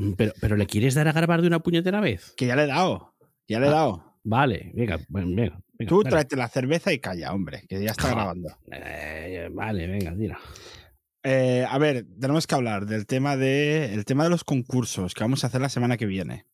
[0.00, 2.32] Mm, Pero, pero ¿le quieres dar a grabar de una puñetera vez?
[2.36, 3.14] Que ya le he dado.
[3.48, 3.72] Ya le he Ah.
[3.72, 4.16] dado.
[4.22, 5.62] Vale, venga, venga.
[5.78, 8.14] venga, Tú tráete la cerveza y calla, hombre, que ya está Ja.
[8.14, 8.48] grabando.
[8.70, 10.38] Eh, vale, venga, tira.
[11.22, 15.22] Eh, a ver, tenemos que hablar del tema de el tema de los concursos que
[15.24, 16.46] vamos a hacer la semana que viene.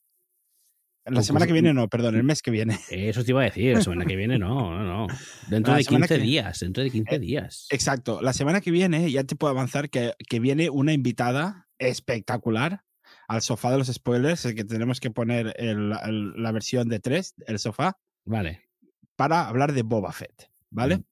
[1.04, 2.76] La semana que viene no, perdón, el mes que viene.
[2.90, 5.06] Eso te iba a decir, la semana que viene no, no, no.
[5.48, 7.66] Dentro La de semana 15 que- días, dentro de 15 Eh, días.
[7.70, 12.82] Exacto, la semana que viene ya te puedo avanzar que, que viene una invitada espectacular
[13.28, 17.00] al sofá de los spoilers, el que tenemos que poner el- el- la versión de
[17.00, 18.62] 3, el sofá, Vale.
[19.16, 21.02] para hablar de Boba Fett, ¿vale?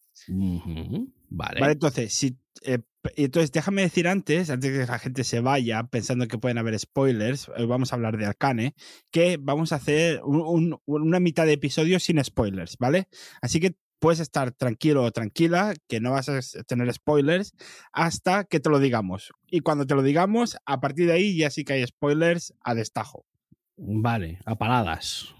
[1.30, 1.61] Vale.
[1.61, 2.79] Vale, entonces, si, eh,
[3.16, 6.79] entonces déjame decir antes, antes de que la gente se vaya pensando que pueden haber
[6.79, 8.75] spoilers, eh, vamos a hablar de Arcane,
[9.11, 10.42] que vamos a hacer un-
[10.87, 13.09] un- una mitad de episodio sin spoilers, ¿vale?
[13.42, 17.55] Así que puedes estar tranquilo o tranquila, que no vas a tener spoilers
[17.91, 19.33] hasta que te lo digamos.
[19.51, 22.75] Y cuando te lo digamos, a partir de ahí ya sí que hay spoilers a
[22.75, 23.25] destajo.
[23.79, 25.35] Vale, a paladas.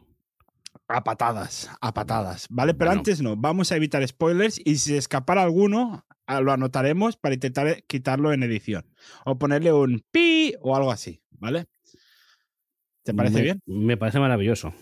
[0.89, 2.73] A patadas, a patadas, ¿vale?
[2.73, 3.01] Pero Bueno.
[3.01, 8.33] antes no, vamos a evitar spoilers y si escapara alguno, lo anotaremos para intentar quitarlo
[8.33, 8.87] en edición.
[9.27, 11.67] O ponerle un pi o algo así, ¿vale?
[13.03, 13.61] ¿Te parece Me- bien?
[13.67, 14.73] Me parece maravilloso.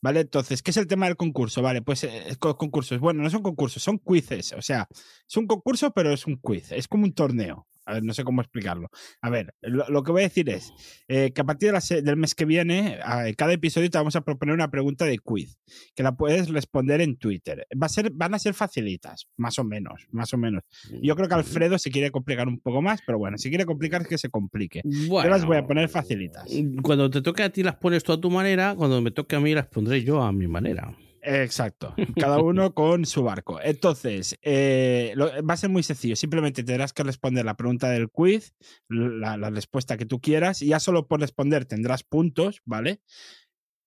[0.00, 1.62] Vale, entonces, ¿qué es el tema del concurso?
[1.62, 2.98] Vale, pues eh, co- concursos.
[3.00, 4.52] Bueno, no son concursos, son quizzes.
[4.54, 4.88] O sea,
[5.28, 6.72] es un concurso, pero es un quiz.
[6.72, 7.66] Es como un torneo.
[7.88, 8.90] A ver, no sé cómo explicarlo.
[9.22, 10.72] A ver, lo, lo que voy a decir es
[11.08, 13.96] eh, que a partir de la se- del mes que viene, a cada episodio te
[13.96, 15.56] vamos a proponer una pregunta de quiz,
[15.94, 17.66] que la puedes responder en Twitter.
[17.80, 20.64] Va a ser, van a ser facilitas, más o menos, más o menos.
[21.02, 24.06] Yo creo que Alfredo se quiere complicar un poco más, pero bueno, si quiere complicar,
[24.06, 24.82] que se complique.
[25.24, 26.44] Yo las voy a poner facilitas.
[26.82, 29.40] Cuando te toque a ti las pones tú a tu manera, cuando me toque a
[29.40, 30.94] mí las pondré yo a mi manera.
[31.22, 33.60] Exacto, cada uno con su barco.
[33.60, 36.16] Entonces, eh, lo- va a ser muy sencillo.
[36.16, 38.54] Simplemente tendrás que responder la pregunta del quiz,
[38.88, 43.00] la, la respuesta que tú quieras, y ya solo por responder tendrás puntos, ¿vale?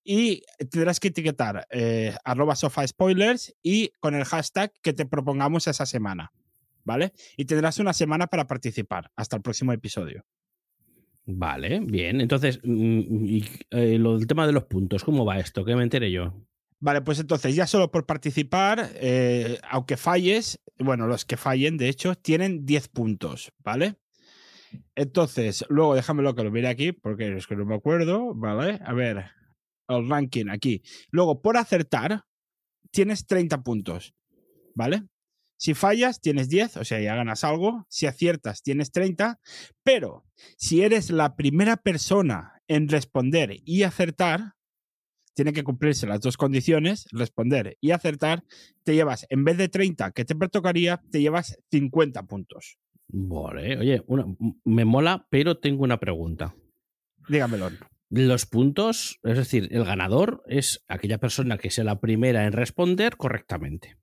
[0.03, 5.67] Y tendrás que etiquetar eh, arroba sofá spoilers y con el hashtag que te propongamos
[5.67, 6.31] esa semana,
[6.83, 7.13] ¿vale?
[7.37, 10.25] Y tendrás una semana para participar hasta el próximo episodio.
[11.25, 12.19] Vale, bien.
[12.19, 15.63] Entonces, mm, y, eh, lo del tema de los puntos, ¿cómo va esto?
[15.63, 16.33] Que me enteré yo.
[16.81, 21.89] Vale, pues entonces ya solo por participar, eh, aunque falles, bueno, los que fallen, de
[21.89, 23.97] hecho, tienen 10 puntos, ¿vale?
[24.95, 28.79] Entonces, luego déjamelo que lo mire aquí, porque es que no me acuerdo, ¿vale?
[28.83, 29.25] A ver,
[29.87, 30.81] el ranking aquí.
[31.11, 32.23] Luego, por acertar,
[32.89, 34.15] tienes 30 puntos,
[34.73, 35.03] ¿vale?
[35.57, 37.85] Si fallas, tienes 10, o sea, ya ganas algo.
[37.87, 39.39] Si aciertas, tienes 30.
[39.83, 40.25] Pero
[40.57, 44.55] si eres la primera persona en responder y acertar,
[45.35, 48.43] tiene que cumplirse las dos condiciones, responder y acertar,
[48.83, 52.77] te llevas, en vez de 30 que te tocaría, te llevas 50 puntos.
[53.07, 54.25] Vale, oye, una-
[54.63, 56.55] me mola, pero tengo una pregunta.
[57.27, 57.69] Dígamelo.
[58.09, 63.15] Los puntos, es decir, el ganador es aquella persona que sea la primera en responder
[63.15, 63.97] correctamente.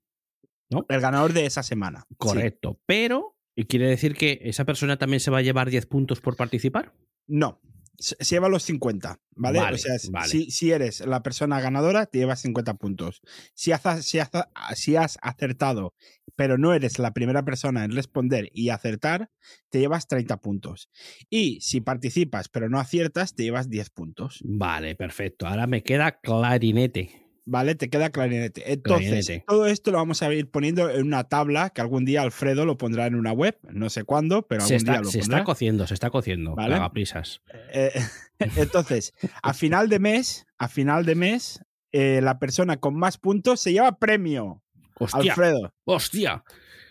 [0.87, 2.05] El ganador de esa semana.
[2.09, 2.15] Sí.
[2.17, 2.79] Correcto.
[2.85, 6.35] Pero, ¿y quiere decir que esa persona también se va a llevar 10 puntos por
[6.35, 6.93] participar?
[7.27, 7.59] No.
[7.99, 9.59] Se lleva los 50, ¿vale?
[9.59, 10.29] Vale, o sea, vale.
[10.29, 13.21] si, si eres la persona ganadora, te llevas 50 puntos.
[13.53, 14.29] Si has, si, has,
[14.75, 15.93] si has acertado,
[16.35, 19.29] pero no eres la primera persona en responder y acertar,
[19.69, 20.89] te llevas 30 puntos.
[21.29, 24.39] Y si participas, pero no aciertas, te llevas 10 puntos.
[24.43, 25.47] Vale, perfecto.
[25.47, 27.28] Ahora me queda clarinete.
[27.51, 27.73] ¿Vale?
[27.73, 28.71] Te queda clarinete.
[28.71, 29.43] Entonces, Clarinete.
[29.47, 32.77] todo esto lo vamos a ir poniendo en una tabla que algún día Alfredo lo
[32.77, 35.37] pondrá en una web, no sé cuándo, pero Se algún está, día lo se pondrá.
[35.37, 36.53] está cociendo, se está cociendo.
[36.55, 36.75] Vale.
[36.75, 37.41] Haga prisas.
[37.73, 37.91] Eh,
[38.55, 41.59] entonces, a final de mes, a final de mes,
[41.91, 44.61] eh, la persona con más puntos se lleva premio.
[44.99, 45.73] Hostia, Alfredo.
[45.85, 46.43] hostia.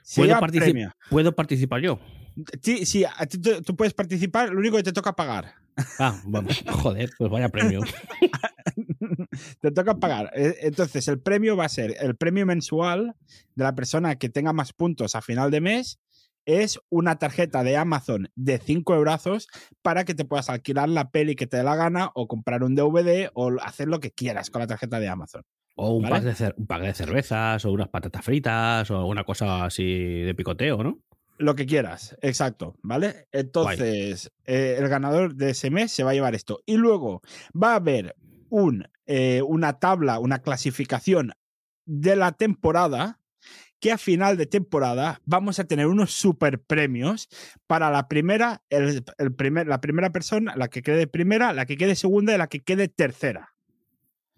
[0.03, 0.91] Se ¿Puedo, partici- premio.
[1.09, 2.01] ¿Puedo participar yo?
[2.63, 3.05] Sí, sí,
[3.43, 5.55] tú, tú puedes participar, lo único que te toca pagar.
[5.99, 7.81] Ah, bueno, joder, pues vaya premio.
[9.61, 10.31] te toca pagar.
[10.35, 13.15] Eh, Entonces, el premio va a ser el premio mensual
[13.55, 15.99] de la persona que tenga más puntos a final de mes.
[16.47, 19.49] Es una tarjeta de Amazon de 5 euros
[19.83, 22.75] para que te puedas alquilar la peli que te dé la gana o comprar un
[22.75, 25.43] DVD o hacer lo que quieras con la tarjeta de Amazon.
[25.77, 26.15] O un, ¿Vale?
[26.15, 30.35] pack de un pack de cervezas, o unas patatas fritas, o alguna cosa así de
[30.35, 30.99] picoteo, ¿no?
[31.39, 33.29] Lo que quieras, exacto, ¿vale?
[33.31, 36.61] Entonces, eh, el ganador de ese mes se va a llevar esto.
[36.67, 37.23] Y luego
[37.55, 38.17] va a haber
[38.49, 41.33] un, eh, una tabla, una clasificación
[41.87, 43.21] de la temporada,
[43.81, 47.29] que a final de temporada vamos a tener unos super premios
[47.69, 51.77] para la primera, el, el primer, la primera persona, la que quede primera, la que
[51.77, 53.55] quede segunda y la que quede tercera,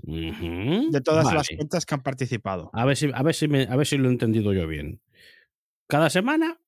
[0.03, 1.39] de todas vale.
[1.39, 2.71] las cuentas que han participado.
[2.75, 5.01] A ver, si, a, ver si me- a ver si lo he entendido yo bien.
[5.87, 6.61] Cada semana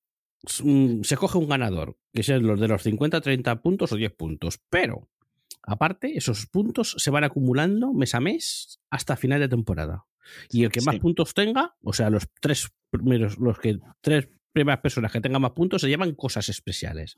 [0.45, 4.59] se coge un ganador, que sean los de los 50, 30 puntos o 10 puntos.
[4.69, 5.09] Pero
[5.63, 10.05] aparte, esos puntos se van acumulando mes a mes hasta final de temporada.
[10.49, 11.01] Y el que más Sí.
[11.01, 15.51] puntos tenga, o sea, los tres primeros, los que tres primeras personas que tengan más
[15.51, 17.17] puntos se llevan cosas especiales.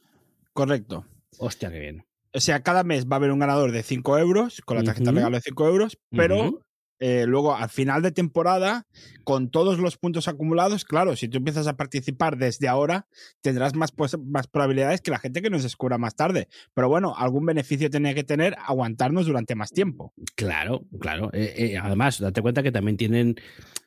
[0.53, 1.05] Correcto.
[1.37, 2.05] Hostia, qué bien.
[2.33, 5.09] O sea, cada mes va a haber un ganador de 5 euros, con la tarjeta
[5.11, 5.17] Ujú.
[5.17, 6.61] regalo de 5 euros, pero.
[7.07, 8.87] Eh, luego al final de temporada,
[9.23, 13.05] con todos los puntos acumulados, claro, si tú empiezas a participar desde ahora,
[13.41, 16.47] tendrás más, pues, más probabilidades que la gente que nos descubra más tarde.
[16.73, 20.15] Pero bueno, algún beneficio tenía que tener aguantarnos durante más tiempo.
[20.33, 21.29] Claro, claro.
[21.31, 23.35] Eh, eh, además, date cuenta que también tienen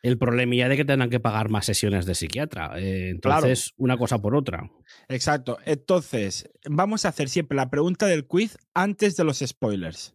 [0.04, 2.74] el problemilla de que tengan que pagar más sesiones de psiquiatra.
[2.76, 4.70] Entonces, una cosa por otra.
[5.08, 5.58] Exacto.
[5.64, 10.14] Entonces, vamos a hacer siempre la pregunta del quiz antes de los spoilers.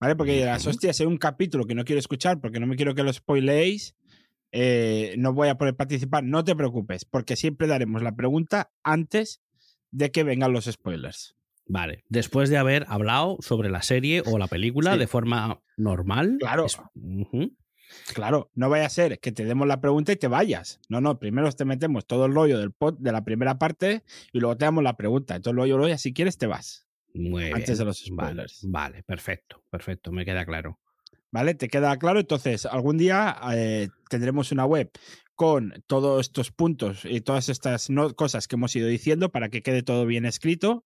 [0.00, 0.14] ¿Vale?
[0.16, 0.70] Porque dirás, Ujú.
[0.70, 3.12] hostia, si hay un capítulo que no quiero escuchar porque no me quiero que lo
[3.12, 3.94] spoileéis,
[4.52, 6.22] eh, no voy a poder participar.
[6.24, 9.40] No te preocupes, porque siempre daremos la pregunta antes
[9.90, 11.34] de que vengan los spoilers.
[11.68, 12.04] Vale.
[12.08, 14.98] Después de haber hablado sobre la serie o la película Sí.
[14.98, 16.36] de forma normal.
[16.40, 16.66] Claro.
[16.66, 16.78] es-.
[18.14, 20.80] Claro, no vaya a ser que te demos la pregunta y te vayas.
[20.88, 24.02] No, no, primero te metemos todo el rollo del pod de la primera parte
[24.32, 25.36] y luego te damos la pregunta.
[25.36, 26.85] Entonces, luego, luego, si quieres, te vas.
[27.16, 27.78] Muy Antes bien.
[27.78, 28.60] de los spoilers.
[28.68, 30.78] vale, perfecto, perfecto, me queda claro.
[31.32, 31.54] ¿Vale?
[31.54, 32.20] ¿Te queda claro?
[32.20, 34.90] Entonces, algún día eh, tendremos una web
[35.34, 39.60] con todos estos puntos y todas estas no- cosas que hemos ido diciendo para que
[39.62, 40.84] quede todo bien escrito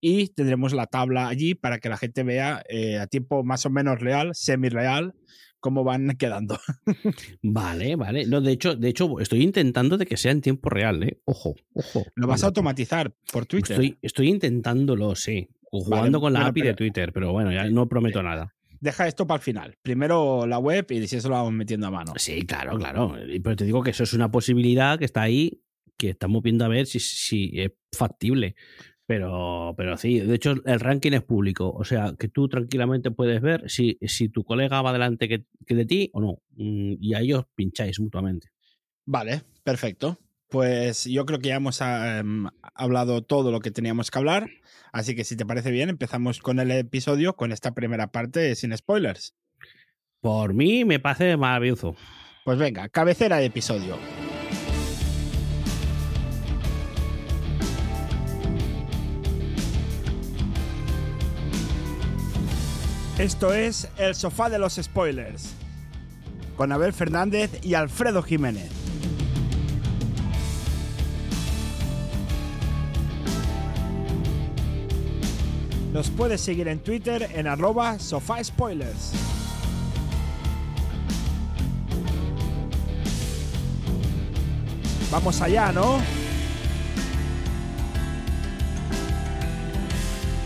[0.00, 3.70] y tendremos la tabla allí para que la gente vea eh, a tiempo más o
[3.70, 5.14] menos real, semi-real,
[5.60, 6.58] cómo van quedando.
[7.42, 8.26] Vale, vale.
[8.26, 11.20] No, de hecho, de hecho, estoy intentando de que sea en tiempo real, ¿eh?
[11.24, 12.04] Ojo, ojo.
[12.14, 13.72] Lo vas a automatizar por Twitter.
[13.72, 15.48] Estoy, estoy intentándolo, sí.
[15.70, 18.54] O Vale, Jugando con la bueno, API de Twitter, pero bueno, ya no prometo nada.
[18.80, 19.76] Deja esto para el final.
[19.82, 22.12] Primero la web y si eso lo vamos metiendo a mano.
[22.16, 23.16] Sí, claro, claro.
[23.42, 25.62] Pero te digo que eso es una posibilidad que está ahí,
[25.96, 28.54] que estamos viendo a ver si, si es factible.
[29.06, 33.40] Pero, pero sí, de hecho el ranking es público, o sea que tú tranquilamente puedes
[33.40, 36.42] ver si, si tu colega va adelante que, que de ti o no.
[36.56, 38.48] Mm, Y a ellos pincháis mutuamente.
[39.04, 40.18] Vale, perfecto.
[40.48, 44.48] Pues yo creo que ya hemos ah, em, hablado todo lo que teníamos que hablar.
[44.92, 48.76] Así que si te parece bien, empezamos con el episodio, con esta primera parte sin
[48.76, 49.34] spoilers.
[50.20, 51.96] Por mí me parece maravilloso.
[52.44, 53.98] Pues venga, cabecera de episodio.
[63.18, 65.54] Esto es El Sofá de los Spoilers,
[66.54, 68.85] con Abel Fernández y Alfredo Jiménez.
[75.96, 79.12] Nos puedes seguir en Twitter en arroba sofá spoilers.
[85.10, 85.98] Vamos allá, ¿no?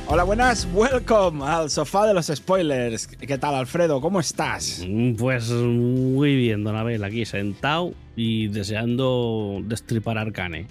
[0.06, 3.08] Hola, buenas, welcome al sofá de los spoilers.
[3.08, 4.00] ¿Qué tal, Alfredo?
[4.00, 4.85] ¿Cómo estás?
[4.88, 10.69] Mm, Pues muy bien, don Abel, aquí sentado y deseando destripar Arcane.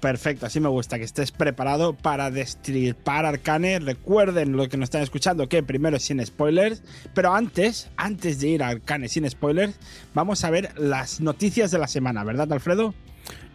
[0.00, 3.78] Perfecto, así me gusta que estés preparado para destripar Arcane.
[3.78, 6.82] Recuerden lo que nos están escuchando que primero es sin spoilers,
[7.14, 9.74] pero antes, antes de ir a Arcane sin spoilers,
[10.12, 12.94] vamos a ver las noticias de la semana, ¿verdad, Alfredo?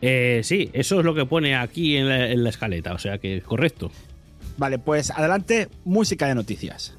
[0.01, 3.19] Eh, sí, eso es lo que pone aquí en la, en la escaleta, o sea
[3.19, 3.92] que correcto.
[4.57, 6.95] Vale, pues adelante, música de noticias.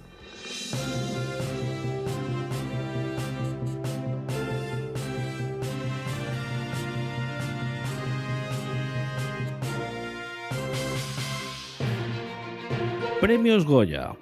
[13.20, 14.14] Premios Goya.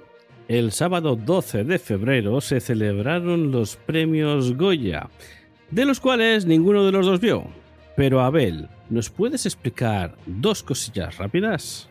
[0.46, 5.10] El sábado 12 de febrero se celebraron los premios Goya,
[5.72, 7.44] de los cuales ninguno de los dos vio.
[7.96, 11.88] Pero Abel, ¿nos puedes explicar dos cosillas rápidas?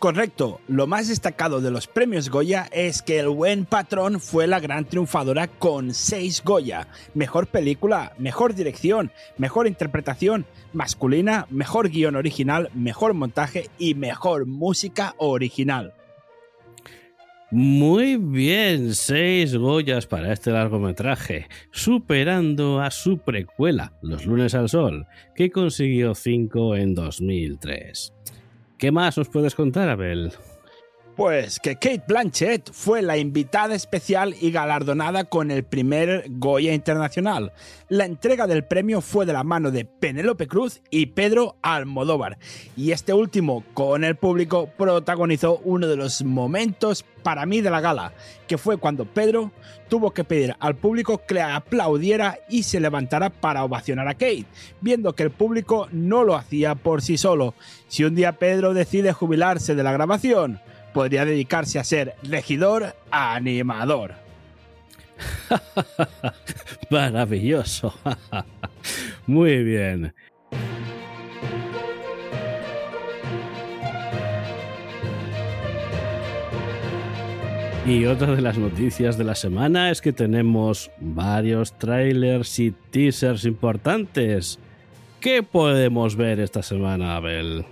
[0.00, 4.58] Correcto, lo más destacado de los premios Goya es que El Buen Patrón fue la
[4.58, 6.88] gran triunfadora con 6 Goya.
[7.14, 15.14] Mejor película, mejor dirección, mejor interpretación masculina, mejor guion original, mejor montaje y mejor música
[15.18, 15.94] original.
[17.54, 25.06] Muy bien, seis Goyas para este largometraje, superando a su precuela, Los lunes al sol,
[25.34, 28.14] que consiguió cinco en 2003.
[28.78, 30.32] ¿Qué más nos puedes contar, Abel?
[31.16, 37.52] Pues que Kate Blanchett fue la invitada especial y galardonada con el primer Goya Internacional.
[37.90, 42.38] La entrega del premio fue de la mano de Penélope Cruz y Pedro Almodóvar.
[42.78, 47.82] Y este último, con el público, protagonizó uno de los momentos para mí de la
[47.82, 48.14] gala,
[48.46, 49.52] que fue cuando Pedro
[49.90, 54.46] tuvo que pedir al público que le aplaudiera y se levantara para ovacionar a Kate,
[54.80, 57.54] viendo que el público no lo hacía por sí solo.
[57.86, 60.60] Si un día Pedro decide jubilarse de la grabación,
[60.92, 64.14] podría dedicarse a ser regidor animador.
[66.90, 67.94] Maravilloso.
[69.26, 70.14] Muy bien.
[77.84, 83.44] Y otra de las noticias de la semana es que tenemos varios trailers y teasers
[83.44, 84.60] importantes.
[85.20, 87.64] ¿Qué podemos ver esta semana, Abel?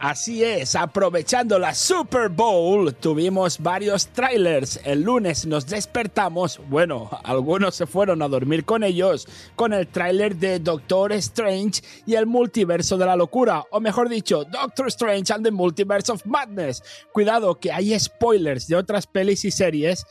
[0.00, 4.78] Así es, aprovechando la Super Bowl, tuvimos varios trailers.
[4.84, 9.26] El lunes nos despertamos, bueno, algunos se fueron a dormir con ellos,
[9.56, 14.44] con el trailer de Doctor Strange y el multiverso de la locura, o mejor dicho,
[14.44, 16.80] Doctor Strange and the Multiverse of Madness.
[17.10, 20.06] Cuidado que hay spoilers de otras pelis y series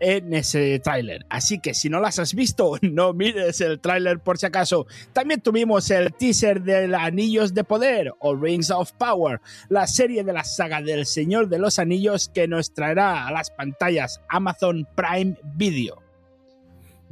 [0.00, 1.24] en ese tráiler.
[1.28, 4.86] Así que si no las has visto, no mires el tráiler por si acaso.
[5.12, 10.32] También tuvimos el teaser de Anillos de Poder o Rings of Power, la serie de
[10.32, 15.36] la saga del Señor de los Anillos que nos traerá a las pantallas Amazon Prime
[15.54, 16.02] Video.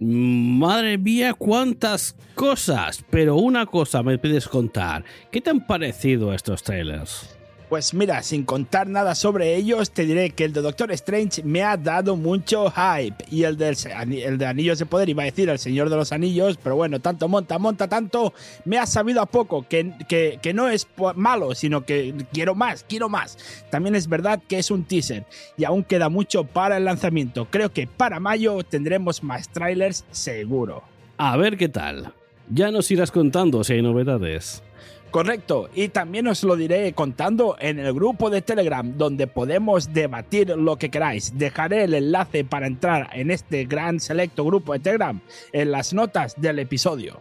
[0.01, 3.05] Madre mía, cuántas cosas.
[3.11, 5.05] Pero una cosa me pides contar.
[5.31, 7.38] ¿Qué te han parecido estos trailers?
[7.69, 11.63] Pues mira, sin contar nada sobre ellos, te diré que el de Doctor Strange me
[11.63, 13.23] ha dado mucho hype.
[13.31, 16.59] Y el, el de Anillos de Poder, iba a decir el Señor de los Anillos,
[16.63, 18.33] pero bueno, tanto monta, monta tanto,
[18.65, 22.87] me ha sabido a poco que, que, que no es malo, sino que quiero más,
[22.89, 23.37] quiero más.
[23.71, 25.27] También es verdad que es un teaser
[25.59, 27.49] y aún queda mucho para el lanzamiento.
[27.51, 30.83] Creo que para mayo tendremos más trailers seguro.
[31.19, 32.15] A ver qué tal.
[32.49, 34.63] Ya nos irás contando si hay novedades.
[35.11, 40.51] Correcto, y también os lo diré contando en el grupo de Telegram donde podemos debatir
[40.51, 41.39] lo que queráis.
[41.39, 45.19] Dejaré el enlace para entrar en este gran selecto grupo de Telegram
[45.53, 47.21] en las notas del episodio.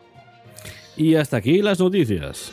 [0.97, 2.51] Y hasta aquí las noticias.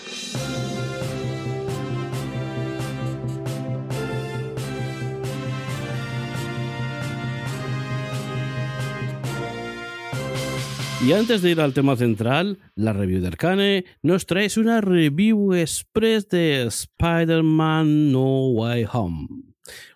[11.07, 15.53] Y antes de ir al tema central, la review de Arcane, nos traes una review
[15.53, 19.29] express de Spider-Man No Way Home.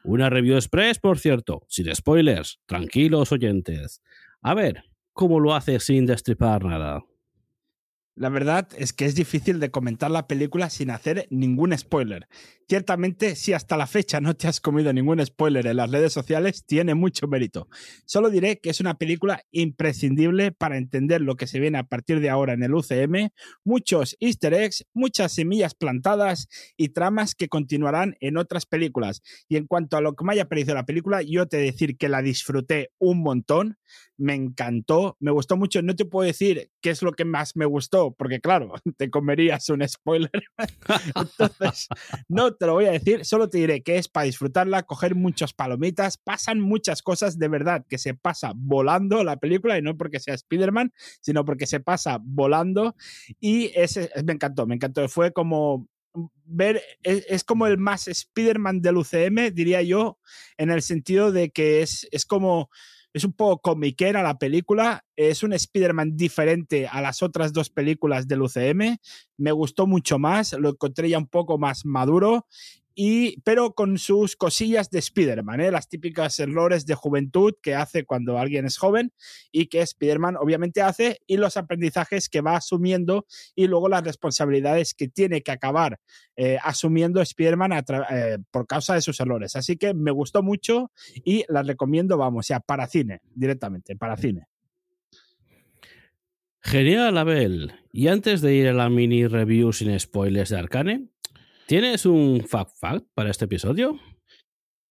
[0.04, 4.02] Una review express, por cierto, sin spoilers, tranquilos oyentes.
[4.42, 4.84] A ver,
[5.14, 7.02] ¿cómo lo hace sin destripar nada?
[8.18, 12.26] La verdad es que es difícil de comentar la película sin hacer ningún spoiler.
[12.68, 16.66] Ciertamente, si hasta la fecha no te has comido ningún spoiler en las redes sociales,
[16.66, 17.68] tiene mucho mérito.
[18.06, 22.18] Solo diré que es una película imprescindible para entender lo que se viene a partir
[22.18, 23.30] de ahora en el UCM,
[23.64, 29.22] muchos easter eggs, muchas semillas plantadas y tramas que continuarán en otras películas.
[29.48, 32.08] Y en cuanto a lo que me haya parecido la película, yo te decir que
[32.08, 33.78] la disfruté un montón,
[34.18, 35.80] me encantó, me gustó mucho.
[35.80, 39.68] No te puedo decir qué es lo que más me gustó, porque claro, te comerías
[39.68, 40.30] un spoiler.
[41.14, 41.88] Entonces,
[42.28, 45.52] no te lo voy a decir, solo te diré que es para disfrutarla, coger muchas
[45.52, 50.20] palomitas, pasan muchas cosas de verdad, que se pasa volando la película, y no porque
[50.20, 52.94] sea Spider-Man, sino porque se pasa volando,
[53.40, 55.08] y ese, me encantó, me encantó.
[55.08, 55.88] Fue como
[56.44, 60.18] ver, es, es, como el más Spider-Man del UCM, diría yo,
[60.56, 62.70] en el sentido de que es, es como
[63.18, 68.28] es un poco comiquera la película, es un Spider-Man diferente a las otras dos películas
[68.28, 68.96] del UCM,
[69.37, 72.46] me gustó mucho más, lo encontré ya un poco más maduro
[73.00, 75.71] y, pero con sus cosillas de Spider-Man, ¿eh?
[75.71, 79.12] las típicas errores de juventud que hace cuando alguien es joven
[79.52, 83.25] y que Spider-Man obviamente hace y los aprendizajes que va asumiendo
[83.55, 86.00] y luego las responsabilidades que tiene que acabar
[86.35, 89.55] eh, asumiendo Spider-Man eh, por causa de sus errores.
[89.55, 90.90] Así que me gustó mucho
[91.25, 94.49] y las recomiendo, vamos, ya para cine, directamente, para cine.
[96.62, 97.75] Genial, Abel.
[97.93, 101.09] Y antes de ir a la mini review sin spoilers de Arcane,
[101.68, 104.00] ¿Tienes un fact fact para este episodio?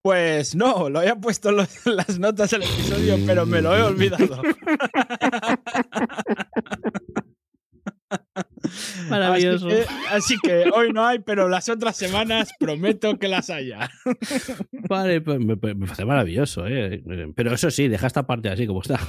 [0.04, 4.44] Pues no, lo había puesto en las notas del episodio, pero me lo he olvidado.
[9.10, 9.68] Maravilloso.
[9.68, 13.90] Así que, así que, hoy no hay, pero las otras semanas prometo que las haya.
[14.90, 17.04] Vale, pues me, me parece maravilloso, ¿eh?
[17.36, 19.00] Pero eso sí, deja esta parte así como está.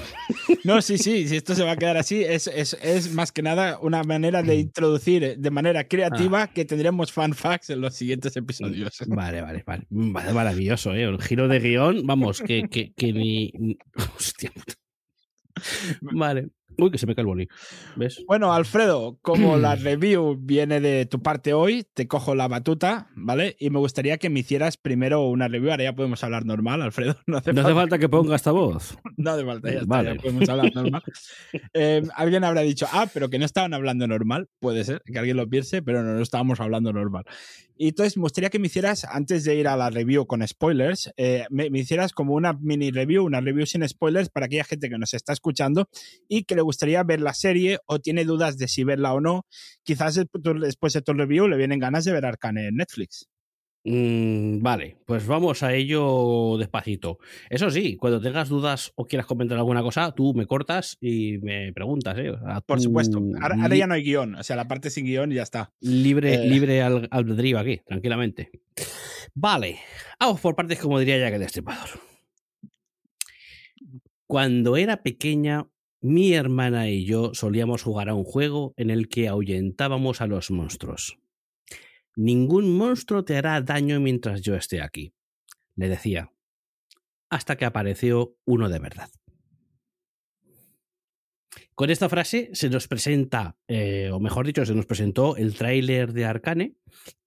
[0.65, 3.43] No, sí, sí, si esto se va a quedar así, es, es, es más que
[3.43, 6.47] nada una manera de introducir de manera creativa ah.
[6.49, 8.99] que tendremos fan facts en los siguientes episodios.
[9.07, 9.87] Vale, vale, vale.
[9.91, 11.09] Vale, maravilloso, ¿eh?
[11.09, 13.53] Un giro de guion, vamos, que, que, que ni.
[14.17, 14.75] Hostia puta.
[16.01, 16.49] Vale.
[16.81, 17.49] Uy, que se me cae el boli.
[17.97, 18.23] ¿Ves?
[18.29, 23.57] Bueno, Alfredo, como la review viene de tu parte hoy, te cojo la batuta, ¿vale?
[23.59, 25.73] Y me gustaría que me hicieras primero una review.
[25.73, 27.17] Ahora ya podemos hablar normal, Alfredo.
[27.27, 28.97] No hace, falta, que ponga esta voz.
[29.17, 31.03] No hace falta, ya, está, ya podemos hablar normal.
[31.75, 34.49] Eh, alguien habrá dicho, ah, pero que no estaban hablando normal.
[34.61, 37.25] Puede ser que alguien lo piense, pero no, no estábamos hablando normal.
[37.81, 41.13] Y entonces me gustaría que me hicieras, antes de ir a la review con spoilers,
[41.17, 44.99] eh, me, hicieras como una mini review, una review sin spoilers para aquella gente que
[44.99, 45.89] nos está escuchando
[46.29, 49.47] y que le gustaría ver la serie o tiene dudas de si verla o no.
[49.85, 50.21] Quizás
[50.61, 53.27] después de tu review le vienen ganas de ver Arcane en Netflix.
[53.85, 57.19] Mm, vale, pues vamos a ello despacito.
[57.49, 61.73] Eso sí, cuando tengas dudas o quieras comentar alguna cosa, tú me cortas y me
[61.73, 62.19] preguntas.
[62.19, 62.35] ¿eh?
[62.67, 63.19] Por supuesto.
[63.41, 65.73] Ahora, ya no hay guion, o sea, la parte sin guion ya está.
[65.81, 66.47] Libre, eh...
[66.47, 68.51] libre al, albedrío aquí, tranquilamente.
[69.35, 69.79] Vale,
[70.21, 71.89] vamos por partes como diría ya que el Destripador.
[74.27, 75.67] Cuando era pequeña,
[76.01, 80.51] mi hermana y yo solíamos jugar a un juego en el que ahuyentábamos a los
[80.51, 81.19] monstruos.
[82.17, 85.15] Ningún monstruo te hará daño mientras yo esté aquí,
[85.77, 86.33] le decía,
[87.31, 89.11] hasta que apareció uno de verdad.
[91.75, 96.13] Con esta frase se nos presenta, eh, o mejor dicho, se nos presentó el tráiler
[96.13, 96.75] de Arcane,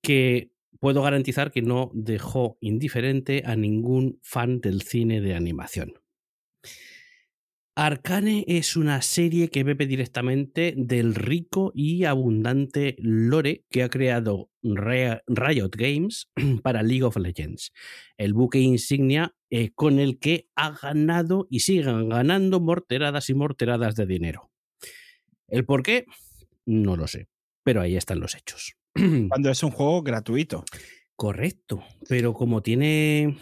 [0.01, 6.00] que puedo garantizar que no dejó indiferente a ningún fan del cine de animación.
[7.75, 14.50] Arcane es una serie que bebe directamente del rico y abundante lore que ha creado
[14.62, 16.30] Riot Games
[16.63, 17.72] para League of Legends,
[18.18, 23.96] el buque insignia eh, con el que ha ganado y siguen ganando morteradas y morteradas
[23.96, 24.51] de dinero.
[25.48, 26.06] ¿El por qué?
[26.66, 27.30] No lo sé,
[27.63, 28.75] pero ahí están los hechos.
[29.30, 30.66] Cuando es un juego gratuito.
[31.16, 33.38] Correcto, pero como tiene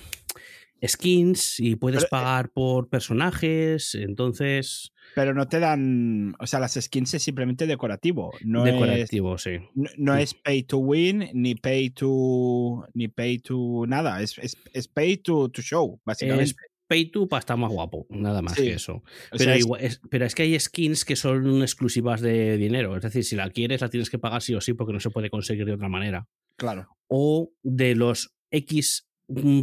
[0.86, 4.94] skins y puedes eh, pagar por personajes, entonces...
[5.16, 9.58] Pero no te dan, o sea, las skins es simplemente decorativo, no decorativo, sí.
[9.74, 15.18] No, es pay to win ni pay to ni pay to nada, es, es, pay
[15.18, 16.44] to, to, show, básicamente.
[16.44, 16.56] Es
[16.88, 19.04] pay to para estar más guapo, nada más que eso.
[19.36, 20.00] Pero, es...
[20.10, 23.82] pero es que hay skins que son exclusivas de dinero, es decir, si la quieres
[23.82, 26.28] la tienes que pagar sí o sí porque no se puede conseguir de otra manera.
[26.56, 26.88] Claro.
[27.08, 29.09] O de los X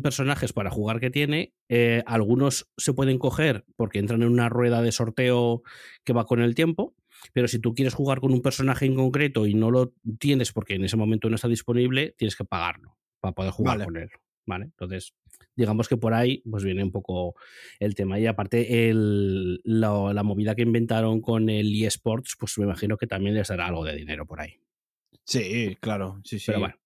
[0.02, 4.82] personajes para jugar que tiene, eh, algunos se pueden coger porque entran en una rueda
[4.82, 5.62] de sorteo
[6.04, 6.94] que va con el tiempo,
[7.32, 10.74] pero si tú quieres jugar con un personaje en concreto y no lo tienes porque
[10.74, 14.10] en ese momento no está disponible, tienes que pagarlo para poder jugar con él.
[14.48, 14.66] ¿Vale?
[14.66, 15.12] Entonces,
[15.56, 17.34] digamos que por ahí pues viene un poco
[17.80, 18.20] el tema.
[18.20, 23.08] Y aparte, el, la, la, movida que inventaron con el eSports, pues me imagino que
[23.08, 24.60] también les dará algo de dinero por ahí.
[25.24, 26.46] Sí, claro, sí, sí.
[26.46, 26.76] Pero bueno.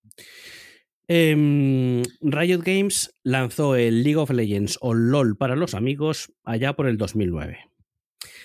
[1.12, 6.87] Em, Riot Games lanzó el League of Legends o LOL para los amigos allá por
[6.87, 7.59] el 2009.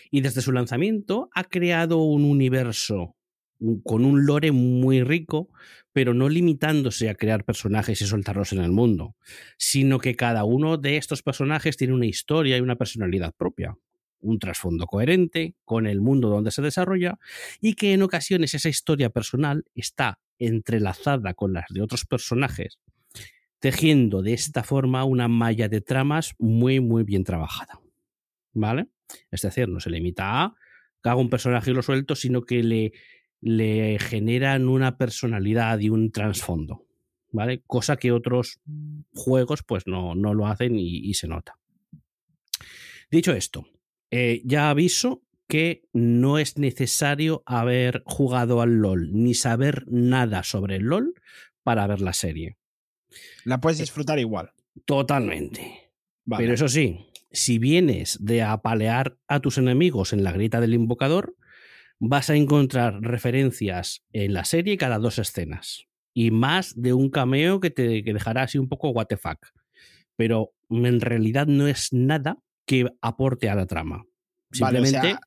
[0.10, 3.15] Y desde su lanzamiento ha creado un universo
[3.84, 5.49] con un lore muy rico,
[5.93, 9.15] pero no limitándose a crear personajes y soltarlos en el mundo,
[9.60, 13.78] sino que cada uno de estos personajes tiene una historia y una personalidad propia,
[14.21, 17.19] un trasfondo coherente con el mundo donde se desarrolla
[17.62, 22.80] y que en ocasiones esa historia personal está entrelazada con las de otros personajes,
[23.60, 27.80] tejiendo de esta forma una malla de tramas muy, muy bien trabajada.
[28.54, 28.88] ¿Vale?
[29.32, 30.56] Es decir, no se limita a
[31.10, 32.93] haga un personaje y lo suelto, sino que le,
[33.41, 36.86] le generan una personalidad y un trasfondo.
[37.32, 37.63] ¿Vale?
[37.67, 38.62] Cosa que otros
[39.13, 41.58] juegos pues no, no lo hacen y, se nota.
[43.12, 43.67] Dicho esto,
[44.10, 50.77] eh, ya aviso que no es necesario haber jugado al LOL ni saber nada sobre
[50.77, 51.13] el LOL
[51.63, 52.58] para ver la serie.
[53.43, 54.51] La puedes disfrutar igual.
[54.86, 55.91] Totalmente.
[56.38, 61.36] Pero eso sí, si vienes de apalear a tus enemigos en la grita del invocador,
[61.99, 65.86] vas a encontrar referencias en la serie cada dos escenas.
[66.13, 69.45] Y más de un cameo que te dejará así un poco what the fuck.
[70.15, 74.05] Pero en realidad no es nada que aporte a la trama.
[74.51, 75.17] Simplemente.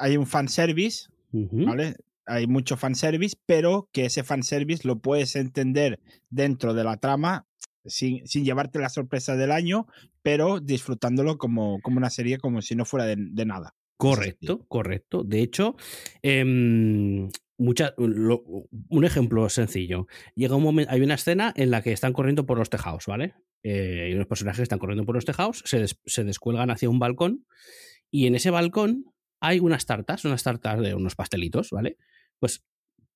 [0.00, 1.96] Hay un fanservice, ¿vale?
[2.26, 7.46] Hay mucho fanservice, pero que ese fanservice lo puedes entender dentro de la trama
[7.84, 9.86] sin, sin llevarte la sorpresa del año,
[10.22, 13.74] pero disfrutándolo como, como una serie como si no fuera de, nada.
[13.96, 15.24] Correcto, correcto.
[15.24, 15.76] De hecho,
[16.22, 20.06] em, un ejemplo sencillo.
[20.34, 23.34] Llega un momento, hay una escena en la que están corriendo por los tejados, ¿vale?
[23.62, 27.44] Eh, y los personajes están corriendo por los tejados, se, se descuelgan hacia un balcón
[28.10, 31.96] y en ese balcón hay unas tartas, unas tartas de unos pastelitos, ¿vale?
[32.38, 32.62] Pues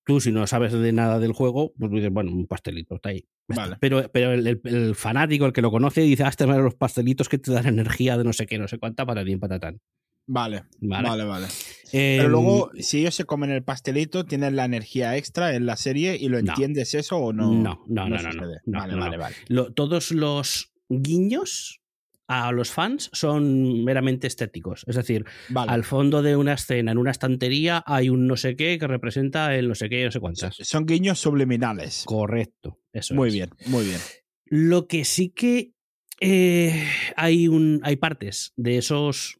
[0.04, 3.26] tú, si no sabes de nada del juego, pues dices, bueno, un pastelito, está ahí.
[3.48, 3.76] Vale.
[3.80, 7.52] Pero, pero el, fanático, el que lo conoce, dice, ah, este los pastelitos que te
[7.52, 9.80] dan energía de no sé qué, no sé cuánta, patatín, patatán.
[10.26, 11.06] Vale, Vale.
[11.08, 11.46] vale, vale.
[11.92, 15.76] Pero Em, luego, si ellos se comen el pastelito, tienen la energía extra en la
[15.76, 16.52] serie y lo No.
[16.52, 17.52] entiendes eso o no.
[17.52, 19.22] No, no, no, no, no, no, vale, no, vale, no.
[19.22, 19.36] vale.
[19.48, 21.82] lo- todos los guiños
[22.26, 24.84] a los fans son meramente estéticos.
[24.86, 25.70] Es decir, Vale.
[25.70, 29.54] al fondo de una escena, en una estantería, hay un no sé qué que representa
[29.54, 30.56] el no sé qué, no sé cuántas.
[30.56, 32.04] Son guiños subliminales.
[32.06, 32.80] Correcto.
[32.92, 33.34] Eso Muy es.
[33.34, 34.00] bien, muy bien.
[34.46, 35.72] Lo que sí que
[36.20, 39.38] eh, hay, un, hay partes de esos.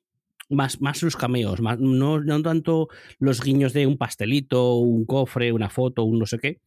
[0.51, 5.53] Más, más los cameos, más, no, no tanto los guiños de un pastelito, un cofre,
[5.53, 6.61] una foto, un no sé qué.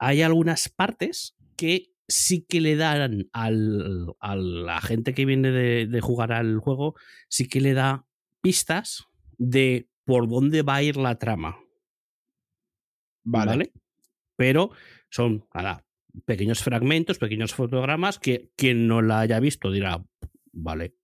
[0.00, 5.86] Hay algunas partes que sí que le dan al, a la gente que viene de,
[5.86, 6.94] de jugar al juego,
[7.28, 8.06] sí que le da
[8.40, 9.04] pistas
[9.38, 11.58] de por dónde va a ir la trama.
[13.24, 13.50] Vale.
[13.50, 13.72] ¿vale?
[14.36, 14.70] Pero
[15.10, 15.84] son, nada,
[16.24, 20.04] pequeños fragmentos, pequeños fotogramas que quien no la haya visto dirá,
[20.52, 20.94] vale.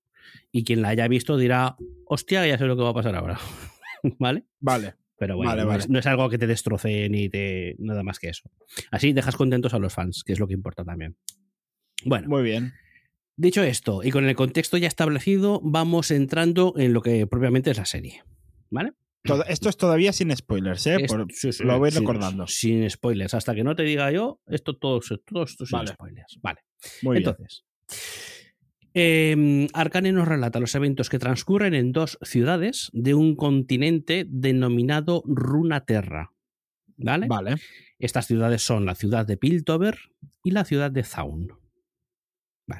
[0.50, 3.38] Y quien la haya visto dirá, hostia, ya sé lo que va a pasar ahora.
[4.18, 4.44] ¿Vale?
[4.60, 4.94] Vale.
[5.22, 5.78] Pero bueno, Vale, no, vale.
[5.84, 7.76] Es, no es algo que te destroce ni te.
[7.78, 8.50] nada más que eso.
[8.90, 11.16] Así dejas contentos a los fans, que es lo que importa también.
[12.04, 12.72] Bueno, Muy bien.
[13.36, 17.76] dicho esto, y con el contexto ya establecido, vamos entrando en lo que propiamente es
[17.78, 18.24] la serie.
[18.70, 18.94] ¿Vale?
[19.22, 21.04] Todo- esto es todavía sin spoilers, ¿eh?
[21.06, 22.48] Por- sí, sí, lo voy sin- recordando.
[22.48, 23.32] Sin, spoilers.
[23.34, 25.92] Hasta que no te diga yo, esto todo, todo esto sin Vale.
[25.92, 26.40] spoilers.
[26.42, 26.58] Vale.
[27.02, 27.36] Muy bien.
[28.94, 35.22] Eh, Arcane nos relata los eventos que transcurren en dos ciudades de un continente denominado
[35.26, 36.32] Runaterra.
[36.96, 37.26] ¿Vale?
[37.26, 37.56] Vale.
[37.98, 39.98] Estas ciudades son la ciudad de Piltover
[40.44, 41.52] y la ciudad de Zaun.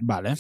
[0.01, 0.35] Vale.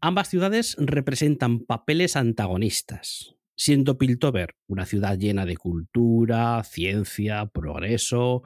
[0.00, 8.42] Ambas ciudades representan papeles antagonistas, siendo Piltover una ciudad llena de cultura, ciencia, progreso,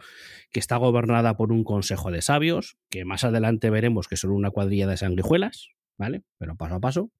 [0.50, 4.50] que está gobernada por un consejo de sabios, que más adelante veremos que son una
[4.50, 6.22] cuadrilla de sanguijuelas, ¿vale?
[6.38, 7.12] Pero paso a paso.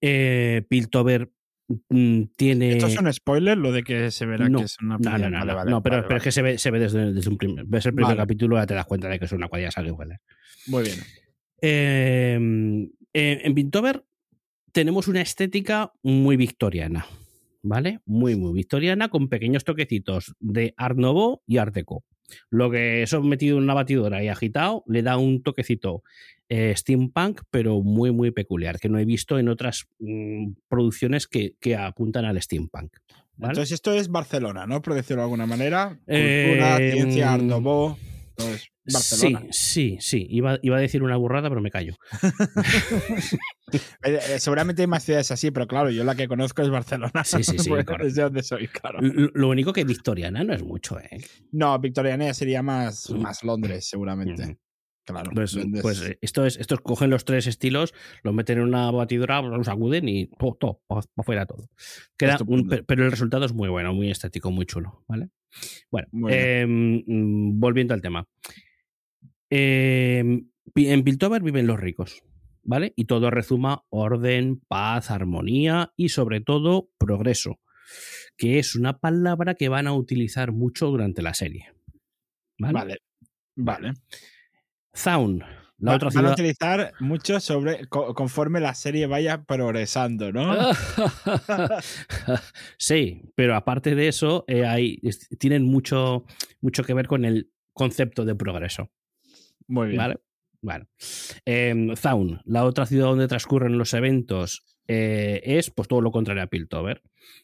[0.00, 1.30] Eh, Piltover
[1.90, 2.72] mm, tiene...
[2.72, 3.58] ¿Esto es un spoiler?
[3.58, 5.70] Lo de que se verá No, que es una No, no, no, Vale, no, vale,
[5.70, 7.84] no, pero, vale, pero es que se ve, se ve desde, desde un primer, ves
[7.84, 10.20] el primer capítulo y ya te das cuenta de que es una cuadrilla de sanguijuelas.
[10.66, 10.96] Muy bien.
[11.60, 14.04] Eh, eh, en Piltover
[14.72, 17.06] tenemos una estética muy victoriana,
[17.62, 18.00] ¿vale?
[18.04, 22.04] Muy, muy victoriana, con pequeños toquecitos de Art Nouveau y Art Deco.
[22.50, 26.02] Lo que eso metido en una batidora y agitado le da un toquecito
[26.48, 31.54] eh, steampunk, pero muy, muy peculiar, que no he visto en otras mm, producciones que,
[31.60, 32.92] que apuntan al steampunk.
[33.36, 33.52] ¿vale?
[33.52, 34.82] Entonces esto es Barcelona, ¿no?
[34.82, 35.98] Por decirlo de alguna manera.
[36.06, 37.96] Cultura, Eh, ciencia, Art mm, Nouveau.
[38.50, 39.40] Es Barcelona.
[39.50, 40.26] Sí, sí, sí.
[40.30, 41.94] Iba, iba a decir una burrada, pero me callo.
[44.04, 47.24] Eh, eh, seguramente hay más ciudades así, pero claro, yo la que conozco es Barcelona.
[47.24, 48.98] Sí, sí, sí, es de donde soy, claro.
[49.00, 51.24] Lo, lo único que victoriana no es mucho, ¿eh?
[51.52, 53.20] No, Victoriana sería más, Mm.
[53.22, 54.58] más Londres, seguramente.
[55.04, 55.30] Claro.
[55.34, 59.42] Pues, pues, eh, esto es, estos cogen los tres estilos, los meten en una batidora,
[59.42, 61.68] los sacuden y todo, todo, para afuera todo.
[62.16, 65.30] Queda un- pero el resultado es muy bueno, muy estético, muy chulo, ¿vale?
[65.90, 68.26] Bueno, eh, mm, volviendo al tema.
[69.50, 72.22] Eh, pi- en Piltover viven los ricos,
[72.62, 72.92] ¿vale?
[72.96, 77.60] Y todo rezuma orden, paz, armonía y sobre todo progreso,
[78.36, 81.72] que es una palabra que van a utilizar mucho durante la serie.
[82.58, 82.72] ¿Vale?
[82.72, 82.98] Vale.
[83.56, 83.92] Vale.
[84.96, 85.42] Zaun,
[85.78, 86.32] la Va- otra van a ciudad.
[86.32, 90.54] utilizar mucho sobre co- conforme la serie vaya progresando, ¿no?
[92.78, 95.00] sí, pero aparte de eso, eh, hay,
[95.38, 96.24] tienen mucho,
[96.60, 98.90] mucho que ver con el concepto de progreso.
[99.66, 99.98] Muy bien.
[99.98, 100.16] ¿Vale?
[100.60, 100.86] Bueno.
[101.44, 106.42] Em, Zaun, la otra ciudad donde transcurren los eventos, eh, es pues todo lo contrario
[106.42, 107.02] a Piltover.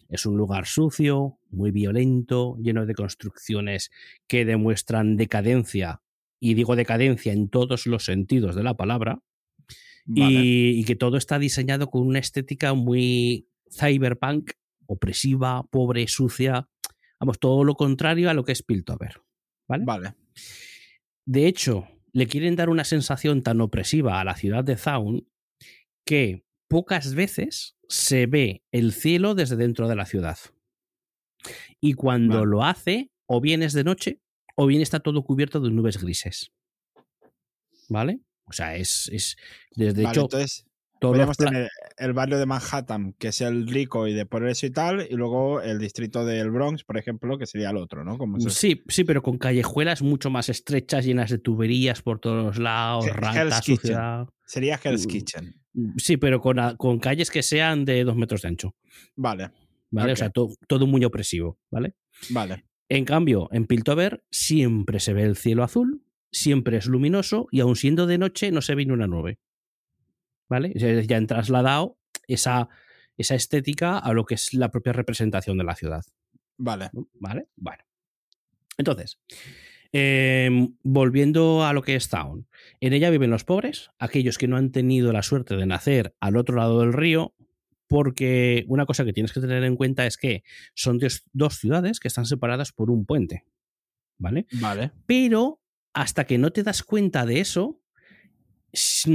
[0.08, 3.90] Es un lugar sucio, muy violento, lleno de construcciones
[4.28, 6.00] que demuestran decadencia,
[6.40, 9.22] y digo decadencia en todos los sentidos de la palabra,
[10.04, 10.32] Vale.
[10.32, 14.52] y, y que todo está diseñado con una estética muy cyberpunk,
[14.86, 16.68] opresiva, pobre, sucia.
[17.20, 19.20] Vamos, todo lo contrario a lo que es Piltover.
[19.68, 19.84] ¿vale?
[19.84, 20.14] Vale.
[21.26, 25.28] De hecho, le quieren dar una sensación tan opresiva a la ciudad de Zaun
[26.04, 30.38] que pocas veces se ve el cielo desde dentro de la ciudad.
[31.80, 32.50] Y cuando Vale.
[32.50, 34.20] lo hace, o bien es de noche,
[34.60, 36.50] o bien está todo cubierto de nubes grises.
[37.88, 38.18] ¿Vale?
[38.46, 39.36] O sea, es, es
[39.76, 40.64] desde Vale, hecho, entonces
[41.00, 44.66] los podríamos tener el barrio de Manhattan, que es el rico y de por eso
[44.66, 48.18] y tal, y luego el distrito del Bronx, por ejemplo, que sería el otro, ¿no?
[48.18, 53.06] Como Sí, sí, pero con callejuelas mucho más estrechas, llenas de tuberías por todos lados,
[53.06, 53.76] He- ratas, Hell's Kitchen.
[53.76, 54.26] suciedad.
[54.44, 55.08] Sería Hell's Mm.
[55.08, 55.54] Kitchen.
[55.98, 58.74] Sí, pero con, con calles que sean de dos metros de ancho.
[59.14, 59.50] Vale,
[59.90, 60.12] ¿Vale?
[60.12, 61.94] O sea, to- todo muy opresivo, ¿vale?
[62.30, 62.64] vale.
[62.88, 67.76] En cambio, en Piltover siempre se ve el cielo azul, siempre es luminoso y aun
[67.76, 69.38] siendo de noche no se ve ni una nube.
[70.48, 70.72] ¿Vale?
[70.74, 72.68] Ya han trasladado esa,
[73.18, 76.02] esa estética a lo que es la propia representación de la ciudad.
[76.56, 76.90] Vale.
[77.14, 77.48] ¿Vale?
[77.56, 77.84] Bueno.
[78.78, 79.18] Entonces,
[79.92, 82.46] em, volviendo a lo que es Town.
[82.80, 86.36] En ella viven los pobres, aquellos que no han tenido la suerte de nacer al
[86.36, 87.34] otro lado del río,
[87.88, 90.98] porque una cosa que tienes que tener en cuenta es que son
[91.32, 93.44] dos, ciudades que están separadas por un puente.
[94.18, 94.46] ¿Vale?
[94.60, 94.92] Vale.
[95.06, 95.60] Pero
[95.94, 97.80] hasta que no te das cuenta de eso,
[98.72, 99.10] s-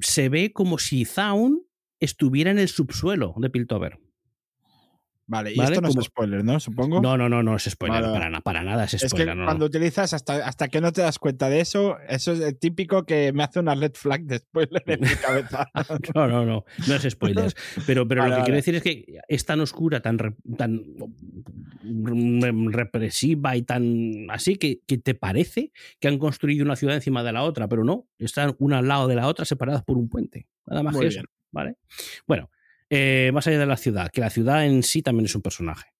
[0.00, 1.62] se ve como si Zaun
[2.00, 3.98] estuviera en el subsuelo de Piltover.
[5.26, 5.52] Vale.
[5.52, 6.60] Y Vale, esto no como- es spoiler, ¿no?
[6.60, 7.00] Supongo.
[7.00, 9.28] No, no, no, no es spoiler, Vale, para, na- para nada es Es que spoiler.
[9.28, 9.46] no, no.
[9.46, 13.06] cuando utilizas hasta, hasta que no te das cuenta de eso, eso es el típico
[13.06, 15.70] que me hace una red flag de spoiler en mi cabeza.
[16.14, 17.54] No, no, no, no es spoilers.
[17.86, 20.84] Pero, pero Vale, lo que quiero decir es que es tan oscura, tan, re- tan
[22.72, 27.32] represiva y tan así que, que te parece que han construido una ciudad encima de
[27.32, 30.46] la otra, pero no, están una al lado de la otra separadas por un puente.
[30.66, 31.20] Nada más Muy que bien.
[31.20, 31.28] eso.
[31.50, 31.76] ¿vale?
[32.26, 32.50] Bueno,
[32.90, 35.92] eh, más allá de la ciudad, que la ciudad en sí también es un personaje.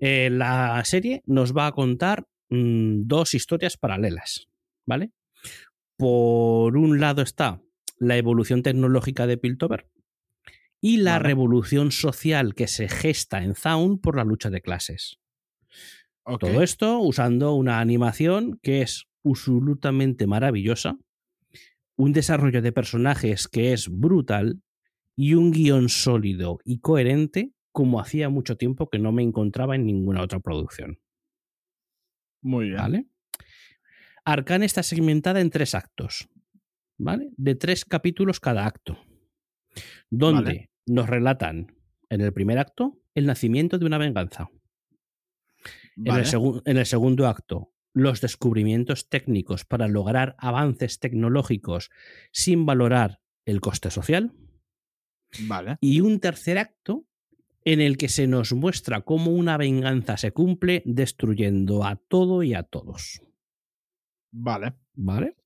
[0.00, 4.48] Eh, la serie nos va a contar mm, dos historias paralelas,
[4.86, 5.12] ¿vale?
[5.96, 7.60] Por un lado está
[7.98, 9.86] la evolución tecnológica de Piltover
[10.80, 11.24] y la Vale.
[11.24, 15.18] revolución social que se gesta en Zaun por la lucha de clases.
[16.38, 20.96] Todo esto usando una animación que es absolutamente maravillosa,
[21.96, 24.62] un desarrollo de personajes que es brutal
[25.16, 29.86] y un guion sólido y coherente como hacía mucho tiempo que no me encontraba en
[29.86, 30.98] ninguna otra producción.
[32.42, 32.76] Muy bien.
[32.78, 33.06] ¿Vale?
[34.24, 36.28] Arcane está segmentada en tres actos,
[36.98, 37.30] ¿vale?
[37.36, 38.98] De tres capítulos cada acto,
[40.10, 40.70] donde Vale.
[40.86, 41.76] nos relatan
[42.08, 44.50] en el primer acto el nacimiento de una venganza.
[45.96, 46.24] En, el
[46.64, 51.90] en el segundo acto, los descubrimientos técnicos para lograr avances tecnológicos
[52.32, 54.32] sin valorar el coste social.
[55.42, 55.76] Vale.
[55.80, 57.06] Y un tercer acto
[57.64, 62.54] en el que se nos muestra cómo una venganza se cumple destruyendo a todo y
[62.54, 63.22] a todos.
[64.32, 64.74] Vale.
[64.94, 65.36] ¿Vale?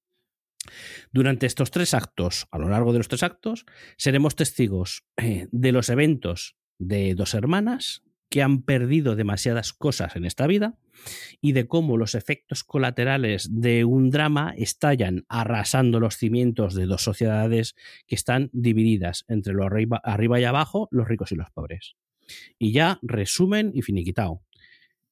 [1.13, 3.67] Durante estos tres actos, a lo largo de los tres actos,
[3.97, 8.03] seremos testigos eh, de los eventos de dos hermanas
[8.35, 10.77] que han perdido demasiadas cosas en esta vida
[11.41, 17.05] y de cómo los efectos colaterales de un drama estallan arrasando los cimientos de dos
[17.05, 17.77] sociedades
[18.09, 21.95] que están divididas entre lo arriba, arriba y abajo, los ricos y los pobres.
[22.59, 24.43] Y ya, resumen y finiquitao.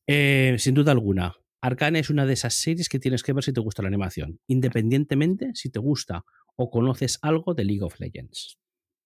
[0.08, 3.52] Eh, sin duda alguna, Arcane es una de esas series que tienes que ver si
[3.52, 6.24] te gusta la animación, independientemente si te gusta
[6.56, 8.58] o conoces algo de League of Legends.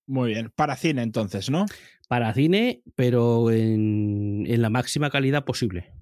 [0.06, 0.52] Muy bien.
[0.54, 1.66] Para cine, entonces, ¿no?
[2.08, 5.92] Para cine, pero en, en la máxima calidad posible.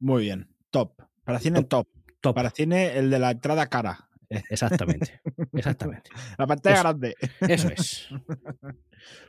[0.00, 0.48] Muy bien.
[0.70, 1.00] Top.
[1.24, 1.86] Para cine, top.
[2.20, 2.34] Top.
[2.34, 4.08] Para cine, el de la entrada cara.
[4.28, 5.20] Exactamente.
[5.52, 6.10] Exactamente.
[6.36, 6.82] La pantalla Eso.
[6.82, 7.14] grande.
[7.40, 8.08] Eso es.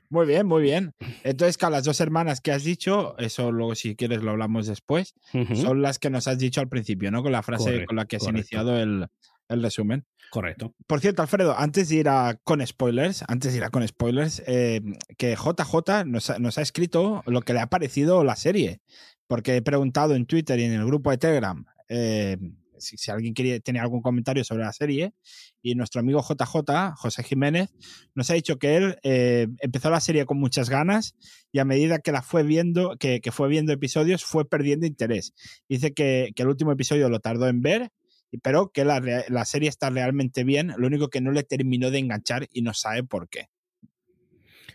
[0.10, 0.96] Muy bien, muy bien.
[1.24, 5.14] Entonces, que las dos hermanas que has dicho, eso luego si quieres lo hablamos después,
[5.54, 7.22] son las que nos has dicho al principio, ¿no?
[7.22, 8.40] Con la frase Correcto, con la que has correcto.
[8.40, 9.08] iniciado el,
[9.50, 10.06] el resumen.
[10.32, 10.76] Correcto.
[10.88, 14.44] Por cierto, Alfredo, antes de ir a con spoilers, antes de ir a con spoilers,
[14.46, 14.82] eh,
[15.18, 18.82] que JJ nos ha, nos ha escrito lo que le ha parecido la serie.
[19.28, 22.38] Porque he preguntado en Twitter y en el grupo de Telegram eh,
[22.80, 25.14] si, si alguien quería, tenía algún comentario sobre la serie.
[25.62, 27.70] Y nuestro amigo JJ, José Jiménez,
[28.16, 31.16] nos ha dicho que él eh, empezó la serie con muchas ganas
[31.52, 35.34] y a medida que la fue viendo, que, que fue viendo episodios, fue perdiendo interés.
[35.68, 37.92] Dice que, que el último episodio lo tardó en ver
[38.38, 42.00] pero que la, la serie está realmente bien, lo único que no le terminó de
[42.00, 43.48] enganchar y no sabe por qué.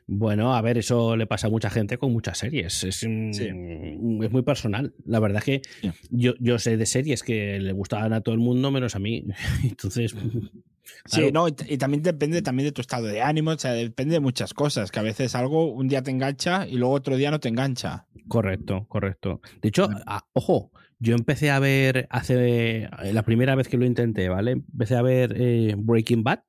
[0.07, 2.85] Bueno, a ver, eso le pasa a mucha gente con muchas series.
[2.85, 3.09] Es, Sí.
[3.39, 4.93] es muy personal.
[5.07, 5.91] La verdad es que Sí.
[6.11, 9.25] yo, yo sé de series que le gustaban a todo el mundo menos a mí.
[9.65, 10.15] Entonces,
[11.07, 14.21] Sí, no, y, también depende también de tu estado de ánimo, o sea, depende de
[14.21, 17.41] muchas cosas, que a veces algo un día te engancha y luego otro día no
[17.41, 18.07] te engancha.
[18.29, 19.41] Correcto, correcto.
[19.63, 20.73] De hecho, a- ojo,
[21.05, 24.53] yo empecé a ver hace la primera vez que lo intenté, ¿vale?
[24.53, 26.41] Empecé a ver eh, Breaking Bad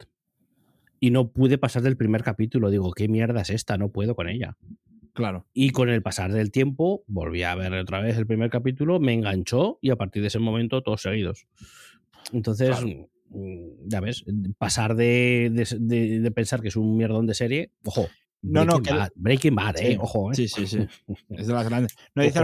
[0.99, 2.69] y no pude pasar del primer capítulo.
[2.69, 3.77] Digo, ¿qué mierda es esta?
[3.77, 4.57] No puedo con ella.
[5.13, 5.45] Claro.
[5.53, 9.13] Y con el pasar del tiempo, volví a ver otra vez el primer capítulo, me
[9.13, 11.47] enganchó y a partir de ese momento todos seguidos.
[12.33, 13.09] Entonces, Claro.
[13.29, 14.25] mm, ya ves,
[14.57, 18.07] pasar de, de- de- de pensar que es un mierdón de serie, ojo.
[18.45, 20.35] No, no, Breaking que- Bad, Breaking Bad, eh, ojo, eh.
[20.35, 20.77] Sí, sí, sí.
[21.29, 21.95] Es de las grandes.
[22.13, 22.41] No, dice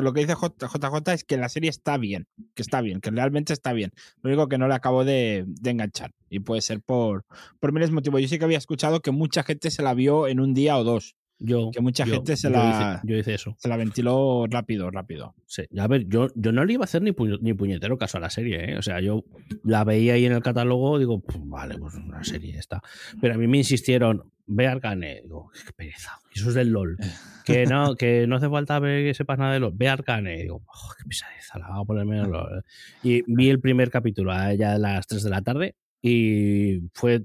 [0.00, 3.52] lo que dice JJ es que la serie está bien, que está bien, que realmente
[3.52, 3.92] está bien.
[4.22, 6.12] Lo único que no le acabo de, de enganchar.
[6.28, 7.24] Y puede ser por,
[7.58, 8.20] por miles motivos.
[8.20, 10.84] Yo sí que había escuchado que mucha gente se la vio en un día o
[10.84, 11.16] dos.
[11.42, 13.56] Yo, que mucha yo- gente se yo la, hice- yo hice eso.
[13.58, 15.34] se la ventiló rápido, rápido.
[15.46, 15.62] Sí.
[15.78, 18.20] A ver, yo, yo no le iba a hacer ni, puño- ni puñetero caso a
[18.20, 18.76] la serie, ¿eh?
[18.78, 19.24] O sea, yo
[19.64, 22.82] la veía ahí en el catálogo, digo, pues, vale, pues una serie está.
[23.20, 25.22] Pero a mí me insistieron, ve Arcane.
[25.22, 26.18] Digo, qué pereza.
[26.34, 26.96] Eso es del LOL.
[27.46, 29.72] Que no, que no hace falta ver que sepas nada de LOL.
[29.74, 30.36] Ve Arcane.
[30.42, 32.62] Digo, "Oh, qué pesadeza, la voy a ponerme en LOL.
[33.02, 37.24] Y vi el primer capítulo ya a las 3 de la tarde y fue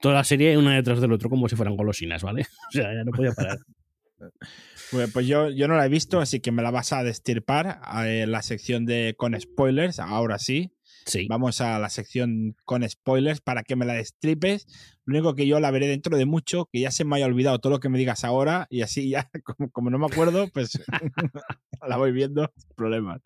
[0.00, 2.46] toda la serie una detrás del otro como si fueran golosinas, ¿vale?
[2.68, 3.58] O sea, ya no podía parar.
[4.90, 7.80] Pues, pues yo, yo no la he visto, así que me la vas a destirpar
[8.04, 9.98] en la sección de con spoilers.
[9.98, 10.72] Ahora sí,
[11.06, 11.26] Sí.
[11.28, 14.66] vamos a la sección con spoilers para que me la destripes.
[15.04, 17.60] Lo único que yo la veré dentro de mucho, que ya se me haya olvidado
[17.60, 20.80] todo lo que me digas ahora y así ya, como, como no me acuerdo, pues
[21.86, 23.20] la voy viendo sin problemas.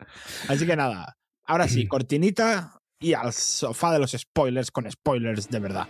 [0.47, 5.59] Así que nada, ahora sí, cortinita y al sofá de los spoilers con spoilers de
[5.59, 5.87] verdad.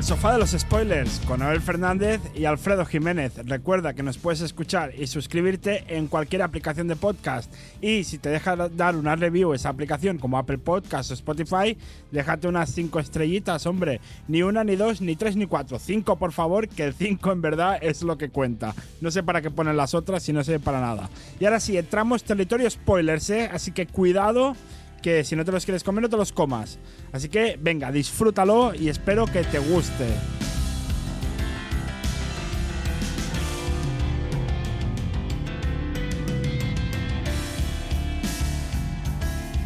[0.00, 3.34] El sofá de los spoilers con Abel Fernández y Alfredo Jiménez.
[3.44, 7.52] Recuerda que nos puedes escuchar y suscribirte en cualquier aplicación de podcast.
[7.82, 11.76] Y si te deja dar una review esa aplicación como Apple Podcast o Spotify,
[12.10, 14.00] déjate unas 5 estrellitas, hombre.
[14.26, 15.78] Ni una, ni dos, ni tres, ni cuatro.
[15.78, 18.74] 5, por favor, que el 5 en verdad es lo que cuenta.
[19.02, 21.10] No sé para qué ponen las otras si no sé para nada.
[21.38, 23.50] Y ahora sí, entramos territorio spoilers, ¿eh?
[23.52, 24.56] Así que cuidado
[25.00, 26.78] que si no te los quieres comer, no te los comas.
[27.12, 30.06] Así que venga, disfrútalo y espero que te guste.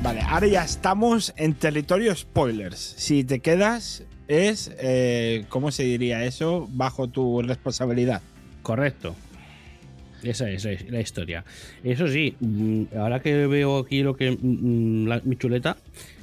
[0.02, 2.78] Vale, ahora ya estamos en territorio spoilers.
[2.98, 6.68] Si te quedas, es, eh, ¿cómo se diría eso?
[6.70, 8.20] Bajo tu responsabilidad.
[8.62, 9.14] Correcto.
[10.24, 11.44] Esa es la- historia.
[11.82, 15.76] Eso sí, mm, ahora que veo aquí lo que mm, la- mi chuleta,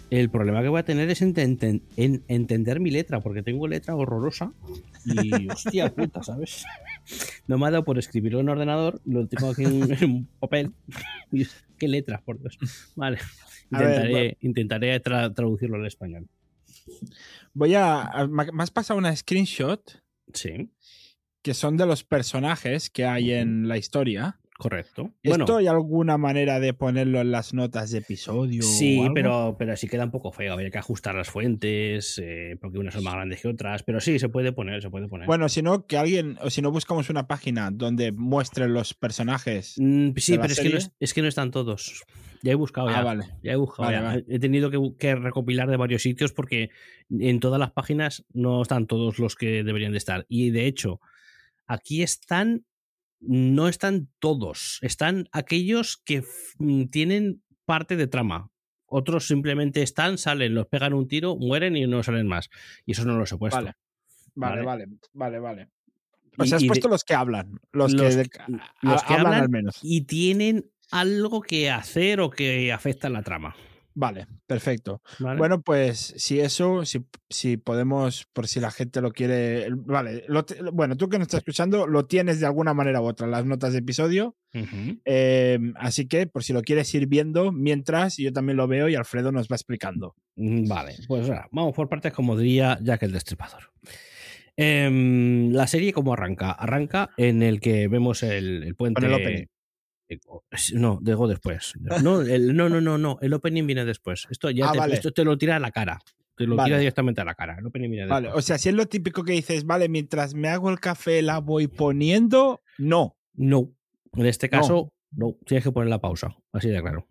[0.10, 3.68] el problema que voy a tener es en, enten- en entender mi letra, porque tengo
[3.68, 4.52] letra horrorosa
[5.06, 6.66] y hostia puta, ¿sabes?
[7.48, 10.72] No me ha dado por escribirlo en ordenador, lo tengo aquí en, en un papel.
[11.78, 12.58] ¿Qué letras, por Dios?
[12.96, 13.18] Vale.
[13.70, 16.28] Ver, Intentaré, intentaré tra- traducirlo al español.
[17.54, 18.28] Voy a.
[18.30, 20.02] me has pasado una screenshot
[20.34, 20.70] Sí,
[21.42, 24.38] que son de los personajes que hay en la historia.
[24.58, 25.10] correcto.
[25.24, 28.60] ¿Esto hay alguna manera de ponerlo en las notas de episodio?
[28.62, 29.14] o Sí, algo?
[29.16, 30.54] pero, pero sí queda un poco feo.
[30.54, 33.82] Habría que ajustar las fuentes, eh, porque unas son más grandes que otras.
[33.82, 35.26] Pero sí, se puede poner, se puede poner.
[35.26, 39.76] Bueno, si no, que alguien, o si no buscamos una página donde muestren los personajes.
[39.80, 42.04] Mm, sí, pero es que, no, es, que no están todos.
[42.44, 43.04] Ya he buscado, Ah, ya.
[43.04, 43.26] vale.
[43.42, 44.04] Ya he buscado, Vale, ya.
[44.04, 44.26] vale.
[44.30, 46.70] He tenido que, que recopilar de varios sitios porque
[47.10, 50.26] en todas las páginas no están todos los que deberían de estar.
[50.30, 51.02] Y de hecho,
[51.74, 52.66] aquí están,
[53.20, 54.80] no están todos.
[54.82, 56.24] Están aquellos que
[56.60, 58.50] mm, tienen parte de trama.
[58.86, 62.50] Otros simplemente están, salen, los pegan un tiro, mueren y no salen más.
[62.86, 63.58] Y eso no los he puesto.
[63.58, 63.74] Vale.
[64.36, 64.86] Vale, Vale.
[65.14, 65.70] vale, vale.
[66.36, 67.60] Pues has y de- puesto los que hablan.
[67.74, 68.48] Los, los que, a-
[68.82, 69.80] los que hablan, hablan al menos.
[69.82, 73.56] y tienen algo que hacer o que afecta en la trama.
[73.94, 75.02] Vale, perfecto.
[75.20, 75.38] ¿vale?
[75.38, 79.68] Bueno, pues si eso, si, si podemos, por si la gente lo quiere.
[79.72, 83.28] Vale, lo bueno, tú que nos estás escuchando, lo tienes de alguna manera u otra
[83.28, 84.36] las notas de episodio.
[85.06, 88.96] Eh, así que, por si lo quieres ir viendo, mientras yo también lo veo y
[88.96, 90.16] Alfredo nos va explicando.
[90.36, 93.72] Mm, Vale, pues ahora, vamos por partes, como diría Jack el Destripador.
[94.58, 96.52] Em, la serie, ¿cómo arranca?
[96.52, 99.02] Arranca en el que vemos el, el puente.
[99.02, 99.46] Con el opening.
[100.12, 101.74] Eh, No, digo después.
[102.04, 103.18] No, el- no, no, no, no.
[103.22, 104.28] El opening viene después.
[104.30, 104.94] Esto ya Ah, te, vale.
[104.96, 106.00] esto te lo tira a la cara.
[106.36, 106.70] Te lo Vale.
[106.70, 107.58] tira directamente a la cara.
[107.60, 108.44] El opening viene Vale, después.
[108.44, 111.40] o sea, si es lo típico que dices, vale, mientras me hago el café la
[111.40, 113.16] voy poniendo, no.
[113.34, 113.72] No.
[114.14, 115.38] En este caso, no.
[115.46, 116.36] Tienes que poner la pausa.
[116.52, 117.08] Así de claro.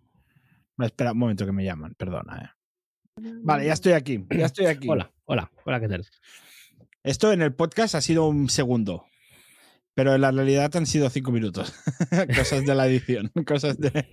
[0.79, 2.55] Espera un momento que me llaman, perdona.
[3.19, 3.23] eh.
[3.43, 4.89] Vale, ya estoy aquí, ya estoy aquí.
[4.89, 6.07] Hola, hola, hola, ¿qué tal?
[7.03, 9.05] Esto en el podcast ha sido un segundo,
[9.94, 11.72] pero en la realidad han sido cinco minutos.
[12.37, 14.07] cosas de la edición, cosas de,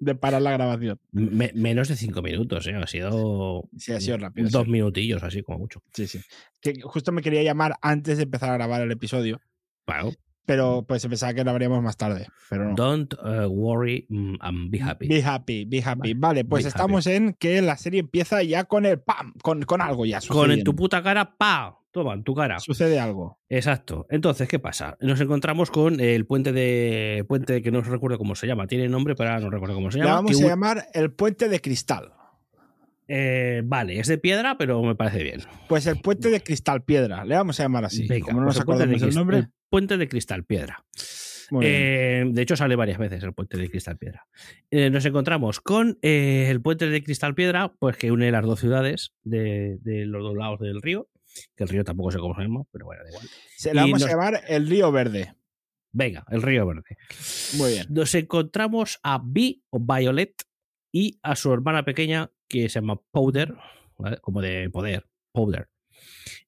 [0.00, 0.98] de parar la grabación.
[1.12, 2.74] Me- menos de cinco minutos, ¿eh?
[2.74, 4.48] Ha sido Sí, ha sido rápido.
[4.50, 4.70] dos sí.
[4.70, 5.82] minutillos, así como mucho.
[5.92, 6.20] Sí, sí.
[6.60, 9.40] Que justo me quería llamar antes de empezar a grabar el episodio,
[9.86, 10.12] Bueno,
[10.46, 12.74] pero pues pensaba que lo habríamos más tarde, pero no.
[12.74, 15.08] Don't uh, worry mm, and be happy.
[15.08, 16.12] Be happy, be happy.
[16.12, 19.62] Vale, Vale, pues be estamos en que la serie empieza ya con el pam, con,
[19.62, 20.18] con algo ya.
[20.28, 20.76] Con en tu sucediendo.
[20.76, 22.58] puta cara, pa, toma, en tu cara.
[22.58, 23.38] Sucede algo.
[23.48, 24.06] Exacto.
[24.10, 24.98] Entonces, ¿qué pasa?
[25.00, 27.24] Nos encontramos con el puente de.
[27.26, 28.66] Puente que no recuerdo cómo se llama.
[28.66, 30.16] Tiene nombre, pero ahora no recuerdo cómo se Le llama.
[30.16, 32.12] vamos que a llamar el puente de cristal.
[33.08, 35.40] eh, vale, es de piedra, pero me parece bien.
[35.68, 38.06] Pues el puente de cristal piedra, le vamos a llamar así.
[38.08, 39.36] Venga, Como no pues nos acordamos el nombre.
[39.38, 40.84] el puente de cristal, piedra.
[41.60, 44.26] Eh, de hecho, sale varias veces el puente de Cristal Piedra.
[44.70, 49.12] Eh, nos encontramos con el puente de Cristal Piedra, pues que une las dos ciudades
[49.22, 51.06] de, los dos lados del río.
[51.56, 53.28] Que el río tampoco sé cómo se llama, pero bueno, da igual.
[53.56, 55.34] Se le vamos a llamar el Río Verde.
[55.92, 56.96] Venga, el Río Verde.
[57.54, 57.86] Muy bien.
[57.90, 60.34] Nos encontramos a Vi o Violet
[60.92, 63.54] y a su hermana pequeña que se llama Powder,
[64.20, 65.68] como de poder, Powder.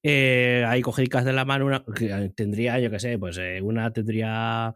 [0.03, 4.73] Eh, ahí cogicas de la mano, una, que tendría, yo qué sé, pues una tendría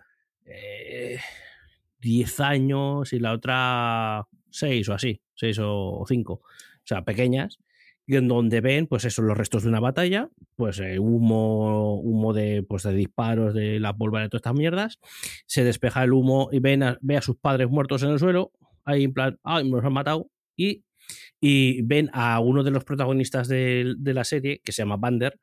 [2.00, 6.42] 10 eh, años y la otra 6 o así, 6 o 5, o
[6.84, 7.60] sea, pequeñas,
[8.12, 12.34] y en donde ven, pues eso, los restos de una batalla, pues eh, humo, humo
[12.34, 15.00] de, pues, de disparos de la pólvora de todas estas mierdas,
[15.46, 18.52] se despeja el humo y ven a, ve a sus padres muertos en el suelo,
[18.84, 20.84] ahí en plan, ay, me los han matado, y
[21.40, 25.40] y ven a uno de los protagonistas de, la serie, que se llama Bander,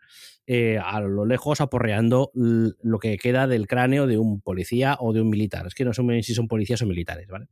[0.47, 5.21] eh, a lo lejos aporreando lo que queda del cráneo de un policía o de
[5.21, 5.66] un militar.
[5.66, 7.49] Es que no sé si son policías o militares, ¿vale?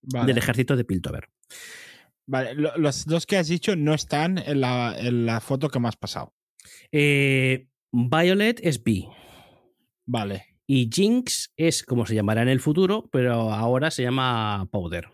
[0.00, 1.28] Del ejército de Piltover.
[2.26, 6.34] Vale, los dos que has dicho no están en la, foto que me has pasado.
[6.90, 9.06] Eh, Violet es B.
[10.06, 10.46] Vale.
[10.66, 15.08] Y Jinx es como se llamará en el futuro, pero ahora se llama Powder.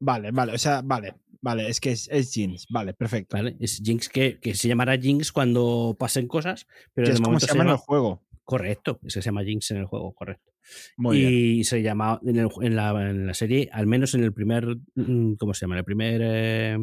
[0.00, 1.14] Vale, vale, o sea, vale.
[1.40, 2.66] Vale, es que es, es Jinx.
[2.70, 3.36] Vale, perfecto.
[3.36, 7.48] Vale, es Jinx que, que se llamará Jinx cuando pasen cosas, pero es como se
[7.48, 8.24] llama en el juego.
[8.44, 10.53] Correcto, es que se llama Jinx en el juego, correcto.
[10.96, 14.32] Muy y se llama en, el, en, la, en, la, serie, al menos en el
[14.32, 15.78] primer, mm, ¿cómo se llama?
[15.78, 16.78] El primer eh,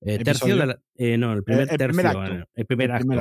[0.00, 2.48] eh, tercio de la, eh, no, el primer tercio, primer acto.
[2.54, 3.12] El primer, acto,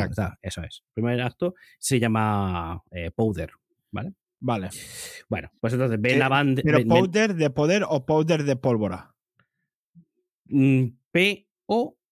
[0.42, 0.84] eso es.
[0.88, 2.84] El primer acto se llama
[3.16, 3.52] Powder,
[3.92, 4.14] ¿vale?
[4.40, 4.70] Vale.
[5.30, 6.62] Bueno, pues entonces ven la banda.
[6.64, 9.16] ¿Pero powder de poder o powder de pólvora?
[10.46, 12.06] Mm, P-O-W-E-R.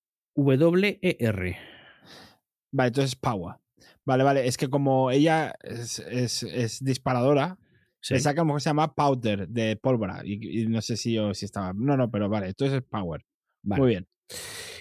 [2.72, 3.63] Vale, entonces Power.
[4.06, 4.48] Vale, vale.
[4.48, 7.58] Es que como ella es, es, disparadora,
[8.02, 10.22] se saca como que se llama Powder de pólvora.
[10.26, 11.74] Y, no sé si yo si estaba.
[11.74, 13.26] No, no, pero vale, entonces es Power.
[13.64, 14.08] Muy bien.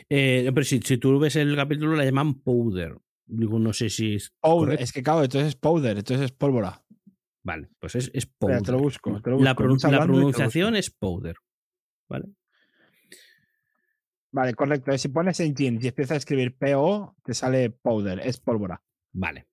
[0.08, 2.98] Eh, pero si, si, tú ves el capítulo, la llaman Powder.
[3.26, 4.32] Digo, no sé si es.
[4.40, 6.84] Powder, es que claro, entonces es Powder, entonces es pólvora.
[7.44, 8.62] Vale, pues es, es Powder.
[8.62, 9.10] te lo busco.
[9.10, 9.54] La,
[9.90, 11.36] la pronunciación es Powder.
[12.08, 12.26] ¿Vale?
[14.32, 14.96] Vale, correcto.
[14.96, 18.82] Si pones en y empiezas a escribir PO, te sale powder, es pólvora.
[19.12, 19.46] Vale.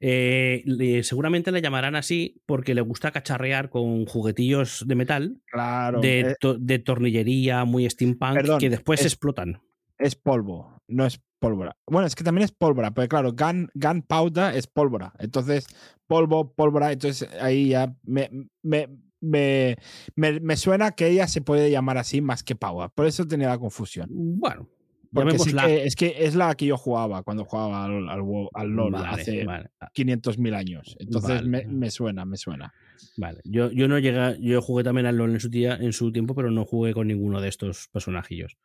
[0.00, 6.36] Eh, seguramente le llamarán así porque le gusta cacharrear con juguetillos de metal, claro, de,
[6.38, 9.60] eh tornillería muy steampunk que después explotan.
[9.98, 11.76] Es polvo, no es pólvora.
[11.86, 15.12] Bueno, es que también es pólvora, pero claro, gun, gunpowder es pólvora.
[15.18, 15.66] Entonces,
[16.06, 18.30] polvo, pólvora, entonces ahí ya me,
[18.62, 18.88] me,
[19.20, 19.76] me,
[20.14, 22.90] me, suena que ella se puede llamar así más que Power.
[22.90, 24.08] Por eso tenía la confusión.
[24.10, 24.68] Bueno.
[25.12, 25.36] Porque
[25.84, 30.96] es que es la que yo jugaba cuando jugaba al, al, LOL hace 500.000 años.
[30.98, 32.72] Entonces me, suena, me suena.
[33.16, 33.40] Vale.
[33.44, 36.34] Yo, yo no llegué, yo jugué también al LOL en su, día, en su tiempo,
[36.34, 38.58] pero no jugué con ninguno de estos personajillos.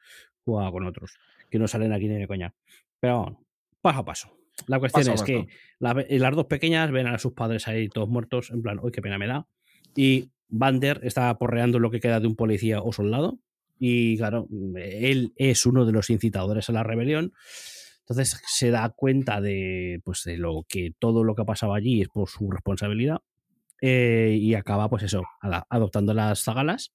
[0.43, 1.17] Jugaba con otros,
[1.49, 2.53] que no salen aquí ni de coña.
[2.99, 3.45] Pero
[3.81, 4.37] paso a paso.
[4.67, 5.47] La cuestión es que
[5.79, 9.17] las dos pequeñas ven a sus padres ahí todos muertos, en plan, uy, qué pena
[9.17, 9.47] me da.
[9.95, 13.39] Y Bander está porreando lo que queda de un policía o soldado.
[13.86, 17.34] Y claro, él es uno de los incitadores a la rebelión.
[17.99, 22.01] Entonces se da cuenta de, pues, de lo que todo lo que ha pasado allí
[22.01, 23.17] es por su responsabilidad.
[23.81, 26.93] Eh, y acaba, pues eso, adoptando las zagalas.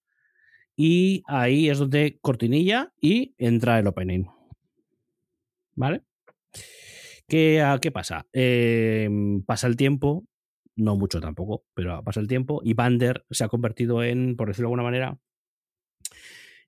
[0.76, 4.24] Y ahí es donde cortinilla y entra el opening.
[5.74, 6.04] ¿Vale?
[7.26, 8.26] ¿Qué, ¿qué pasa?
[8.32, 9.10] Eh,
[9.44, 10.24] pasa el tiempo,
[10.74, 14.68] no mucho tampoco, pero pasa el tiempo y Bander se ha convertido en, por decirlo
[14.68, 15.18] de alguna manera,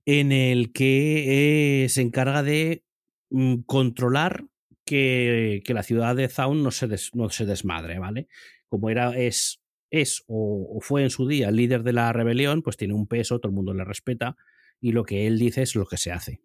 [0.07, 2.84] en el que eh, se encarga de
[3.30, 4.44] mm, controlar
[4.84, 8.28] que, la ciudad de Zaun no se, no se desmadre, ¿vale?
[8.68, 12.76] Como era, es, es o, fue en su día el líder de la rebelión, pues
[12.76, 14.36] tiene un peso, todo el mundo le respeta
[14.80, 16.40] y lo que él dice es lo que se hace,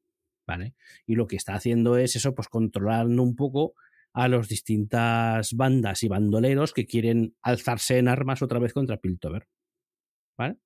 [0.46, 0.76] ¿vale?
[1.08, 3.74] Y lo que está haciendo es eso, pues controlando un poco
[4.14, 9.48] a las distintas bandas y bandoleros que quieren alzarse en armas otra vez contra Piltover.
[10.38, 10.58] ¿Vale?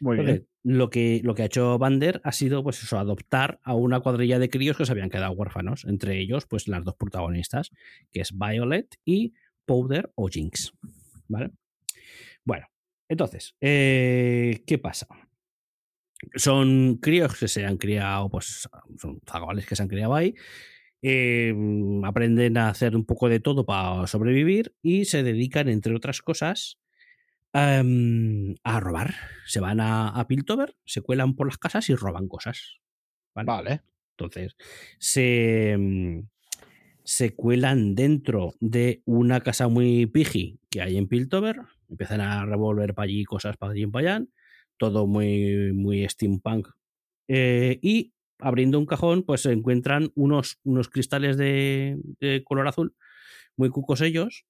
[0.00, 0.46] Muy bien.
[0.62, 4.38] Lo que, lo que ha hecho Bander ha sido, pues eso, adoptar a una cuadrilla
[4.38, 5.84] de críos que se habían quedado huérfanos.
[5.84, 7.70] Entre ellos, pues las dos protagonistas,
[8.12, 10.72] que es Violet y Powder o Jinx.
[11.28, 11.50] ¿Vale?
[12.44, 12.66] Bueno,
[13.08, 15.06] entonces, eh, ¿qué pasa?
[16.34, 20.34] Son críos que se han criado, pues son zagales que se han criado ahí,
[21.02, 26.20] Em, aprenden a hacer un poco de todo para sobrevivir y se dedican, entre otras
[26.20, 26.78] cosas,
[27.56, 29.14] em, a robar.
[29.46, 32.80] Se van a, Piltover, se cuelan por las casas y roban cosas.
[33.34, 33.82] Vale.
[34.12, 34.56] Entonces,
[34.98, 36.28] se, em,
[37.04, 42.94] se cuelan dentro de una casa muy piji que hay en Piltover, Empiezan a revolver
[42.94, 44.26] para allí cosas para allí y para allá.
[44.76, 46.68] Todo muy, muy steampunk.
[47.28, 52.94] Eh, y abriendo un cajón, pues se encuentran unos, unos cristales de, de color azul,
[53.56, 54.44] muy cucos ellos,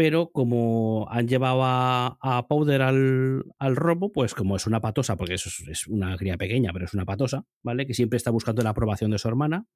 [0.00, 5.14] pero como han llevado a, a Powder al, al, robo, pues como es una patosa,
[5.14, 7.86] porque eso es, es, una cría pequeña, pero es una patosa, ¿vale?
[7.86, 9.66] Que siempre está buscando la aprobación de su hermana.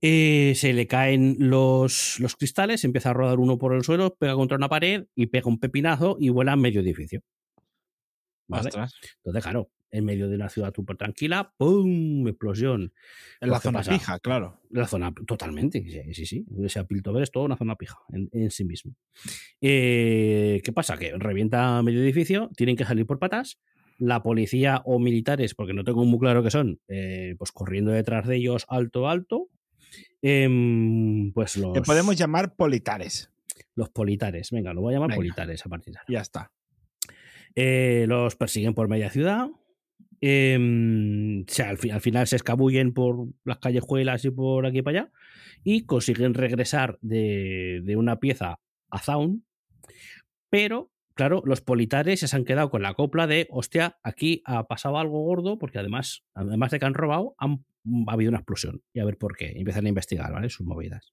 [0.00, 4.34] Eh, se le caen los, los, cristales, empieza a rodar uno por el suelo, pega
[4.36, 7.20] contra una pared y pega un pepinazo y vuela a medio edificio.
[8.48, 8.70] ¿Vale?
[8.70, 12.26] Entonces, claro, en medio de una ciudad súper tranquila, ¡pum!
[12.28, 12.92] Explosión.
[13.40, 13.92] En la zona pasa?
[13.92, 14.60] pija, claro.
[14.70, 16.26] La zona, totalmente, sí, sí.
[16.26, 16.46] sí.
[16.64, 18.94] Ese Piltover es toda una zona pija en, en sí mismo.
[19.60, 20.96] Eh, ¿Qué pasa?
[20.96, 23.58] Que revienta medio edificio, tienen que salir por patas.
[23.98, 28.26] La policía o militares, porque no tengo muy claro qué son, eh, pues corriendo detrás
[28.26, 29.48] de ellos alto, alto.
[30.22, 31.74] Eh, pues los.
[31.74, 33.30] Que podemos llamar politares.
[33.74, 35.18] Los politares, venga, lo voy a llamar Venga.
[35.18, 36.06] politares a partir de ahora.
[36.08, 36.50] Ya está.
[37.54, 39.48] Eh, los persiguen por media ciudad.
[40.22, 44.82] O sea, al, fi- al final se escabullen por las callejuelas y por aquí y
[44.82, 45.12] para allá.
[45.64, 48.60] Y consiguen regresar de, de una pieza
[48.90, 49.44] a Zaun.
[50.50, 54.98] Pero, claro, los politares se han quedado con la copla de, hostia, aquí ha pasado
[54.98, 57.64] algo gordo, porque además, además de que han robado, han,
[58.08, 58.82] ha habido una explosión.
[58.92, 59.52] Y a ver por qué.
[59.56, 60.50] Empiezan a investigar, ¿vale?
[60.50, 61.12] Sus movidas.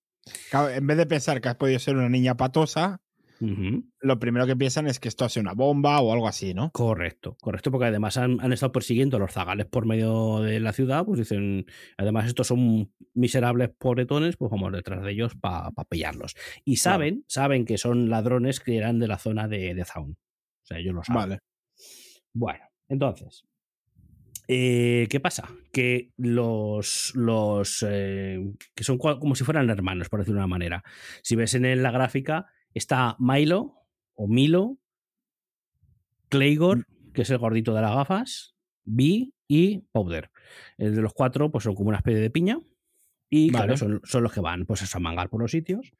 [0.76, 3.02] En vez de pensar que has podido ser una niña patosa,
[3.40, 6.72] Lo primero que piensan es que esto ha sido una bomba o algo así, ¿no?
[6.72, 10.74] Correcto, correcto, porque además han, han estado persiguiendo a los zagales por medio de la
[10.74, 11.66] ciudad, pues dicen,
[11.98, 16.36] además estos son miserables pobretones, pues vamos detrás de ellos para pillarlos.
[16.66, 16.96] Y Claro.
[16.98, 20.12] saben, saben que son ladrones que eran de la zona de, de Zaun.
[20.14, 21.22] O sea, ellos lo saben.
[21.22, 21.40] Vale.
[22.34, 23.46] Bueno, entonces,
[24.48, 25.50] eh, ¿qué pasa?
[25.72, 28.40] Que los, los eh,
[28.74, 30.84] que son como si fueran hermanos, por decirlo de una manera.
[31.22, 32.48] Si ves en la gráfica,
[32.78, 33.76] está Milo
[34.16, 34.78] o Milo,
[36.30, 38.56] Claygor, que es el gordito de las gafas,
[38.86, 40.32] B y Powder.
[40.78, 42.60] El de los cuatro, pues son como una especie de piña.
[43.30, 43.66] Y Vale.
[43.66, 45.92] claro, son, son los que van pues eso, a mangar por los sitios.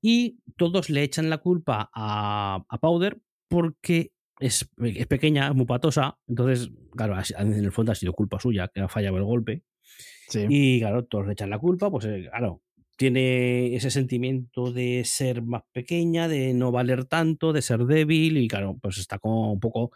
[0.00, 5.66] Y todos le echan la culpa a, a Powder porque es, es pequeña, es muy
[5.66, 6.18] patosa.
[6.26, 9.64] Entonces, claro, en el fondo ha sido culpa suya que ha fallado el golpe.
[10.28, 10.46] Sí.
[10.48, 12.62] Y claro, todos le echan la culpa, pues eh, claro,
[13.00, 18.46] tiene ese sentimiento de ser más pequeña, de no valer tanto, de ser débil y
[18.46, 19.90] claro, pues está como un poco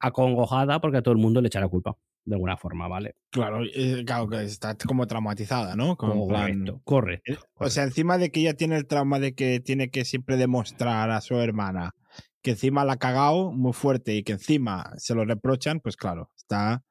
[0.00, 3.14] acongojada porque a todo el mundo le echa la culpa, de alguna forma, ¿vale?
[3.30, 5.96] Claro, eh, claro que está como traumatizada, ¿no?
[5.96, 7.32] Como plan- Correcto, correcto.
[7.34, 10.36] Eh, O sea, encima de que ella tiene el trauma de que tiene que siempre
[10.36, 11.92] demostrar a su hermana
[12.42, 16.30] que encima la ha cagado muy fuerte y que encima se lo reprochan, pues claro,
[16.36, 16.82] está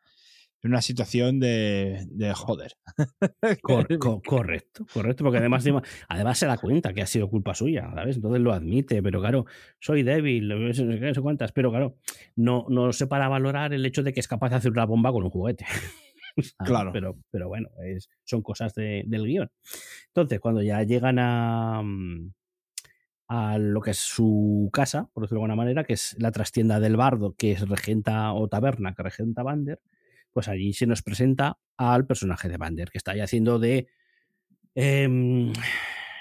[0.61, 2.73] en una situación de, de joder.
[3.61, 5.65] Cor- co- correcto, correcto, porque además,
[6.07, 8.17] además se da cuenta que ha sido culpa suya, ¿sabes?
[8.17, 9.45] Entonces lo admite, pero claro,
[9.79, 11.97] soy débil, no sé cuántas, pero claro,
[12.35, 15.11] no, no sé para valorar el hecho de que es capaz de hacer una bomba
[15.11, 15.65] con un juguete.
[15.65, 15.93] ¿sabes?
[16.63, 16.91] Claro.
[16.93, 19.51] Pero, pero bueno, es, son cosas de- del guion.
[20.07, 22.31] Entonces, cuando ya llegan a, mm,
[23.27, 26.79] a lo que es su casa, por decirlo de alguna manera, que es la trastienda
[26.79, 29.79] del bardo, que es regenta o taberna que regenta Bander,
[30.31, 33.87] pues allí se nos presenta al personaje de Bander, que está ahí haciendo de
[34.75, 35.51] em,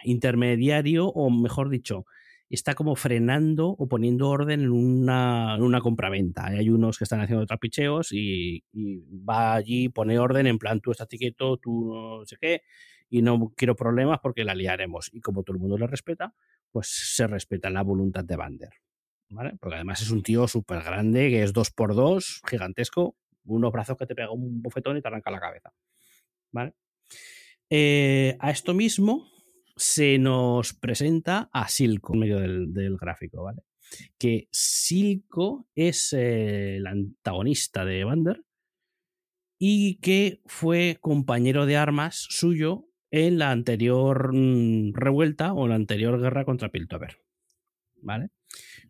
[0.04, 2.06] intermediario, o mejor dicho,
[2.50, 6.46] está como frenando o poniendo orden en una, en una compraventa.
[6.46, 11.08] Hay unos que están haciendo trapicheos y, va allí, pone orden en plan, tú estás
[11.08, 12.62] quieto, tú no sé qué,
[13.10, 15.10] y no quiero problemas porque la liaremos.
[15.12, 16.34] Y como todo el mundo le respeta,
[16.70, 18.70] pues se respeta la voluntad de Bander.
[19.30, 19.56] ¿Vale?
[19.60, 23.14] Porque además es un tío súper grande, que es dos por dos, gigantesco,
[23.48, 25.72] unos brazos que te pega un bofetón y te arranca la cabeza.
[26.52, 26.74] ¿Vale?
[27.70, 29.28] Eh, a esto mismo
[29.76, 33.62] se nos presenta a Silco en medio del, gráfico, ¿vale?
[34.18, 38.44] Que Silco es eh, el antagonista de Vander
[39.58, 46.20] y que fue compañero de armas suyo en la anterior mm, revuelta o la anterior
[46.20, 47.18] guerra contra Piltover.
[48.00, 48.30] ¿Vale?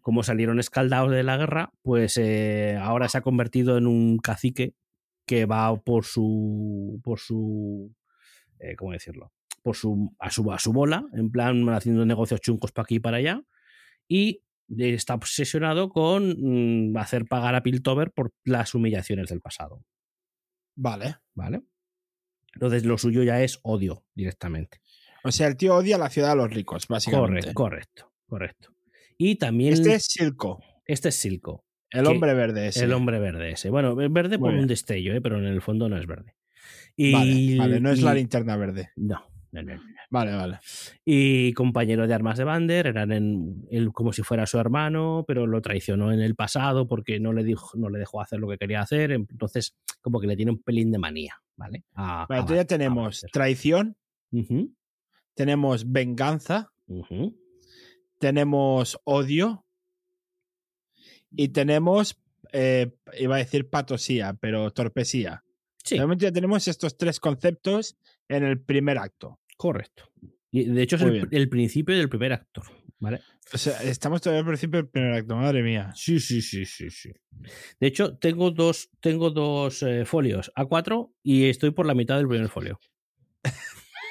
[0.00, 4.74] Como salieron escaldados de la guerra, pues eh, ahora se ha convertido en un cacique
[5.26, 7.00] que va por su.
[7.02, 7.94] por su.
[8.58, 9.32] eh, ¿cómo decirlo?
[9.62, 10.50] Por su a, su.
[10.52, 13.42] a su bola, en plan haciendo negocios chungos para aquí y para allá.
[14.08, 14.42] Y
[14.76, 19.84] está obsesionado con mm, hacer pagar a Piltover por las humillaciones del pasado.
[20.76, 21.16] Vale.
[21.34, 21.62] ¿Vale?
[22.54, 24.80] Entonces lo suyo ya es odio directamente.
[25.24, 27.52] O sea, el tío odia la ciudad de los ricos, básicamente.
[27.52, 28.77] Correcto, correcto, correcto.
[29.18, 29.72] Y también.
[29.74, 32.84] Este es Silco, este es Silco, el hombre verde ese.
[32.84, 33.68] el hombre verde ese.
[33.68, 34.68] Bueno, es verde Muy por un bien.
[34.68, 35.20] destello, ¿eh?
[35.20, 36.36] pero en el fondo no es verde.
[36.96, 38.90] Y, Vale, vale, no es y- la linterna verde.
[38.96, 39.20] No,
[39.52, 39.82] no, no, no.
[40.10, 40.58] Vale, vale.
[41.04, 45.46] Y compañero de armas de Bander, eran en, él como si fuera su hermano, pero
[45.46, 48.56] lo traicionó en el pasado porque no le, dijo, no le dejó hacer lo que
[48.56, 49.12] quería hacer.
[49.12, 51.84] Entonces, como que le tiene un pelín de manía, ¿vale?
[51.94, 53.96] A- Vale, a ya a tenemos traición,
[55.34, 56.72] tenemos venganza.
[58.18, 59.66] Tenemos odio
[61.30, 62.20] y tenemos,
[62.52, 65.44] eh, iba a decir patosía, pero torpesía.
[65.84, 67.96] Sí, De momento ya tenemos estos tres conceptos
[68.28, 69.40] en el primer acto.
[69.56, 70.10] correcto.
[70.50, 72.64] Y de hecho es el, principio del primer actor,
[72.98, 73.20] ¿vale?
[73.52, 75.92] O sea, estamos todavía al principio del primer acto, madre mía.
[75.94, 77.12] Sí, sí, sí, sí, sí.
[77.78, 82.28] De hecho, tengo dos, tengo dos eh, folios A4 y estoy por la mitad del
[82.28, 82.80] primer folio.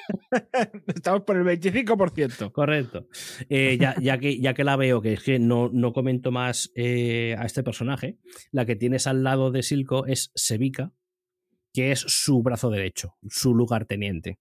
[0.88, 2.51] Estamos por el 25%.
[2.51, 3.08] Correcto.
[3.49, 6.72] Eh, ya, ya, que, ya que la veo, que es que no, no comento más
[6.76, 8.18] eh, a este personaje,
[8.51, 10.91] la que tienes al lado de Silco es Sevica,
[11.74, 14.39] que es su brazo derecho, su lugarteniente.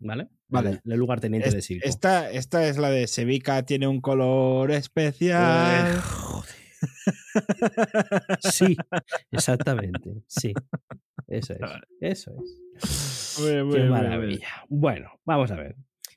[0.00, 0.28] ¿Vale?
[0.48, 0.80] Vale.
[0.84, 1.88] El, el lugarteniente Es- de Silco.
[1.88, 5.96] esta, esta es la de Sevica, tiene un color especial.
[5.96, 6.54] Eh, joder.
[8.40, 8.76] Sí,
[9.30, 10.22] exactamente.
[10.26, 10.52] Sí.
[11.26, 11.60] Eso es.
[12.00, 13.40] Eso es.
[13.40, 14.48] Muy bien, muy Qué muy maravilla.
[14.68, 15.76] Bueno, vamos a ver.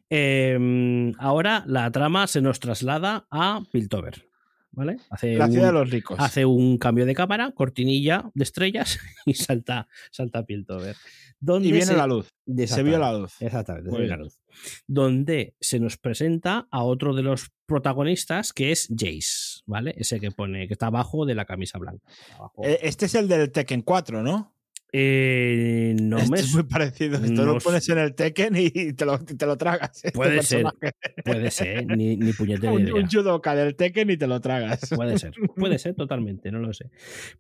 [0.10, 4.31] Eh, ahora la trama se nos traslada a Piltover.
[4.74, 4.98] ¿Vale?
[5.10, 6.18] Hace La un, ciudad de los ricos.
[6.20, 10.96] hace un cambio de cámara, cortinilla de estrellas y salta, salta Piltover.
[11.40, 12.30] Donde y viene se- la luz.
[12.68, 13.34] Se vio la luz.
[13.42, 14.40] Exactamente, se ve la luz.
[14.88, 19.94] Donde se nos presenta a otro de los protagonistas que es Jace, ¿vale?
[19.98, 22.06] Ese que pone, que está abajo de la camisa blanca.
[22.36, 22.62] Abajo.
[22.64, 24.56] Eh, Este es el del Tekken 4, ¿no?
[24.94, 27.16] Eh, no me es muy parecido.
[27.18, 29.92] Esto no lo pones en el Tekken y te lo, te lo tragas.
[30.04, 30.64] este Puede ser.
[30.64, 30.96] personaje.
[31.24, 32.94] Puede ser, ni, ni puñetera Un, idea.
[32.96, 34.90] un judoka del Tekken y te lo tragas.
[34.96, 36.90] Puede ser, puede ser totalmente, no lo sé.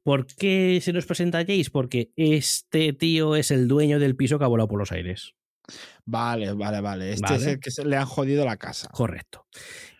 [0.03, 1.69] ¿Por qué se nos presenta Jace?
[1.71, 5.33] Porque este tío es el dueño del piso que ha volado por los aires.
[6.05, 7.11] Vale, vale, vale.
[7.13, 7.35] Este Vale.
[7.37, 8.89] es el que se le han jodido la casa.
[8.91, 9.45] Correcto.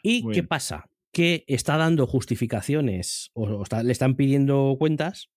[0.04, 0.86] ¿Y qué pasa?
[1.14, 5.30] Que está dando justificaciones o, o está- le están pidiendo cuentas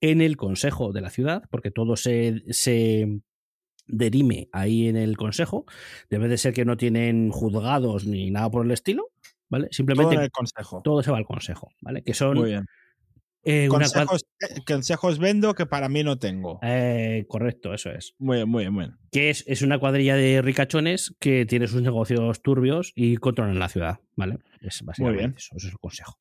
[0.00, 3.20] en el consejo de la ciudad, porque todo se, se
[3.86, 5.64] derime ahí en el consejo.
[6.10, 9.10] Debe de ser que no tienen juzgados ni nada por el estilo,
[9.48, 9.66] ¿vale?
[9.66, 10.80] Todo Simplemente en el consejo.
[10.82, 12.02] todo se va al consejo, ¿vale?
[12.02, 12.66] Que son Muy bien.
[13.46, 16.58] Eh, Consejos, eh, consejos vendo que para mí no tengo.
[16.62, 18.14] Eh, correcto, eso es.
[18.18, 18.96] Muy bien, muy bien, muy bien.
[19.12, 23.68] Que es, es una cuadrilla de ricachones que tiene sus negocios turbios y controlan la
[23.68, 24.38] ciudad, ¿vale?
[24.60, 25.34] Es básicamente bien.
[25.36, 26.16] eso, eso es el consejo.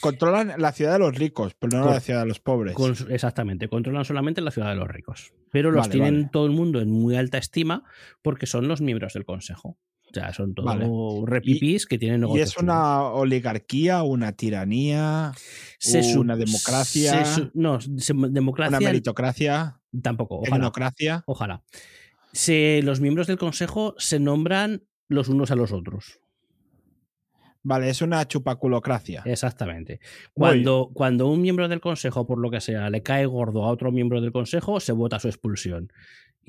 [0.00, 2.74] Controlan la ciudad de los ricos, pero no Con- la ciudad de los pobres.
[2.74, 5.32] Con- exactamente, controlan solamente la ciudad de los ricos.
[5.50, 6.30] Pero los Vale, tienen vale.
[6.32, 7.84] todo el mundo en muy alta estima
[8.22, 9.76] porque son los miembros del consejo.
[10.10, 10.86] O sea, son todos Vale.
[11.26, 12.50] repipis que tienen ¿Y negocios.
[12.50, 15.32] es una oligarquía, una tiranía,
[15.78, 20.36] Se una democracia, se no, se- una democracia meritocracia, tampoco.
[20.38, 20.72] Ojalá.
[21.26, 21.62] Ojalá.
[22.32, 26.20] Se, los miembros del consejo se nombran los unos a los otros.
[27.62, 29.22] Vale, es una chupaculocracia.
[29.26, 30.00] Exactamente.
[30.32, 33.92] Cuando, cuando un miembro del consejo, por lo que sea, le cae gordo a otro
[33.92, 35.92] miembro del consejo, se vota su expulsión.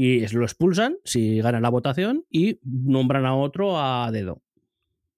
[0.01, 4.41] Y lo expulsan si gana la votación y nombran a otro a dedo.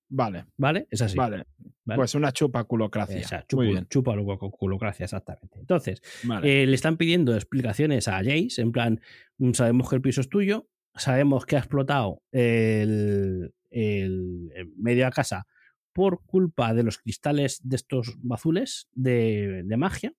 [0.09, 0.87] Vale, ¿Vale?
[0.89, 1.15] Es así.
[1.15, 1.45] vale.
[1.85, 1.97] ¿vale?
[1.97, 3.19] Pues una chupaculocracia.
[3.19, 3.87] Esa, Muy chupa, bien.
[3.89, 5.59] chupa lo- cu- culocracia, exactamente.
[5.59, 6.63] Entonces, Vale.
[6.63, 9.01] eh, le están pidiendo explicaciones a Jace, en plan,
[9.37, 15.11] "Mm, sabemos que el piso es tuyo, sabemos que ha explotado el, el- el media
[15.11, 15.45] casa
[15.93, 20.13] por culpa de los cristales de estos azules de, de magia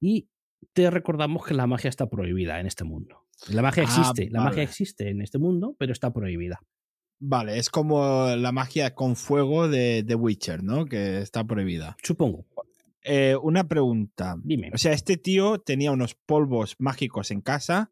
[0.00, 0.28] y
[0.72, 3.21] te recordamos que la magia está prohibida en este mundo.
[3.48, 4.50] La magia Ah, existe, la vale.
[4.50, 6.60] magia existe en este mundo, pero está prohibida.
[7.18, 10.86] Vale, es como la magia con fuego de The Witcher, ¿no?
[10.86, 11.96] Que está prohibida.
[12.02, 12.46] Supongo.
[13.04, 14.36] Eh, una pregunta.
[14.42, 14.70] Dime.
[14.72, 17.90] O sea, este tío tenía unos polvos mágicos en casa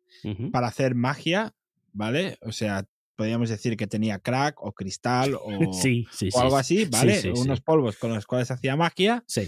[0.52, 1.54] para hacer magia,
[1.92, 2.38] ¿vale?
[2.42, 2.86] O sea,
[3.16, 5.40] podríamos decir que tenía crack o cristal o,
[5.72, 6.38] Sí, sí, o sí.
[6.40, 7.32] algo así, ¿vale?
[7.36, 9.42] unos polvos con los cuales hacía magia, Sí.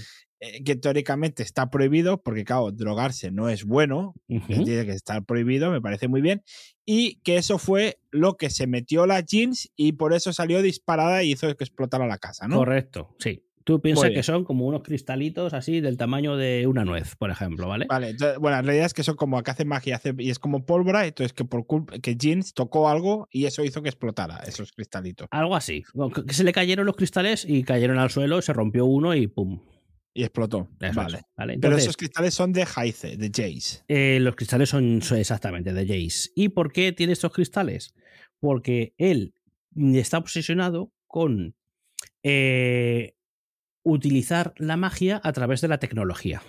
[0.44, 5.70] Eh, que teóricamente está prohibido, porque claro, drogarse no es bueno, tiene que estar prohibido,
[5.70, 6.42] me parece muy bien,
[6.84, 11.22] y que eso fue lo que se metió la jeans y por eso salió disparada
[11.22, 12.56] y hizo que explotara la casa, ¿no?
[12.56, 13.44] Correcto, sí.
[13.64, 17.68] Tú piensas que son como unos cristalitos así del tamaño de una nuez, por ejemplo,
[17.68, 17.86] ¿vale?
[17.88, 20.40] Vale, entonces, bueno, la realidad es que son como que hace magia hace- y es
[20.40, 24.38] como pólvora, entonces que por culpa que Jeans tocó algo y eso hizo que explotara
[24.38, 25.28] esos cristalitos.
[25.30, 25.84] Algo así.
[26.26, 29.60] Que se le cayeron los cristales y cayeron al suelo, se rompió uno y pum.
[30.14, 30.68] Y explotó.
[30.80, 31.18] Eso vale.
[31.18, 31.58] es, ¿vale?
[31.58, 33.82] Pero esos cristales son de Jaice, de Jace.
[33.88, 36.30] eh, los cristales son, son exactamente de Jace.
[36.34, 37.94] ¿Y por qué tiene estos cristales?
[38.38, 39.34] Porque él
[39.74, 41.54] está obsesionado con
[42.22, 43.14] eh,
[43.84, 46.42] utilizar la magia a través de la tecnología.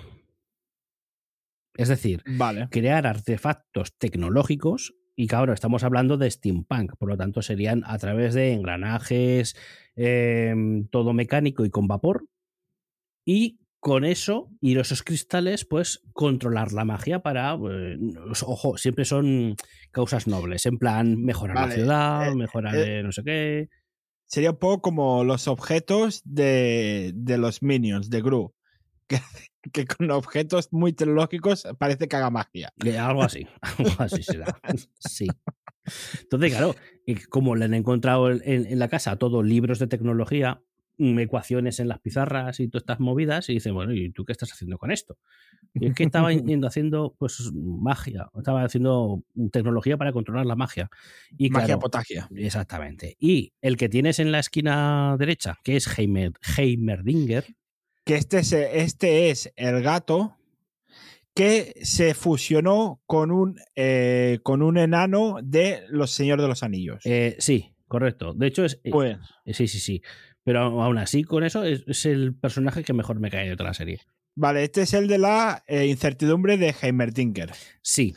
[1.75, 2.67] Es decir, Vale.
[2.69, 8.33] crear artefactos tecnológicos Y claro, estamos hablando de steampunk, por lo tanto serían a través
[8.33, 9.55] de engranajes,
[9.95, 12.25] em, todo mecánico y con vapor.
[13.25, 17.97] Y con eso y esos cristales, pues controlar la magia para, eh,
[18.45, 19.55] ojo, siempre son
[19.91, 23.69] causas nobles, en plan mejorar la ciudad, eh, mejorar eh, no sé qué.
[24.25, 28.53] Sería un poco como los objetos de, de los minions de Gru.
[29.05, 29.19] Que,
[29.71, 32.71] que con objetos muy tecnológicos parece que haga magia.
[32.83, 34.57] Eh, Algo así, algo así será.
[34.99, 35.27] Sí.
[36.21, 40.61] Entonces, claro, y como le han encontrado en, en la casa todos libros de tecnología,
[40.97, 44.51] ecuaciones en las pizarras y todas estas movidas, y dice, bueno, ¿y tú qué estás
[44.51, 45.17] haciendo con esto?
[45.73, 50.89] Y es que estaba yendo haciendo pues magia, estaba haciendo tecnología para controlar la magia.
[51.37, 52.29] Y magia claro, potagia.
[52.35, 53.15] Exactamente.
[53.19, 57.45] Y el que tienes en la esquina derecha, que es Heimer, Heimerdinger,
[58.05, 60.37] Que este es, este es el gato
[61.33, 67.01] que se fusionó con un, eh, con un enano de Los Señores de los Anillos.
[67.05, 68.33] eh, sí, correcto.
[68.33, 69.17] De hecho, es, eh, Pues,
[69.47, 70.01] sí, sí, sí.
[70.43, 73.69] Pero aún así, con eso, es, es el personaje que mejor me cae de toda
[73.69, 74.01] la serie.
[74.35, 77.51] vale, este es el de la eh, incertidumbre de Heimerdinger.
[77.81, 78.15] Sí,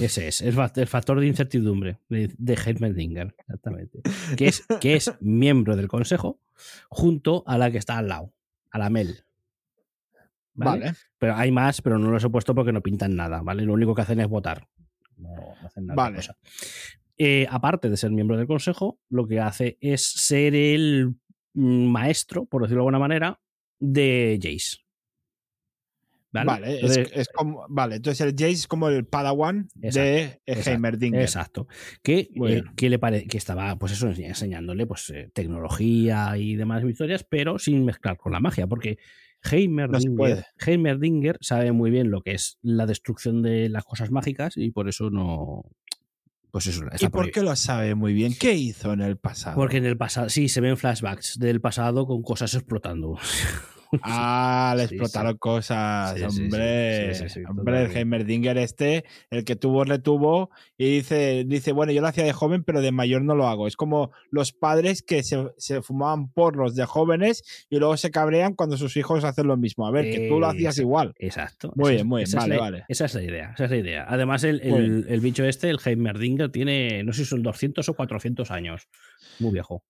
[0.00, 4.00] ese es, el, el factor de incertidumbre de, de Heimerdinger, exactamente.
[4.36, 6.40] Que es, que es miembro del consejo
[6.88, 8.32] junto a la que está al lado,
[8.70, 9.24] a la Mel.
[10.54, 10.80] ¿vale?
[10.80, 10.96] Vale.
[11.18, 13.64] Pero hay más, pero no los he puesto porque no pintan nada, ¿vale?
[13.64, 14.68] Lo único que hacen es votar.
[15.16, 15.96] No, no hacen nada.
[15.96, 16.16] Vale.
[16.16, 16.36] cosa.
[17.18, 21.16] Eh, aparte de ser miembro del consejo, lo que hace es ser el
[21.54, 23.40] maestro, por decirlo de alguna manera,
[23.78, 24.78] de Jace.
[26.34, 26.46] ¿Vale?
[26.46, 30.40] Vale, es- Entonces, es, como, vale, entonces el Jace es como el Padawan Exacto, de
[30.46, 31.20] eh, Heimerdinger.
[31.20, 31.68] Exacto.
[32.02, 36.56] Que, eh, que le pare- que estaba, pues eso, ense- enseñándole pues, eh, tecnología y
[36.56, 38.98] demás historias, pero sin mezclar con la magia, porque.
[40.64, 44.88] Heimerdinger sabe muy bien lo que es la destrucción de las cosas mágicas y por
[44.88, 45.64] eso no.
[46.52, 48.34] Pues eso, está ¿Y por qué lo sabe muy bien?
[48.38, 49.56] ¿Qué hizo en el pasado?
[49.56, 53.18] Porque en el pasado, sí, se ven flashbacks del pasado con cosas explotando.
[54.02, 57.14] Ah, le Sí, explotaron cosas, Sí, sí, sí, hombre.
[57.48, 57.96] hombre, el.
[57.96, 62.64] Heimerdinger este, el que tuvo, retuvo, y dice, dice, bueno, yo lo hacía de joven,
[62.64, 63.66] pero de mayor no lo hago.
[63.66, 68.54] Es como los padres que se, se fumaban porros de jóvenes y luego se cabrean
[68.54, 69.86] cuando sus hijos hacen lo mismo.
[69.86, 71.12] A ver, que tú lo hacías igual.
[71.18, 71.72] Exacto.
[71.76, 72.84] Muy bien, muy bien, esa es vale, la- vale.
[72.88, 74.06] Esa es la idea, esa es la idea.
[74.08, 77.94] Además, el, el- el bicho este, el Heimerdinger, tiene, no sé si son 200 o
[77.94, 78.88] 400 años.
[79.38, 79.84] Muy viejo.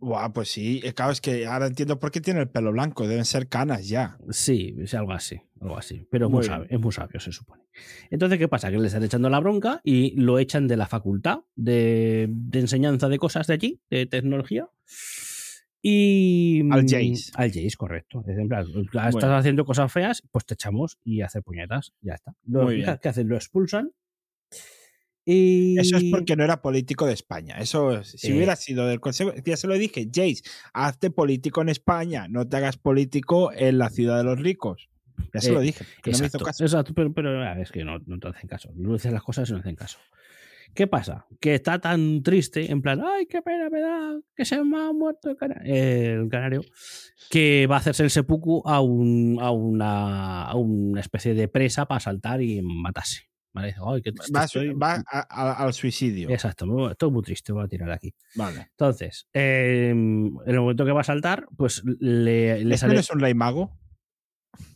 [0.00, 3.06] Buah, pues sí, eh, claro, es que ahora entiendo por qué tiene el pelo blanco,
[3.06, 4.18] deben ser canas ya.
[4.30, 6.06] Sí, es algo así, algo así.
[6.10, 7.62] Pero es Muy sabio, es muy sabio, se supone.
[8.10, 8.70] Entonces, ¿qué pasa?
[8.70, 13.08] Que le están echando la bronca y lo echan de la facultad de, de enseñanza
[13.08, 14.68] de cosas de allí, de tecnología.
[15.80, 16.62] Y.
[16.72, 17.30] Al Jace.
[17.34, 18.24] Al Jace, correcto.
[18.26, 19.36] Es en plan, estás Bueno.
[19.36, 21.92] haciendo cosas feas, pues te echamos y hacer puñetas.
[22.00, 22.34] Ya está.
[22.46, 22.68] Lo.
[22.68, 23.28] ¿Qué hacen?
[23.28, 23.92] Lo expulsan.
[25.30, 25.78] Y...
[25.78, 27.58] Eso es porque no era político de España.
[27.58, 28.34] Eso, si Eh.
[28.34, 30.40] hubiera sido del Consejo, ya se lo dije, Jace,
[30.72, 34.88] hazte político en España, no te hagas político en la ciudad de los ricos.
[35.34, 36.64] Ya se Eh, lo dije, que no me hizo Exacto, caso.
[36.64, 38.70] exacto, pero, pero es que no, no te hacen caso.
[38.74, 39.98] No dices las cosas y no hacen caso.
[40.74, 41.26] ¿Qué pasa?
[41.40, 44.92] Que está tan triste, en plan, ay, qué pena me da que se me ha
[44.92, 46.62] muerto el, cana- el canario,
[47.30, 51.86] que va a hacerse el seppuku a, un, a, una, a una especie de presa
[51.86, 53.27] para saltar y matarse.
[53.54, 53.62] Va,
[54.40, 54.72] a- estoy.
[54.74, 56.30] va a- a- al suicidio.
[56.30, 58.14] Exacto, estoy muy triste, voy a tirar aquí.
[58.36, 58.68] Vale.
[58.70, 62.94] Entonces, eh, en el momento que va a saltar, pues le, le ¿Este sale.
[62.94, 63.76] no es un rey mago?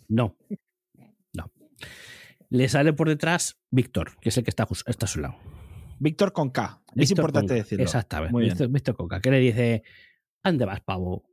[0.08, 0.36] No.
[1.32, 1.50] No.
[2.50, 5.36] Le sale por detrás Víctor, que es el que está, está a su lado.
[5.98, 6.82] Víctor con K.
[6.88, 7.84] es Víctor importante decirlo.
[7.84, 8.32] Exactamente.
[8.32, 8.54] Muy bien.
[8.54, 9.82] Víctor, Víctor Conca, que le dice:
[10.42, 11.24] ¿Dónde vas, pavo?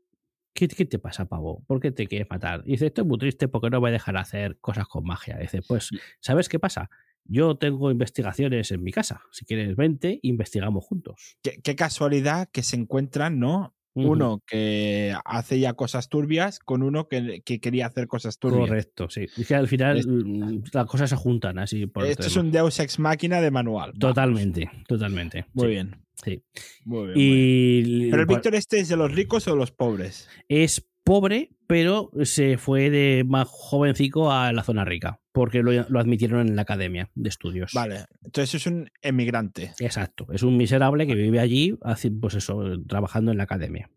[0.54, 1.64] ¿Qué, qué te pasa, pavo?
[1.66, 2.62] ¿Por qué te quieres matar?
[2.66, 5.38] Y dice: Estoy muy triste porque no voy a dejar hacer cosas con magia.
[5.40, 5.90] Y dice: Pues,
[6.22, 6.90] ¿sabes qué pasa?
[7.30, 9.22] Yo tengo investigaciones en mi casa.
[9.32, 11.38] Si quieres, vente, investigamos juntos.
[11.44, 13.76] Qué, qué casualidad que se encuentran, ¿no?
[13.96, 18.70] Uno que hace ya cosas turbias con uno que, que quería hacer cosas turbias.
[18.70, 19.26] Correcto, sí.
[19.36, 21.86] Es que al final Es- mm, las cosas se juntan así.
[21.86, 23.90] Por Esto es un Deus ex máquina de manual.
[23.90, 24.00] Vamos.
[24.00, 25.46] Totalmente, totalmente.
[25.54, 25.96] Muy sí, bien.
[26.24, 26.44] sí.
[26.86, 28.10] Muy bien, muy bien.
[28.12, 30.30] Pero el Víctor este es de los ricos o de los pobres.
[30.48, 36.00] es pobre, pero se fue de más jovencico a la zona rica, porque lo, lo
[36.00, 37.72] admitieron en la academia de estudios.
[37.74, 38.06] Vale.
[38.24, 39.74] Entonces es un emigrante.
[39.80, 41.76] Exacto, es un miserable que vive allí,
[42.22, 43.90] pues eso, trabajando en la academia.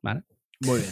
[0.00, 0.22] ¿Vale?
[0.60, 0.90] Muy bien.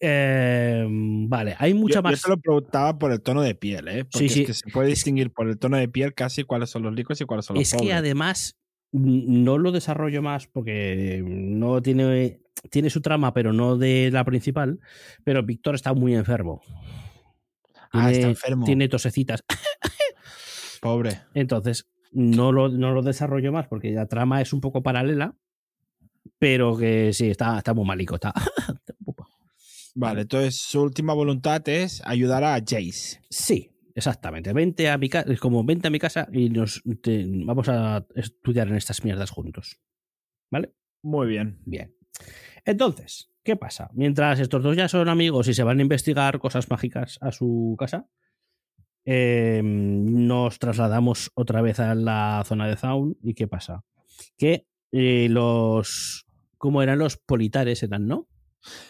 [0.00, 0.84] Eh,
[1.28, 2.20] vale, hay mucha yo, más.
[2.20, 4.04] yo te lo preguntaba por el tono de piel, ¿eh?
[4.04, 4.44] Porque Sí, es sí.
[4.44, 7.18] que se puede Es- distinguir por el tono de piel casi cuáles son los ricos
[7.20, 7.88] y cuáles son los Es pobres.
[7.88, 8.58] que además
[8.92, 12.40] no lo desarrollo más porque no tiene,
[12.70, 14.80] tiene su trama, pero no de la principal.
[15.24, 16.62] Pero Víctor está muy enfermo.
[17.92, 18.64] Ah, está enfermo.
[18.66, 19.42] Tiene tosecitas.
[20.80, 21.20] Pobre.
[21.34, 25.34] Entonces, No lo, no lo desarrollo más porque la trama es un poco paralela,
[26.38, 28.14] pero que sí, está, está muy malico.
[28.16, 28.32] Está...
[29.96, 33.20] Vale, entonces su última voluntad es ayudar a Jace.
[33.30, 34.52] Sí, exactamente.
[34.52, 38.04] Vente a mi casa, es como vente a mi casa y nos te- vamos a
[38.16, 39.78] estudiar en estas mierdas juntos.
[40.50, 40.72] ¿Vale?
[41.02, 41.60] Muy bien.
[41.64, 41.94] Bien.
[42.64, 43.90] Entonces, ¿qué pasa?
[43.92, 47.76] Mientras estos dos ya son amigos y se van a investigar cosas mágicas a su
[47.78, 48.08] casa,
[49.04, 53.18] eh, nos trasladamos otra vez a la zona de Zaun.
[53.22, 53.84] ¿Y qué pasa?
[54.38, 56.26] Que eh, los.
[56.56, 57.82] ¿Cómo eran los politares?
[57.82, 58.28] Eran, ¿no?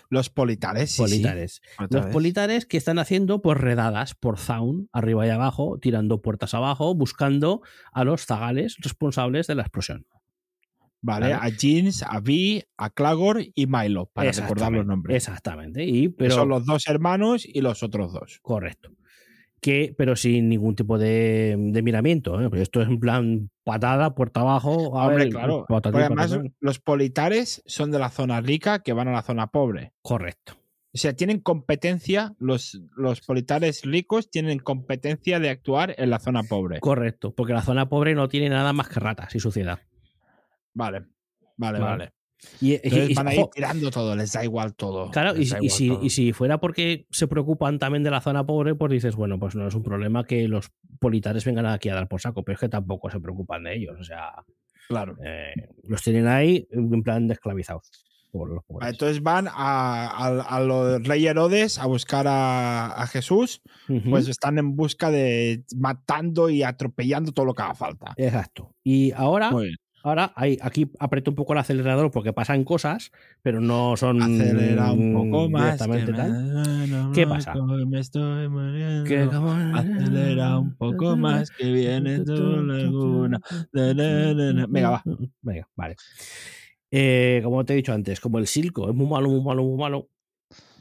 [0.08, 1.60] Los politares, sí, politares.
[1.90, 2.12] Los vez.
[2.12, 7.62] politares que están haciendo pues redadas por Zaun, arriba y abajo, tirando puertas abajo, buscando
[7.92, 10.06] a los zagales responsables de la explosión.
[11.06, 11.34] Vale, Vale.
[11.34, 15.14] a Jeans, a Vi, a Clagor y Milo, para recordar los nombres.
[15.14, 15.84] Exactamente.
[15.84, 18.38] Y, pero, son los dos hermanos y los otros dos.
[18.40, 18.90] Correcto.
[19.60, 22.40] Que, pero sin ningún tipo de, de miramiento.
[22.40, 22.48] ¿eh?
[22.54, 24.98] Esto es en plan patada, puerta abajo.
[24.98, 25.66] a Hombre, ver, claro.
[25.68, 29.92] Porque además, los politares son de la zona rica que van a la zona pobre.
[30.00, 30.54] Correcto.
[30.94, 36.44] O sea, tienen competencia, los, los politares ricos tienen competencia de actuar en la zona
[36.44, 36.80] pobre.
[36.80, 37.34] Correcto.
[37.34, 39.80] Porque la zona pobre no tiene nada más que ratas y suciedad.
[40.74, 41.00] Vale,
[41.56, 41.80] vale, Vale.
[41.80, 42.12] vale.
[42.60, 45.10] Y, Entonces y- van a ir tirando todo, les da igual todo.
[45.10, 46.04] Claro, y, igual si, todo.
[46.04, 49.54] y si fuera porque se preocupan también de la zona pobre, pues dices, bueno, pues
[49.54, 52.60] no es un problema que los politares vengan aquí a dar por saco, pero es
[52.60, 53.96] que tampoco se preocupan de ellos.
[53.98, 54.44] O sea,
[54.88, 55.16] Claro.
[55.24, 55.54] eh,
[55.84, 57.90] los tienen ahí en plan de esclavizados.
[58.30, 58.80] Por los pobres.
[58.80, 59.52] Vale, Entonces van a,
[60.08, 63.62] a, a los rey Herodes a buscar a, a Jesús,
[64.10, 68.12] pues están en busca de matando y atropellando todo lo que haga falta.
[68.16, 68.74] Exacto.
[68.82, 69.76] Y ahora, Muy bien.
[70.04, 73.10] Ahora hay, aquí aprieto un poco el acelerador porque pasan cosas,
[73.42, 75.82] pero no son Acelera un poco más.
[75.82, 76.88] que tal.
[76.90, 77.54] no ¿Qué pasa?
[77.86, 78.48] Me estoy.
[79.08, 79.28] Que
[79.74, 83.40] Acelera un poco más que viene tu laguna.
[83.72, 84.66] Na, na, na, na.
[84.68, 85.02] Venga, va.
[85.42, 85.96] Venga, vale.
[86.90, 89.76] Eh, como te he dicho antes, como el Silco es muy malo, muy malo, muy
[89.76, 90.08] malo,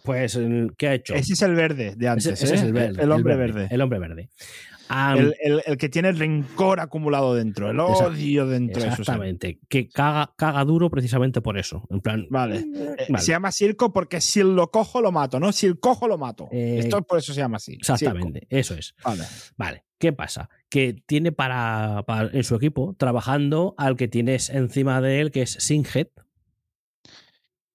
[0.03, 1.15] pues el- ¿qué ha hecho?
[1.15, 2.27] Ese es el verde de antes.
[2.27, 2.57] Ese- ese ¿eh?
[2.57, 3.01] es el verde.
[3.03, 3.67] El hombre verde.
[3.71, 4.29] El hombre verde.
[4.95, 8.95] Ah, El, el- el que tiene el rencor acumulado dentro, el odio dentro de su
[8.97, 9.01] ser.
[9.01, 9.59] exactamente.
[9.67, 11.87] Que caga, caga duro precisamente por eso.
[11.89, 12.27] En plan.
[12.29, 12.59] Vale.
[12.59, 13.23] Eh, Vale.
[13.23, 15.51] Se llama circo porque si lo cojo lo mato, ¿no?
[15.51, 16.47] Si lo cojo lo mato.
[16.51, 17.71] Eh, Esto por eso se llama así.
[17.73, 17.93] circo.
[17.93, 18.93] Exactamente, eso es.
[19.03, 19.23] Vale.
[19.57, 20.49] Vale, ¿qué pasa?
[20.69, 25.41] Que tiene para, para- en su equipo trabajando al que tienes encima de él, que
[25.41, 26.07] es Singhead,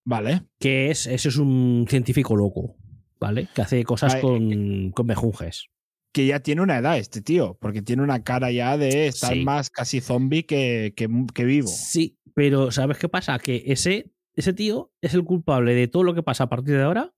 [0.05, 0.43] Vale.
[0.59, 2.77] que es, ese es un científico loco,
[3.21, 3.49] ¿vale?
[3.55, 5.67] Que hace cosas Vale, con, con mejunjes.
[6.13, 9.45] Que ya tiene una edad este tío, porque tiene una cara ya de estar Sí.
[9.45, 11.69] más casi zombie que, que, que vivo.
[11.69, 13.39] Sí, pero ¿sabes qué pasa?
[13.39, 16.83] Que ese, ese tío es el culpable de todo lo que pasa a partir de
[16.83, 17.13] ahora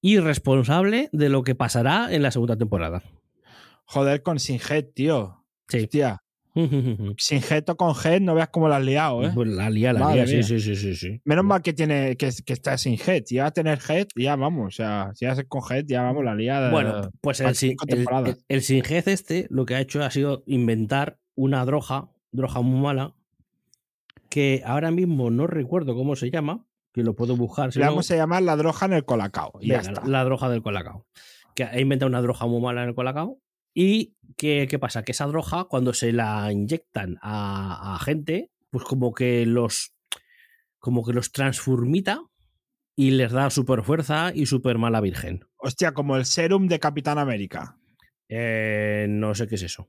[0.00, 3.02] y responsable de lo que pasará en la segunda temporada.
[3.84, 5.44] Joder con sin head, tío.
[5.68, 5.78] Sí.
[5.84, 6.22] Hostia.
[7.18, 9.30] Sin head o con head, no veas cómo la has liado, ¿eh?
[9.34, 11.20] Pues la lía, la Madre lía, sí, sí, sí, sí.
[11.24, 13.22] Menos mal que tiene que, que está sin head.
[13.24, 14.66] Si va a tener head, ya vamos.
[14.68, 16.70] O sea, si va a ser con head, ya vamos, la liada.
[16.70, 18.06] Bueno, pues el, sin- el,
[18.48, 23.14] el Singed este lo que ha hecho ha sido inventar una droga, droga muy mala,
[24.28, 27.72] que ahora mismo no recuerdo cómo se llama, que lo puedo buscar.
[27.72, 29.52] Si le no- vamos a llamar la droga en el colacao.
[29.60, 30.06] Y ya está.
[30.06, 31.06] la droga del colacao.
[31.54, 33.38] Que ha inventado una droga muy mala en el colacao.
[33.74, 35.02] ¿Y qué, qué pasa?
[35.02, 39.94] Que esa droga, cuando se la inyectan a, a gente, pues como que los
[40.78, 42.20] como que los transformita
[42.96, 45.46] y les da super fuerza y super mala virgen.
[45.56, 47.78] Hostia, como el serum de Capitán América.
[48.28, 49.88] Eh, no sé qué es eso.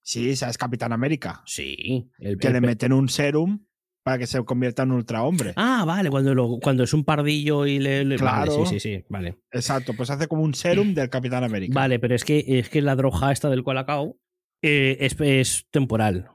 [0.00, 1.42] Sí, ¿sabes Capitán América?
[1.44, 2.08] Sí.
[2.18, 3.66] el- Que el le meten un serum
[4.08, 5.52] para que se convierta en ultrahombre.
[5.56, 8.06] Ah, vale, cuando, lo- cuando es un pardillo y le...
[8.06, 8.52] le- Claro.
[8.56, 9.36] Vale, sí, sí, sí, vale.
[9.52, 11.74] Exacto, pues hace como un serum del Capitán América.
[11.74, 14.16] Vale, pero es que, es que la droga esta del colacao
[14.62, 16.30] eh, es, es temporal.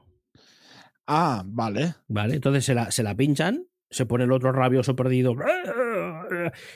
[1.08, 1.94] Ah, vale.
[2.06, 2.36] ¿Vale?
[2.36, 5.34] Entonces se la, se la pinchan, se pone el otro rabioso perdido,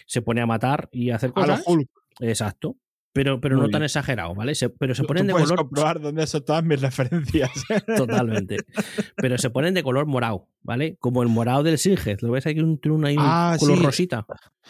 [0.07, 1.63] se pone a matar y a hacer A lo cosas.
[1.65, 1.89] Hulk.
[2.19, 2.77] Exacto.
[3.19, 3.87] Pero, pero Muy no tan bien.
[3.87, 4.55] exagerado, ¿vale?
[4.55, 5.65] Se- pero se ponen tú de puedes color.
[5.65, 7.51] comprobar dónde son todas mis referencias.
[7.97, 8.59] Totalmente.
[9.17, 10.97] Pero se ponen de color morado, ¿vale?
[11.01, 12.19] Como el morado del Singed.
[12.21, 12.61] ¿Lo ves aquí?
[12.61, 13.85] Un, un, ahí un Ah, color sí.
[13.85, 14.25] rosita.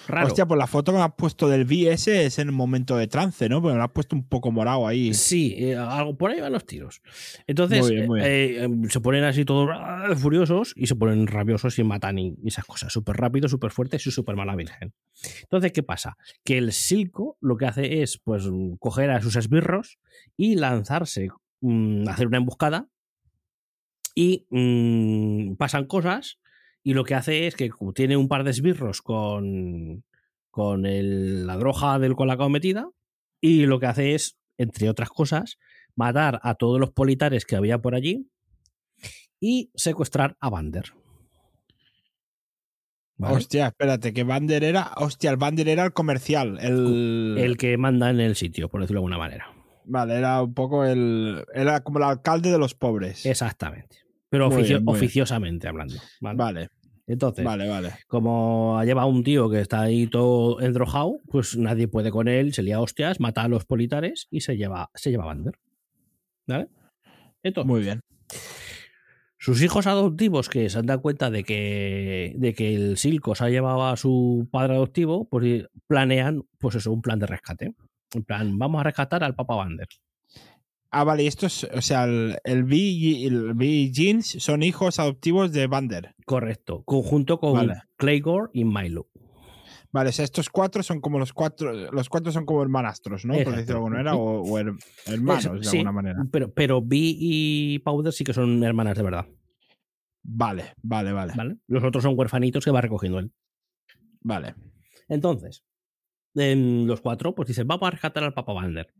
[0.06, 0.28] Raro.
[0.28, 3.08] Hostia, pues la foto que me has puesto del VS es en el momento de
[3.08, 3.60] trance, ¿no?
[3.60, 5.12] Porque me lo has puesto un poco morado ahí.
[5.12, 7.02] Sí, eh, algo por ahí van los tiros.
[7.48, 8.30] Entonces Muy bien, muy bien.
[8.30, 12.36] eh, eh, se ponen así todos ah, furiosos y se ponen rabiosos y matan y,
[12.44, 12.92] esas cosas.
[12.92, 14.94] Súper rápido, súper fuertes y súper mala virgen.
[15.42, 16.16] Entonces, ¿qué pasa?
[16.44, 19.98] Que el Silco lo que hace es pues mm, coger a sus esbirros
[20.36, 21.28] y lanzarse,
[21.60, 22.88] mm, hacer una emboscada
[24.14, 26.38] y mm, pasan cosas
[26.82, 30.04] y lo que hace es que tiene un par de esbirros con,
[30.50, 32.88] con el- la droga del colacao metida
[33.40, 35.58] y lo que hace es, entre otras cosas,
[35.94, 38.28] matar a todos los politares que había por allí
[39.40, 40.92] y secuestrar a Vander.
[43.18, 43.36] ¿Vale?
[43.36, 44.92] Hostia, espérate, que Bander era.
[44.96, 46.58] Hostia, el Bander era el comercial.
[46.60, 49.46] El, El que manda en el sitio, por decirlo de alguna manera.
[49.84, 51.44] Vale, era un poco el.
[51.52, 53.26] Era como el alcalde de los pobres.
[53.26, 53.96] Exactamente.
[54.30, 55.04] Pero Muy oficio- bien, muy bien.
[55.04, 55.94] oficiosamente hablando.
[56.20, 56.36] ¿vale?
[56.36, 56.68] Vale,
[57.06, 57.90] Entonces, vale, vale.
[58.06, 62.62] como lleva un tío que está ahí todo endrojado, pues nadie puede con él, se
[62.62, 65.54] lía hostias, mata a los politares y se lleva, se lleva a Vander.
[66.46, 66.68] ¿Vale?
[67.42, 68.00] Entonces, Muy bien.
[69.38, 73.44] Sus hijos adoptivos que se han dado cuenta de que, de que el Silco se
[73.44, 77.74] ha llevado a su padre adoptivo, pues planean, pues eso, un plan de rescate.
[78.12, 79.86] En plan, vamos a rescatar al Papa Vander.
[80.90, 84.98] Ah, vale, y estos, o sea, el, el B y el B Jeans son hijos
[84.98, 86.14] adoptivos de Bander.
[86.24, 86.82] Correcto.
[86.84, 87.82] Conjunto con Vale.
[87.96, 89.08] Claygor y Milo.
[89.90, 93.32] Vale, o sea, estos cuatro son como los cuatro, los cuatro son como hermanastros, ¿no?
[93.34, 94.76] Por decirlo de alguna manera, o, o her-
[95.06, 96.26] hermanos, Eso, de sí, alguna manera.
[96.30, 99.26] Pero, pero Vi y Powder sí que son hermanas de verdad.
[100.22, 101.56] Vale, vale, vale, ¿vale?
[101.68, 103.32] Los otros son huerfanitos que va recogiendo él.
[104.20, 104.54] vale.
[105.08, 105.64] Entonces,
[106.34, 108.92] en los cuatro, pues dicen, vamos a rescatar al Papa Vander.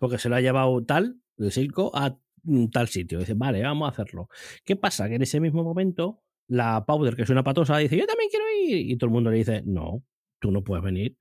[0.00, 3.20] Porque se lo ha llevado tal, el Silco, a mm, tal sitio.
[3.20, 4.28] Dicen, vale, vamos a hacerlo.
[4.64, 5.08] ¿Qué pasa?
[5.08, 8.44] Que en ese mismo momento, la Powder, que es una patosa, dice, yo también quiero
[8.64, 8.90] ir.
[8.90, 10.02] Y todo el mundo le dice, no,
[10.38, 11.16] tú no puedes venir.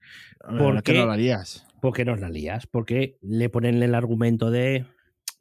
[0.57, 0.99] ¿Por qué qué?
[0.99, 1.65] no lo harías?
[1.81, 2.67] ¿Por qué nos la lías?
[2.67, 4.85] Porque le ponen el argumento de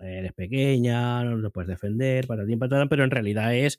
[0.00, 3.78] eres pequeña, no te puedes defender, patatín, patatán, pero en realidad es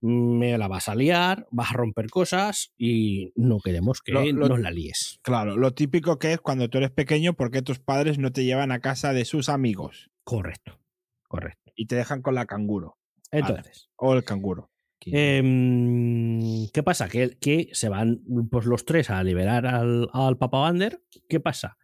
[0.00, 4.48] me la vas a liar, vas a romper cosas y no queremos que Lo- lo-
[4.48, 5.18] nos la líes.
[5.22, 8.70] Claro, lo típico que es cuando tú eres pequeño, porque tus padres no te llevan
[8.70, 10.78] a casa de sus amigos Correcto,
[11.26, 11.72] correcto.
[11.74, 12.96] y te dejan con la canguro
[13.32, 14.70] Entonces, o el canguro.
[15.06, 17.08] Em, ¿qué pasa?
[17.08, 18.20] Que, que se van
[18.50, 21.00] pues, los tres a liberar al, Papa Vander.
[21.28, 21.76] ¿Qué pasa?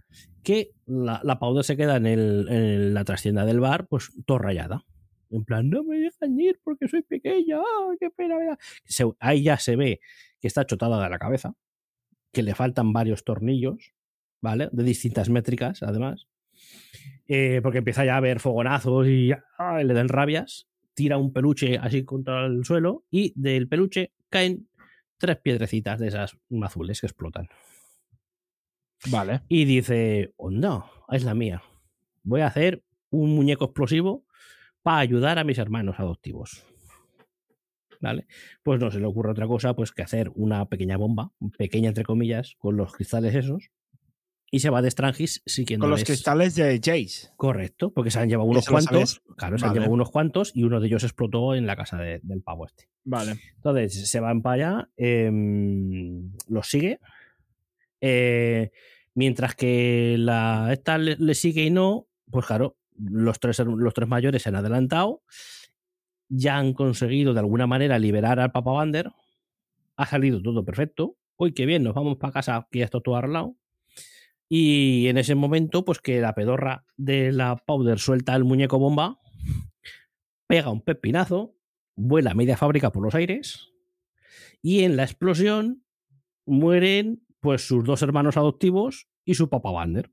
[0.43, 4.85] Que la, la Powder se queda en, la trastienda del bar, pues todo rayada.
[5.31, 8.59] En plan, no me dejan ir porque soy pequeña, ¡ah, qué pena me da".
[8.85, 10.01] Se- ahí ya se ve
[10.41, 11.55] que está chotada de la cabeza,
[12.33, 13.95] que le faltan varios tornillos,
[14.41, 14.69] ¿vale?
[14.71, 16.29] De distintas métricas, además.
[17.27, 20.69] Eh, porque empieza ya a ver fogonazos y le dan rabias.
[20.95, 24.69] Tira un peluche así contra el suelo y del peluche caen
[25.19, 27.49] tres piedrecitas de esas azules que explotan.
[29.11, 29.43] Vale.
[29.49, 31.63] Y dice, onda, es la mía.
[32.23, 34.25] Voy a hacer un muñeco explosivo
[34.83, 36.65] para ayudar a mis hermanos adoptivos.
[38.01, 38.27] ¿Vale?
[38.63, 42.05] Pues no se le ocurre otra cosa pues que hacer una pequeña bomba, pequeña entre
[42.05, 43.71] comillas, con los cristales esos.
[44.55, 45.85] Y se va de Strangis siguiendo.
[45.85, 47.31] Con los cristales de Jace.
[47.37, 49.21] Correcto, porque se han llevado unos cuantos.
[49.37, 52.21] Claro, se han llevado unos cuantos y uno de ellos explotó en la casa de-
[52.23, 52.89] del pavo este.
[53.03, 53.41] Vale.
[53.57, 57.01] Entonces se van para allá, em, los sigue.
[58.01, 58.71] eh,
[59.15, 64.09] mientras que la esta le, le sigue y no, pues claro, los tres, los tres
[64.09, 65.23] mayores se han adelantado.
[66.29, 69.11] Ya han conseguido de alguna manera liberar al Papa Vander.
[69.97, 71.17] Ha salido todo perfecto.
[71.37, 73.57] Uy, qué bien, nos vamos para casa, que ya está todo arreglado.
[74.49, 79.19] Y en ese momento, pues que la pedorra de la Powder suelta el muñeco bomba,
[80.47, 81.57] pega un pepinazo,
[81.97, 83.75] vuela media fábrica por los aires
[84.65, 85.85] y en la explosión
[86.47, 90.11] mueren pues sus dos hermanos adoptivos y su papá Vander.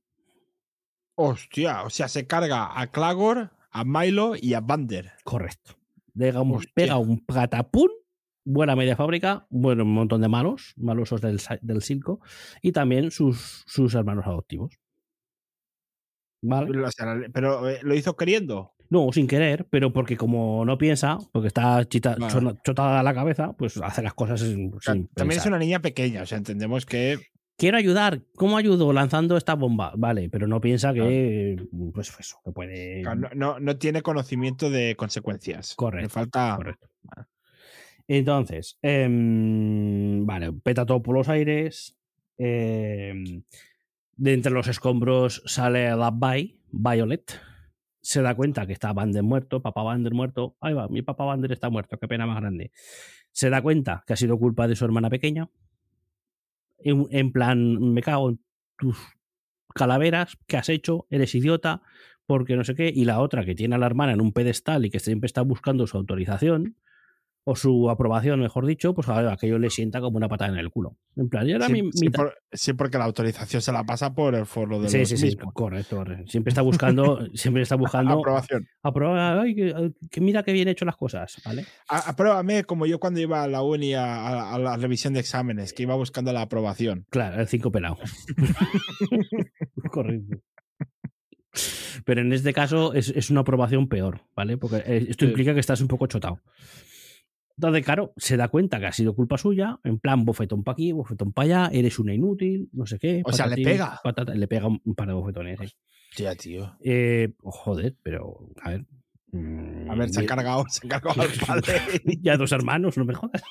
[1.15, 5.13] Hostia, o sea, se carga a Clagor, a Milo y a Bander.
[5.23, 5.77] Correcto.
[6.13, 6.71] Hostia.
[6.73, 7.89] pega un patapún,
[8.43, 12.19] vuela media fábrica, bueno, un montón de malos, malosos del, del circo,
[12.61, 14.77] y también sus, sus hermanos adoptivos.
[16.43, 16.71] ¿Vale?
[17.33, 18.73] Pero eh, lo hizo queriendo.
[18.89, 22.57] No, sin querer, pero porque como no piensa, porque está chita- Vale.
[22.63, 25.59] chotada a la cabeza, pues hace las cosas sin, O sea, sin también es una
[25.59, 27.19] niña pequeña, o sea, entendemos que.
[27.57, 28.23] Quiero ayudar.
[28.35, 28.91] ¿Cómo ayudo?
[28.91, 29.93] Lanzando esta bomba.
[29.95, 31.63] Vale, pero no piensa que,
[31.93, 33.03] pues eso, que puede.
[33.03, 35.75] No, no- no tiene conocimiento de consecuencias.
[35.75, 36.55] Correcto, Le falta.
[36.57, 36.87] Correcto.
[38.07, 41.97] Entonces, em, vale, peta todo por los aires.
[42.37, 43.43] em,
[44.17, 47.39] de entre los escombros sale la Vi, Violet.
[48.01, 50.55] Se da cuenta que está Vander muerto, papá Vander muerto.
[50.59, 52.71] Ahí va, mi papá Vander está muerto, qué pena más grande.
[53.31, 55.49] Se da cuenta que ha sido culpa de su hermana pequeña.
[56.79, 58.39] En, en plan, me cago en
[58.77, 58.97] tus
[59.75, 61.05] calaveras, ¿qué has hecho?
[61.09, 61.81] Eres idiota,
[62.25, 62.91] porque no sé qué.
[62.93, 65.41] Y la otra que tiene a la hermana en un pedestal y que siempre está
[65.41, 66.75] buscando su autorización
[67.43, 70.59] o su aprobación, mejor dicho, pues a ver, aquello le sienta como una patada en
[70.59, 70.97] el culo.
[71.15, 74.13] En plan, ahora Sí, mi- sí, mi- por- sí, porque la autorización se la pasa
[74.13, 76.31] por el foro de Sí, los sí, sí, correcto, correcto.
[76.31, 78.67] Siempre está buscando, siempre está buscando Aprobación.
[78.83, 81.65] aprobar, ay, que, que mira que bien hecho las cosas, ¿vale?
[81.89, 85.21] A- Apruébame como yo cuando iba a la uni a, a- a la revisión de
[85.21, 87.05] exámenes, que iba buscando la aprobación.
[87.09, 87.97] Claro, el cinco pelado.
[89.91, 90.37] correcto.
[92.05, 94.57] Pero en este caso es, es una aprobación peor, ¿vale?
[94.57, 96.39] Porque eh, esto implica que estás un poco chotado.
[97.61, 100.93] Entonces, claro, se da cuenta que ha sido culpa suya, en plan bofetón para aquí,
[100.93, 103.21] bofetón para allá, eres una inútil, no sé qué.
[103.23, 103.99] O sea, le pega.
[104.03, 105.59] patata- le pega un, par de bofetones.
[105.59, 105.75] sí.
[106.15, 106.75] Tía, tío.
[106.83, 108.85] Eh, joder, pero a ver.
[109.31, 110.27] mm, A ver, se ha bien.
[110.29, 111.73] cargado, se ha cargado al padre.
[112.23, 113.43] ya dos hermanos, no me jodas.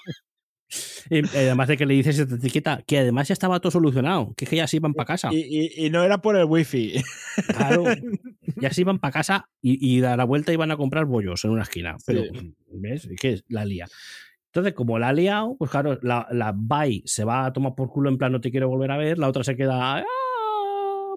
[1.34, 4.48] Además de que le dices esta etiqueta, que además ya estaba todo solucionado, que es
[4.50, 5.28] que ya se iban para casa.
[5.32, 7.02] Y, y- y no era por el wifi.
[7.48, 7.84] Claro,
[8.56, 11.50] ya se iban para casa y, y a la vuelta iban a comprar bollos en
[11.50, 11.96] una esquina.
[12.06, 12.54] Pero, Sí.
[12.72, 13.08] ¿ves?
[13.20, 13.44] ¿Qué es?
[13.48, 13.86] La lía.
[14.46, 17.88] Entonces, como la ha liado, pues claro, la, la Bai se va a tomar por
[17.90, 20.04] culo en plan no te quiero volver a ver, la otra se queda, "Ah,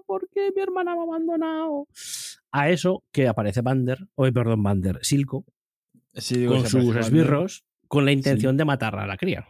[0.06, 1.88] ¿por qué mi hermana me ha abandonado?
[2.52, 5.44] A eso que aparece Bander, o perdón, Bander, Silco,
[6.12, 7.64] Sí, digo, con sus esbirros,
[7.94, 9.46] con la intención de matar a la cría.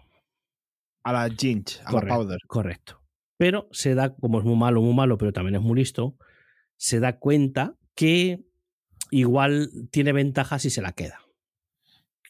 [1.03, 2.07] A la Ginch, a Correcto.
[2.07, 2.39] la Powder.
[2.47, 3.01] Correcto.
[3.39, 6.19] Pero se da, como es muy malo, muy malo, pero también es muy listo,
[6.77, 8.45] se da cuenta que
[9.11, 11.21] igual tiene ventaja si se la queda.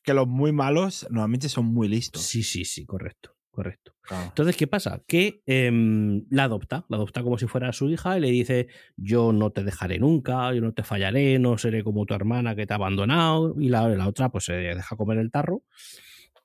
[0.04, 2.22] Que los muy malos normalmente son muy listos.
[2.22, 3.94] Sí, sí, sí, correcto, correcto.
[4.02, 4.26] Claro.
[4.26, 5.02] Entonces, ¿qué pasa?
[5.06, 9.32] Que em, la adopta, la adopta como si fuera su hija y le dice, yo
[9.32, 12.72] no te dejaré nunca, yo no te fallaré, no seré como tu hermana que te
[12.74, 13.54] ha abandonado.
[13.58, 15.62] Y la, la otra pues se deja comer el tarro.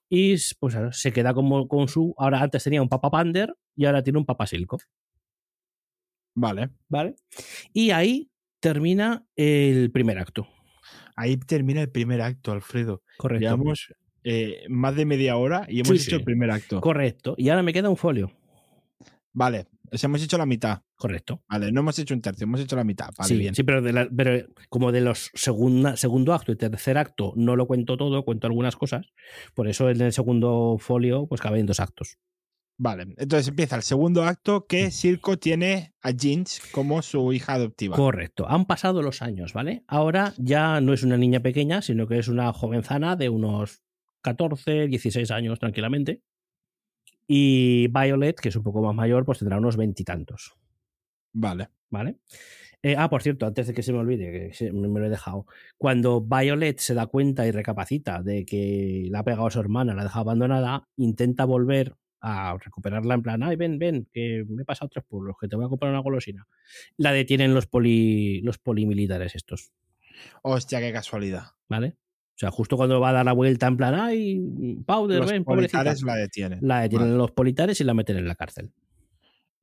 [0.10, 2.16] Y pues se queda como con su...
[2.18, 4.78] Ahora antes tenía un papá pander y ahora tiene un papá silco.
[6.36, 6.70] Vale.
[6.88, 7.16] ¿Vale?
[7.74, 10.48] Y ahí termina el primer acto.
[11.16, 13.04] Ahí termina el primer acto, Alfredo.
[13.18, 13.42] Correcto.
[13.42, 13.94] Llevamos
[14.24, 16.16] eh, más de media hora y hemos Sí, hecho sí.
[16.16, 16.82] el primer acto.
[16.82, 17.36] Correcto.
[17.38, 18.32] Y ahora me queda un folio.
[19.34, 19.68] Vale.
[19.92, 20.82] O sea, hemos hecho la mitad.
[20.96, 21.42] Correcto.
[21.50, 23.10] Vale, no hemos hecho un tercio, hemos hecho la mitad.
[23.18, 23.56] Vale, sí, bien.
[23.56, 27.56] sí, pero, de la- pero como de los segunda, segundo acto y tercer acto no
[27.56, 29.08] lo cuento todo, cuento algunas cosas.
[29.56, 32.18] Por eso en el segundo folio pues caben dos actos.
[32.78, 33.04] Vale.
[33.18, 37.96] Entonces empieza el segundo acto que Circo tiene a Ginch como su hija adoptiva.
[37.98, 38.48] Correcto.
[38.48, 39.84] Han pasado los años, ¿vale?
[39.88, 43.82] Ahora ya no es una niña pequeña, sino que es una jovenzana de unos
[44.22, 46.22] 14, 16 años tranquilamente.
[47.28, 50.56] Y Violet, que es un poco más mayor, pues tendrá unos veintitantos.
[51.34, 51.70] Vale.
[51.90, 52.18] ¿Vale?
[52.82, 55.46] Eh, ah, por cierto, antes de que se me olvide, que me lo he dejado.
[55.78, 59.94] Cuando Violet se da cuenta y recapacita de que la ha pegado a su hermana,
[59.94, 64.64] la ha dejado abandonada, intenta volver a recuperarla en plan, ay, ven, ven, que me
[64.64, 66.48] he pasado tres pueblos, que te voy a comprar una golosina.
[66.98, 69.72] La detienen los, poli, los polimilitares estos,
[70.42, 71.44] Hostia, qué casualidad.
[71.68, 71.96] ¿vale?
[72.40, 74.40] O sea, justo cuando va a dar la vuelta en plan, ay,
[74.86, 75.80] Powder, Los ven, pobrecita.
[75.80, 76.60] militares la detienen.
[76.62, 77.18] La detienen Vale.
[77.18, 78.72] los politares y la meten en la cárcel.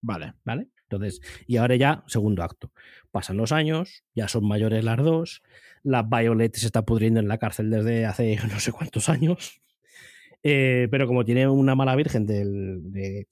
[0.02, 0.34] Vale.
[0.44, 0.68] ¿vale?
[0.82, 2.70] Entonces, y ahora ya, segundo acto.
[3.10, 5.42] Pasan los años, ya son mayores las dos,
[5.82, 9.60] la Violet se está pudriendo en la cárcel desde hace no sé cuántos años,
[10.42, 13.26] Eh, pero como tiene una mala virgen del, de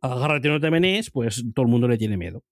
[0.00, 2.42] agárrate no te menees, pues todo el mundo le tiene miedo.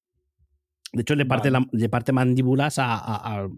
[0.92, 1.66] De hecho, le parte, Vale.
[1.72, 2.94] la- le parte mandíbulas a...
[2.94, 3.48] a- a-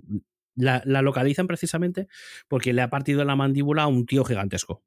[0.58, 2.08] la, la localizan precisamente
[2.48, 4.82] porque le ha partido la mandíbula a un tío gigantesco.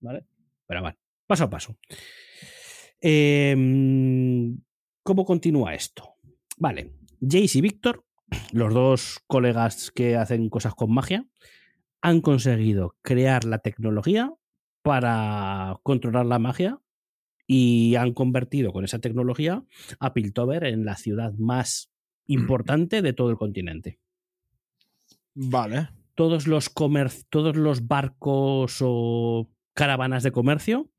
[0.00, 0.26] ¿Vale?
[0.66, 1.78] Pero bueno, paso a paso.
[3.00, 3.54] Eh,
[5.02, 6.14] ¿Cómo continúa esto?
[6.58, 8.04] Vale, Jace y Víctor,
[8.52, 11.26] los dos colegas que hacen cosas con magia,
[12.00, 14.32] han conseguido crear la tecnología
[14.82, 16.80] para controlar la magia
[17.46, 19.64] y han convertido con esa tecnología
[19.98, 21.92] a Piltover en la ciudad más
[22.26, 23.98] importante de todo el continente.
[25.34, 25.88] Vale.
[26.14, 30.90] Todos los, comer- todos los barcos o caravanas de comercio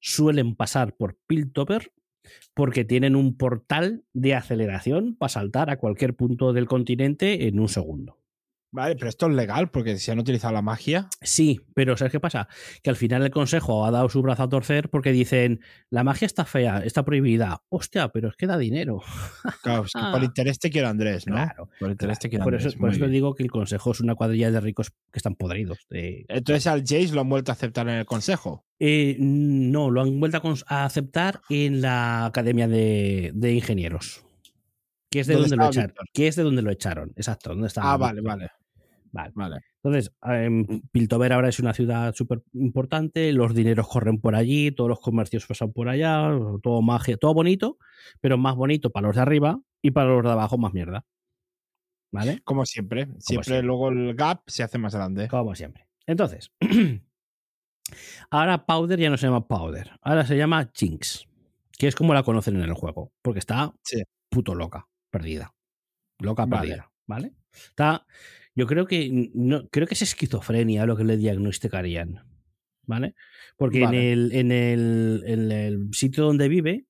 [0.00, 1.92] suelen pasar por Piltover
[2.54, 7.68] porque tienen un portal de aceleración para saltar a cualquier punto del continente en un
[7.68, 8.18] segundo.
[8.76, 11.08] Vale, pero esto es legal porque si han utilizado la magia.
[11.22, 12.48] Sí, pero ¿sabes qué pasa?
[12.82, 15.60] Que al final el consejo ha dado su brazo a torcer porque dicen,
[15.90, 17.62] la magia está fea, está prohibida.
[17.68, 19.00] Hostia, pero es que da dinero.
[19.62, 20.10] Claro, es que Ah.
[20.12, 21.36] por interés te quiero Andrés, ¿no?
[21.36, 21.68] Claro.
[21.78, 22.72] Por interés te quiero Por Andrés.
[22.72, 25.78] eso, por eso digo que el consejo es una cuadrilla de ricos que están podridos.
[25.88, 28.64] de- Entonces al Jace lo han vuelto a aceptar en el consejo.
[28.80, 34.26] Eh, no, lo han vuelto a, aceptar en la Academia de, de Ingenieros.
[35.10, 37.12] Que es, de ¿Dónde donde lo echaron, que es de donde lo echaron.
[37.14, 37.50] Exacto.
[37.50, 38.50] Donde Ah, vale, vale.
[39.14, 39.32] Vale.
[39.36, 39.60] Vale.
[39.82, 44.90] Entonces, em, Piltover ahora es una ciudad súper importante, los dineros corren por allí, todos
[44.90, 46.28] los comercios pasan por allá,
[46.64, 47.78] todo magia, todo bonito,
[48.20, 51.06] pero más bonito para los de arriba y para los de abajo más mierda.
[52.12, 52.40] ¿Vale?
[52.44, 53.04] Como siempre.
[53.18, 53.62] Siempre, siempre.
[53.62, 55.28] luego el gap se hace más grande.
[55.28, 55.86] Como siempre.
[56.06, 56.50] Entonces,
[58.30, 61.26] ahora Powder ya no se llama Powder, ahora se llama Jinx,
[61.78, 64.02] que es como la conocen en el juego, porque está Sí.
[64.28, 65.54] puto loca, perdida.
[66.20, 66.68] Loca, Vale.
[66.68, 66.90] perdida.
[67.06, 67.32] ¿Vale?
[67.52, 68.06] Está.
[68.54, 69.30] Yo creo que.
[69.34, 72.24] No, creo que es esquizofrenia lo que le diagnosticarían.
[72.86, 73.14] ¿Vale?
[73.56, 74.12] Porque Vale.
[74.12, 76.84] en, el, en, el, en el sitio donde vive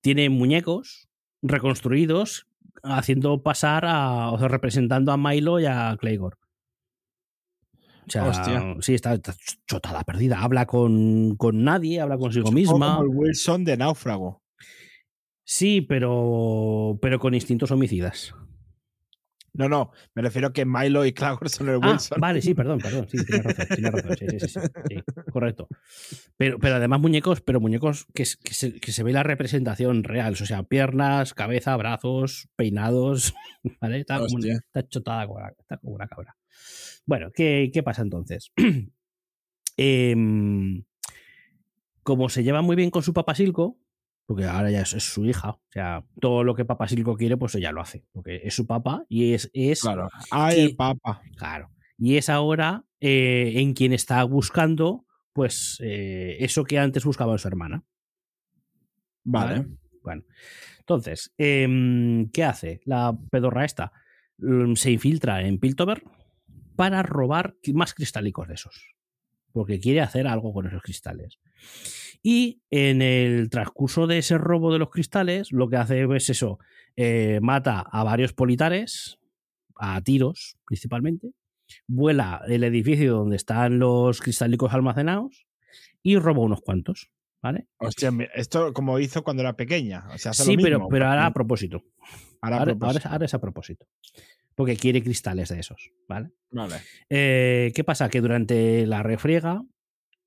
[0.00, 1.08] tiene muñecos
[1.42, 2.48] reconstruidos
[2.82, 6.38] haciendo pasar a, o sea, representando a Milo y a Claygor.
[8.06, 8.76] O sea, Hostia.
[8.80, 9.34] sí, está, está
[9.66, 10.40] chotada, perdida.
[10.40, 12.96] Habla con, con nadie, habla consigo misma.
[12.96, 14.42] como el Wilson de Náufrago.
[15.44, 18.32] Sí, pero, pero con instintos homicidas.
[19.58, 22.20] No, no, me refiero que Milo y Clagor son el Ah, Wilson.
[22.20, 23.08] vale, sí, perdón, perdón.
[23.08, 24.16] Sí, tienes razón, tienes razón.
[24.18, 25.68] Sí, sí, sí, sí, correcto.
[26.36, 28.38] Pero, pero además muñecos, pero muñecos que, se,
[28.80, 30.34] que se ve la representación real.
[30.34, 33.34] O sea, piernas, cabeza, brazos, peinados.
[33.80, 34.00] ¿Vale?
[34.00, 36.36] Está, como, está chotada como una, está como una cabra.
[37.06, 38.52] Bueno, ¿qué, qué pasa entonces?
[39.78, 40.84] Em,
[42.02, 43.78] como se lleva muy bien con su papá Silco,
[44.26, 47.36] porque ahora ya es, es su hija, o sea, todo lo que papá Silco quiere,
[47.36, 50.08] pues ella lo hace, porque es su papá y es, es Claro.
[50.30, 51.22] Ay, que- el Papa.
[51.36, 51.70] Claro.
[51.98, 57.38] Y es ahora eh, en quien está buscando, pues, eh, eso que antes buscaba en
[57.38, 57.84] su hermana.
[59.24, 59.66] Vale.
[60.02, 60.22] Bueno.
[60.80, 63.92] Entonces, em, ¿qué hace la pedorra esta?
[64.38, 66.02] Mm, Se infiltra en Piltover
[66.76, 68.94] para robar más cristálicos de esos.
[69.56, 71.38] Porque quiere hacer algo con esos cristales.
[72.22, 76.58] Y en el transcurso de ese robo de los cristales, lo que hace es eso:
[76.94, 79.18] eh, mata a varios politares,
[79.76, 81.30] a tiros principalmente,
[81.86, 85.46] vuela el edificio donde están los cristálicos almacenados
[86.02, 87.10] y roba unos cuantos.
[87.42, 87.66] ¿Vale?
[87.78, 90.04] Hostia, esto como hizo cuando era pequeña.
[90.12, 91.82] O sea, hace lo Sí, pero, mismo, pero ahora a propósito.
[92.42, 92.98] ahora a Ahora, ahora propósito.
[92.98, 93.86] es, ahora es a propósito.
[94.56, 96.30] Porque quiere cristales de esos, ¿vale?
[96.50, 96.76] Vale.
[97.10, 98.08] Eh, ¿Qué pasa?
[98.08, 99.62] Que durante la refriega,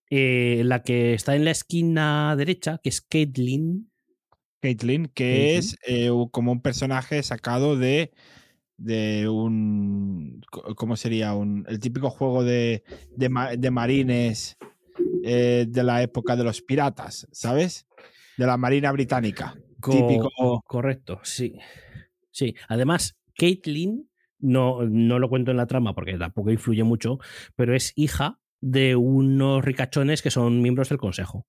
[0.10, 3.92] eh, la que está en la esquina derecha, que es Caitlyn,
[4.62, 5.58] Caitlyn, que Caitlyn.
[5.58, 8.12] es eh, como un personaje sacado de,
[8.78, 10.42] de un.
[10.76, 11.34] ¿Cómo sería?
[11.34, 12.84] Un, el típico juego de,
[13.16, 14.58] de, ma- de marines
[15.24, 17.88] eh, de la época de los piratas, ¿sabes?
[18.38, 19.56] De la Marina Británica.
[19.80, 20.62] co- Típico.
[20.66, 21.56] Correcto, sí.
[22.32, 22.54] Sí.
[22.68, 24.09] Además, Caitlyn,
[24.40, 27.20] no, no lo cuento en la trama porque tampoco influye mucho,
[27.56, 31.46] pero es hija de unos ricachones que son miembros del consejo.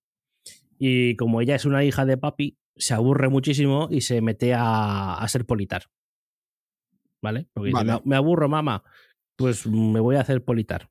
[0.79, 5.15] Y como ella es una hija de papi, se aburre muchísimo y se mete a,
[5.15, 5.85] a ser politar.
[7.23, 7.49] ¿Vale?
[7.53, 7.93] Porque dice, Vale.
[7.93, 8.83] "Me- me aburro, mamá.
[9.37, 10.90] Pues me voy a hacer politar.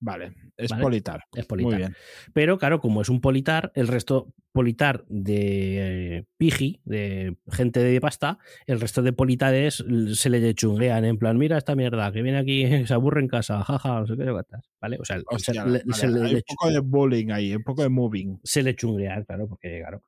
[0.00, 0.82] Vale, es Vale.
[0.82, 1.24] politar.
[1.34, 1.70] Es politar.
[1.72, 1.94] Muy bien.
[2.32, 8.00] Pero claro, como es un politar, el resto politar de eh, piji, de gente de
[8.00, 12.38] pasta, el resto de politares se le chunguean en plan, mira esta mierda, que viene
[12.38, 14.96] aquí, se aburre en casa, jaja, no sé qué, qué cuantas", ¿vale?
[14.98, 17.54] O sea, se- Hostia, le- vale, se, le, hay le un poco de bullying ahí,
[17.54, 18.40] un poco de moving.
[18.42, 20.02] se le chunguean, claro, porque claro.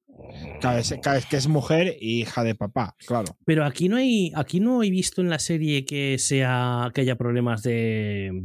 [0.60, 3.36] Cada vez, cada vez que es mujer y hija de papá, claro.
[3.44, 7.16] Pero aquí no hay, aquí no he visto en la serie que sea, que haya
[7.16, 8.42] problemas de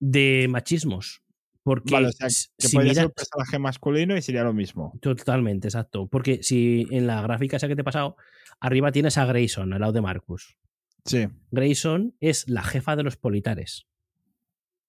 [0.00, 1.22] de machismos.
[1.62, 4.96] Porque Vale, o sea, que si podría ser un personaje masculino y sería lo mismo.
[5.00, 6.06] Totalmente, exacto.
[6.06, 8.16] Porque si en la gráfica esa que te he pasado,
[8.60, 10.56] arriba tienes a Grayson al lado de Marcus.
[11.04, 13.86] Sí, Grayson es la jefa de los politares,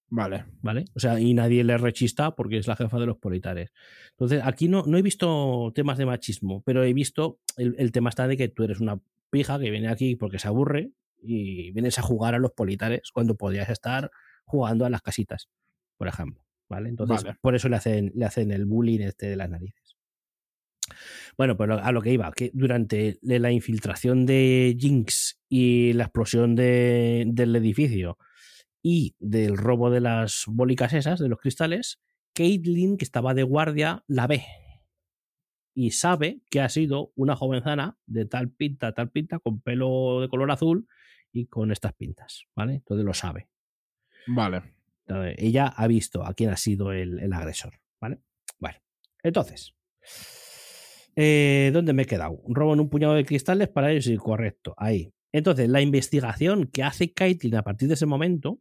[0.08, 0.44] vale.
[0.62, 0.84] ¿vale?
[0.94, 3.72] O sea, y nadie le rechista porque es la jefa de los politares.
[4.10, 8.10] Entonces, aquí no, no he visto temas de machismo, pero he visto el, el tema
[8.10, 10.90] está de que tú eres una pija que viene aquí porque se aburre
[11.20, 14.10] y vienes a jugar a los politares cuando podrías estar
[14.48, 15.48] jugando a las casitas,
[15.96, 16.42] por ejemplo.
[16.68, 16.90] ¿Vale?
[16.90, 17.38] Entonces, Vale.
[17.40, 19.96] por eso le hacen, le hacen el bullying este de las narices.
[21.38, 26.54] Bueno, pero a lo que iba, que durante la infiltración de Jinx y la explosión
[26.56, 28.18] de- del edificio
[28.82, 32.00] y del robo de las bólicas esas, de los cristales,
[32.34, 34.44] Caitlyn, que estaba de guardia, la ve
[35.74, 40.28] y sabe que ha sido una jovenzana de tal pinta, tal pinta, con pelo de
[40.28, 40.86] color azul
[41.32, 42.74] y con estas pintas, ¿vale?
[42.74, 43.48] Entonces lo sabe.
[44.28, 44.62] Vale.
[45.06, 48.20] Entonces, ella ha visto a quién ha sido el, el agresor, ¿vale?
[48.58, 48.78] Bueno,
[49.22, 49.74] entonces,
[51.16, 52.40] eh, ¿dónde me he quedado?
[52.46, 55.12] Roban un puñado de cristales para ellos y correcto, ahí.
[55.32, 58.60] Entonces, la investigación que hace Caitlyn a partir de ese momento,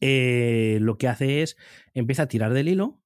[0.00, 1.56] eh, lo que hace es,
[1.94, 3.02] empieza a tirar del hilo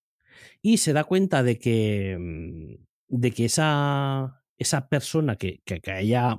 [0.61, 6.01] y se da cuenta de que, mm, de que esa, esa persona que, que, que
[6.01, 6.39] ella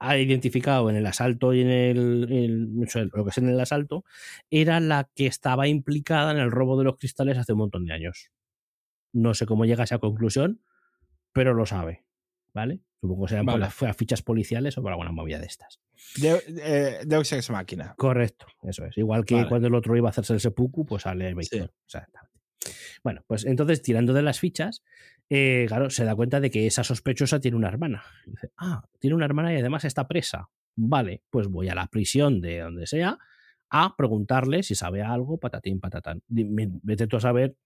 [0.00, 4.04] ha identificado en el asalto y en el, en- lo que es en el asalto,
[4.50, 7.92] era la que estaba implicada en el robo de los cristales hace un montón de
[7.92, 8.30] años.
[9.12, 10.62] No sé cómo llega a esa conclusión,
[11.32, 12.04] pero lo sabe.
[12.52, 12.80] ¿Vale?
[13.00, 13.66] Supongo que serán por Vale.
[13.66, 15.80] las, las fichas policiales o por alguna movida de estas.
[16.16, 17.94] De, eh, Deus Ex Máquina.
[17.96, 18.98] Correcto, eso es.
[18.98, 19.48] Igual que Vale.
[19.48, 21.72] cuando el otro iba a hacerse el seppuku, pues sale Víctor.
[21.86, 21.98] Sí.
[23.04, 24.82] Bueno, pues entonces, tirando de las fichas,
[25.30, 28.02] eh, claro, se da cuenta de que esa sospechosa tiene una hermana.
[28.26, 30.50] Y dice, ah, tiene una hermana y además está presa.
[30.74, 33.18] Vale, pues voy a la prisión de donde sea
[33.70, 36.22] a preguntarle si sabe algo, patatín, patatán.
[36.26, 37.56] Vete tú a saber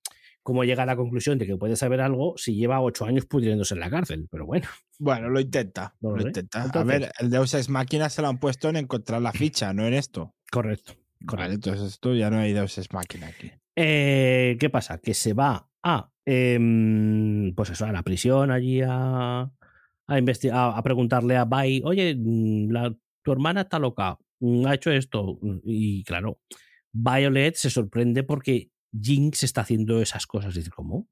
[0.42, 3.72] cómo llega a la conclusión de que puede saber algo si lleva ocho años pudriéndose
[3.72, 4.68] en la cárcel, pero bueno.
[4.98, 5.96] Bueno, lo intenta.
[6.00, 6.64] No lo intenta.
[6.64, 9.86] a ver, el Deus Ex Máquina se lo han puesto en encontrar la ficha, no
[9.86, 10.34] en esto.
[10.50, 10.92] Correcto.
[11.20, 13.50] Vale, entonces esto ya no hay Deus Ex Máquina aquí.
[13.74, 14.98] Eh, ¿Qué pasa?
[14.98, 19.42] Que se va a, em, pues eso, a la prisión allí a,
[20.06, 22.72] a, investi- a, preguntarle a Bai, oye, mm,
[23.22, 25.38] tu hermana está loca, mm, ha hecho esto.
[25.64, 26.40] Y claro,
[26.92, 30.54] Violet se sorprende porque Jinx está haciendo esas cosas.
[30.54, 31.08] Dice, ¿cómo?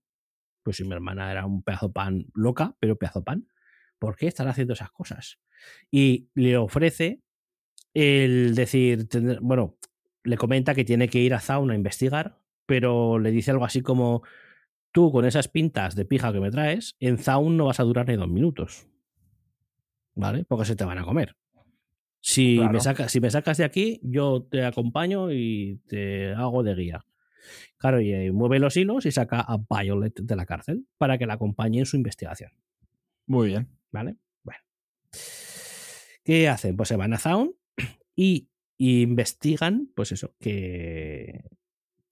[0.62, 3.48] Pues si mi hermana era un pedazo pan loca, pero pedazo pan,
[3.98, 5.38] ¿por qué están haciendo esas cosas?
[5.90, 7.20] Y le ofrece
[7.94, 9.08] el decir,
[9.40, 9.76] bueno,
[10.24, 13.82] le comenta que tiene que ir a Zaun a investigar, pero le dice algo así
[13.82, 14.22] como,
[14.92, 18.06] tú con esas pintas de pija que me traes, en Zaun no vas a durar
[18.08, 18.86] ni dos minutos.
[20.14, 20.44] ¿Vale?
[20.44, 21.36] Porque se te van a comer.
[22.20, 22.72] Si, Claro.
[22.72, 27.04] me sacas, si me sacas de aquí, yo te acompaño y te hago de guía.
[27.78, 31.26] Claro, y eh, mueve los hilos y saca a Violet de la cárcel para que
[31.26, 32.52] la acompañe en su investigación.
[33.26, 33.68] Muy bien.
[33.90, 34.16] ¿Vale?
[34.44, 34.60] Bueno.
[36.24, 36.76] ¿Qué hacen?
[36.76, 37.54] Pues se van a Zaun
[38.14, 38.48] y,
[38.78, 41.44] y investigan, pues eso, que.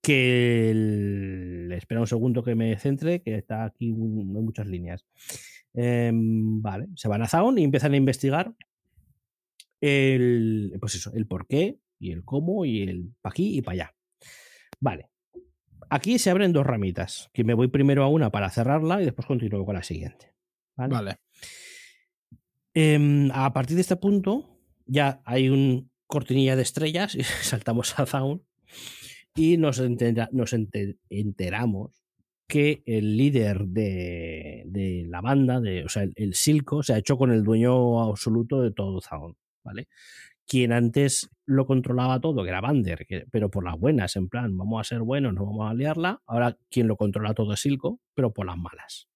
[0.01, 0.71] Que.
[0.71, 5.05] el- Espera un segundo que me centre, que está aquí un- hay muchas líneas.
[5.73, 8.53] Em, vale, se van a Zaun y empiezan a investigar
[9.79, 10.75] el.
[10.79, 13.95] Pues eso, el por qué y el cómo y el pa' aquí y para allá.
[14.79, 15.09] Vale.
[15.89, 19.25] Aquí se abren dos ramitas, que me voy primero a una para cerrarla y después
[19.27, 20.33] continúo con la siguiente.
[20.77, 20.93] ¿vale?
[20.93, 21.17] Vale.
[22.73, 27.23] Em, a partir de este punto, ya hay un cortinilla de estrellas y
[27.59, 28.43] saltamos a Zaun
[29.35, 32.01] y nos, entera- nos ente- enteramos
[32.47, 37.17] que el líder de, de la banda, de, o sea, el, Silco, se ha hecho
[37.17, 39.87] con el dueño absoluto de todo Zaun, ¿vale?
[40.47, 44.81] Quien antes lo controlaba todo, que era Bander, pero por las buenas, en plan, vamos
[44.81, 46.21] a ser buenos, no vamos a liarla.
[46.27, 49.07] Ahora quien lo controla todo es Silco, pero por las malas.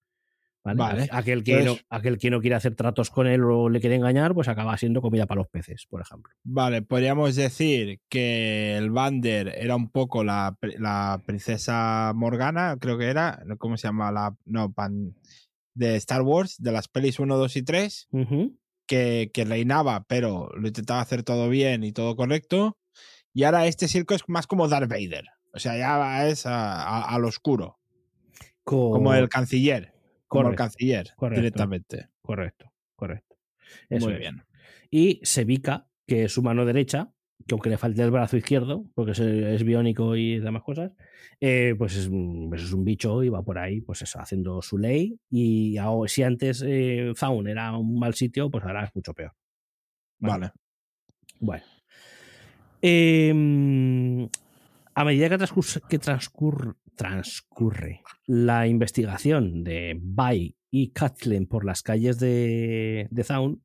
[0.66, 0.78] ¿Vale?
[0.78, 1.10] Vale.
[1.12, 4.34] Aquel, que no, aquel que no quiere hacer tratos con él o le quiere engañar,
[4.34, 6.34] pues acaba siendo comida para los peces, por ejemplo.
[6.44, 13.06] Vale, podríamos decir que el Bander era un poco la, la princesa Morgana, creo que
[13.06, 13.42] era.
[13.60, 14.12] ¿cómo se llama?
[14.12, 15.16] La, no, pan,
[15.74, 18.58] de Star Wars, de las pelis 1, 2 y 3, Ujú.
[18.88, 22.78] que, que reinaba, pero lo intentaba hacer todo bien y todo correcto.
[23.34, 25.26] Y ahora este circo es más como Darth Vader.
[25.54, 27.80] O sea, ya es a- a- al oscuro,
[28.64, 29.94] como el canciller.
[30.40, 31.42] Como el canciller, correcto.
[31.42, 32.10] directamente.
[32.22, 33.38] Correcto, correcto.
[33.90, 34.20] Eso Muy es.
[34.20, 34.44] bien.
[34.92, 37.12] Y Sevica, que es su mano derecha,
[37.48, 40.94] que aunque le falte el brazo izquierdo, porque es, es biónico y demás cosas,
[41.42, 44.62] eh, pues, es, un- pues es un bicho y va por ahí, pues eso, haciendo
[44.62, 45.20] su ley.
[45.30, 49.34] Y ahora, si antes eh, Zaun era un mal sitio, pues ahora es mucho peor.
[50.20, 50.52] Vale.
[51.40, 51.64] Bueno.
[52.82, 54.28] Em,
[54.94, 61.82] a medida que, transcurre, que transcurre, transcurre la investigación de Bai y Kathleen por las
[61.84, 63.64] calles de, de Zaun,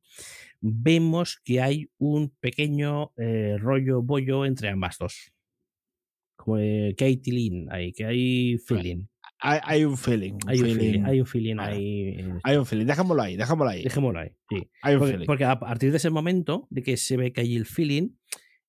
[0.61, 5.33] vemos que hay un pequeño eh, rollo bollo entre ambas dos.
[6.35, 9.05] Como eh, Katie Lynn, ahí, que hay feeling.
[9.39, 10.37] Hay, hay un feeling.
[10.47, 11.03] Hay un feeling, feeling.
[11.05, 12.09] hay un feeling ahí.
[12.19, 12.85] eh, Hay un feeling.
[12.85, 13.83] Dejémoslo ahí, dejémoslo ahí.
[13.83, 14.69] Dejémoslo ahí, sí.
[14.83, 15.25] Hay un Porque, feeling.
[15.25, 18.09] porque a partir de ese momento, de que se ve que hay el feeling,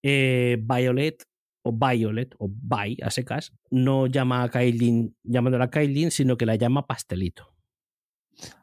[0.03, 1.23] eh, Violet
[1.63, 6.57] o Violet o Vi a secas no llama a Kailin llamándola Kailin, sino que la
[6.57, 7.55] llama pastelito.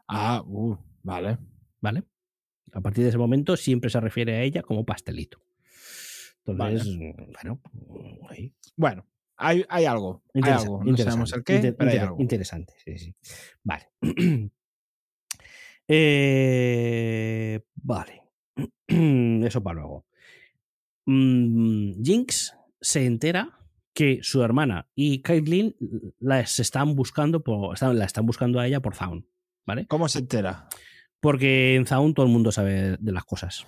[0.06, 1.38] Ah, uh, vale.
[1.80, 2.04] ¿Vale?
[2.72, 5.42] A partir de ese momento siempre se refiere a ella como pastelito.
[6.44, 7.60] Entonces, bueno,
[8.28, 8.52] ahí.
[8.76, 9.06] Bueno,
[9.36, 10.22] hay, hay algo.
[10.34, 10.78] Hay algo.
[10.84, 12.20] No interesante, sabemos el qué, inter- pero hay inter- algo.
[12.22, 13.14] Interesante, sí, sí.
[13.64, 13.88] Vale.
[15.92, 18.22] Eh, vale.
[18.86, 20.06] Eso para luego.
[21.06, 23.58] Mm, Jinx se entera
[23.94, 25.74] que su hermana y Caitlyn
[26.20, 29.26] las están buscando por, están- la están buscando a ella por Zaun,
[29.66, 29.86] ¿vale?
[29.86, 30.68] ¿Cómo se entera?
[31.20, 33.66] Porque en Zaun todo el mundo sabe de las cosas.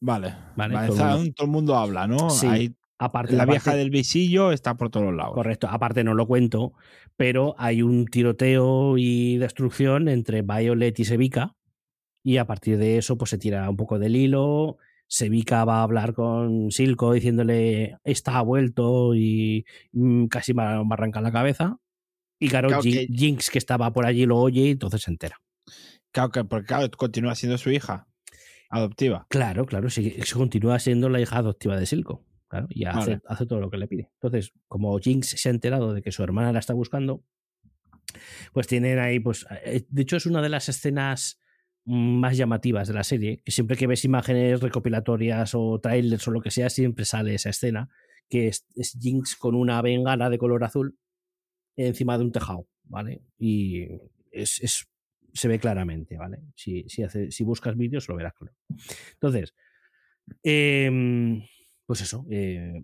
[0.00, 0.34] Vale.
[0.56, 2.30] Vale, Vale, todo el Zaun, mundo- todo el mundo habla, ¿no?
[2.30, 5.34] Sí, Aparte, la aparte- vieja del visillo está por todos lados.
[5.34, 6.74] Correcto, aparte no lo cuento,
[7.16, 11.56] pero hay un tiroteo y destrucción entre Violet y Sevica
[12.22, 14.76] y a partir de eso pues se tira un poco del hilo,
[15.14, 21.30] Sevica va a hablar con Silco diciéndole está vuelto y mm, casi me arranca la
[21.30, 21.76] cabeza
[22.38, 25.10] y claro, Claro Jin- que- Jinx que estaba por allí lo oye y entonces se
[25.10, 25.38] entera.
[26.12, 28.08] Claro, que, porque claro, continúa siendo su hija
[28.70, 29.26] adoptiva.
[29.28, 32.24] Claro, claro, sí, continúa siendo la hija adoptiva de Silco.
[32.48, 33.20] Claro, y hace, Vale.
[33.26, 34.10] hace todo lo que le pide.
[34.14, 37.22] Entonces, como Jinx se ha enterado de que su hermana la está buscando,
[38.54, 41.38] pues tienen ahí, pues, eh, de hecho es una de las escenas
[41.84, 46.40] más llamativas de la serie, que siempre que ves imágenes recopilatorias o trailers o lo
[46.40, 47.88] que sea, siempre sale esa escena,
[48.28, 48.66] que es,
[49.00, 50.96] Jinx con una bengala de color azul
[51.76, 53.22] encima de un tejado, ¿vale?
[53.38, 53.84] Y
[54.30, 54.88] es, es-
[55.34, 56.38] se ve claramente, ¿vale?
[56.54, 58.54] Si, si, hace- si buscas vídeos lo verás claro.
[59.14, 59.54] Entonces,
[60.42, 61.42] em,
[61.86, 62.82] pues eso, eh,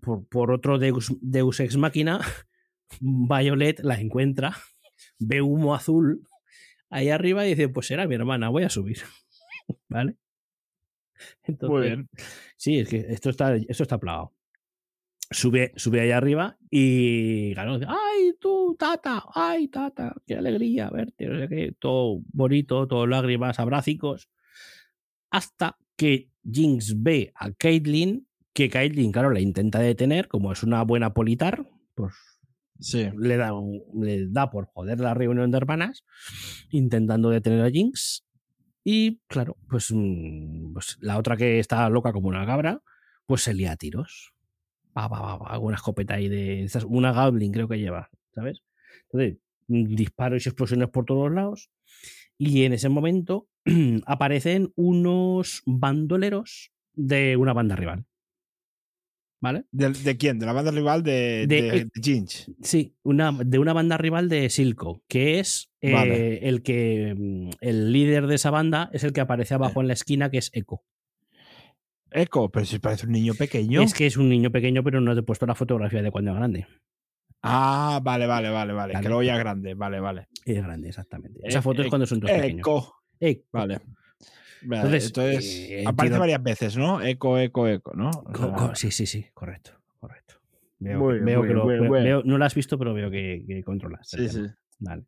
[0.00, 2.20] por, por otro Deus, Deus Ex Máquina,
[3.00, 4.54] Violet la encuentra,
[5.18, 6.22] ve humo azul
[6.90, 8.98] ahí arriba y dice, pues será mi hermana, voy a subir,
[9.88, 10.16] ¿vale?
[11.44, 12.08] Entonces, Muy bien.
[12.56, 14.34] Sí, es que esto está, esto está plagado.
[15.30, 19.24] Sube, sube ahí arriba y dice, ¡ay, tú, tata!
[19.34, 20.14] ¡ay, tata!
[20.26, 21.76] ¡Qué alegría verte!
[21.78, 24.30] Todo bonito, todo lágrimas, abrácicos.
[25.30, 30.82] Hasta que Jinx ve a Caitlyn, que Caitlyn, claro, la intenta detener, como es una
[30.82, 32.14] buena politar, pues
[32.80, 33.10] Sí.
[33.18, 33.52] le da,
[33.94, 36.04] le da por joder la reunión de hermanas,
[36.70, 38.24] intentando detener a Jinx.
[38.84, 42.80] Y claro, pues, mm, pues la otra que está loca como una cabra,
[43.26, 44.32] pues se lía a tiros.
[44.92, 46.68] Pa, pa, pa, una escopeta ahí de.
[46.88, 48.62] Una Goblin creo que lleva, ¿sabes?
[49.04, 49.38] Entonces,
[49.68, 51.70] mm, disparos y explosiones por todos lados.
[52.38, 53.48] Y en ese momento
[54.06, 58.07] aparecen unos bandoleros de una banda rival.
[59.40, 59.64] ¿Vale?
[59.70, 60.38] ¿De, de quién?
[60.40, 62.50] ¿De la banda rival de, De- de, de Jinx?
[62.62, 66.48] Sí, una, de una banda rival de Silco, que es eh, Vale.
[66.48, 69.92] el que mm, el líder de esa banda es el que aparece abajo en la
[69.92, 70.80] esquina, que es Echo.
[72.10, 73.82] Echo, pero si parece un niño pequeño.
[73.82, 76.30] Es que es un niño pequeño, pero no te he puesto la fotografía de cuando
[76.32, 76.66] es grande.
[77.42, 78.94] Ah, vale, vale, vale, vale.
[79.00, 79.74] Que luego ya es grande.
[79.74, 80.26] Vale, vale.
[80.44, 81.38] Es grande, exactamente.
[81.44, 82.60] Esa E- foto es cuando son dos pequeños.
[82.66, 82.92] Echo.
[83.20, 83.44] Echo.
[83.52, 83.80] Vale.
[84.62, 87.00] Vale, Entonces, Entonces, eh, aparece entiendo- varias veces, ¿no?
[87.02, 88.10] Eco, eco, eco, ¿no?
[88.10, 90.34] Co- co- sí, sí, sí, correcto, correcto.
[90.80, 93.10] Veo, Muy veo muy que lo- muy veo- veo- no lo has visto, pero veo
[93.10, 94.08] que, que controlas.
[94.08, 94.42] sí, sí.
[94.80, 95.04] Vale.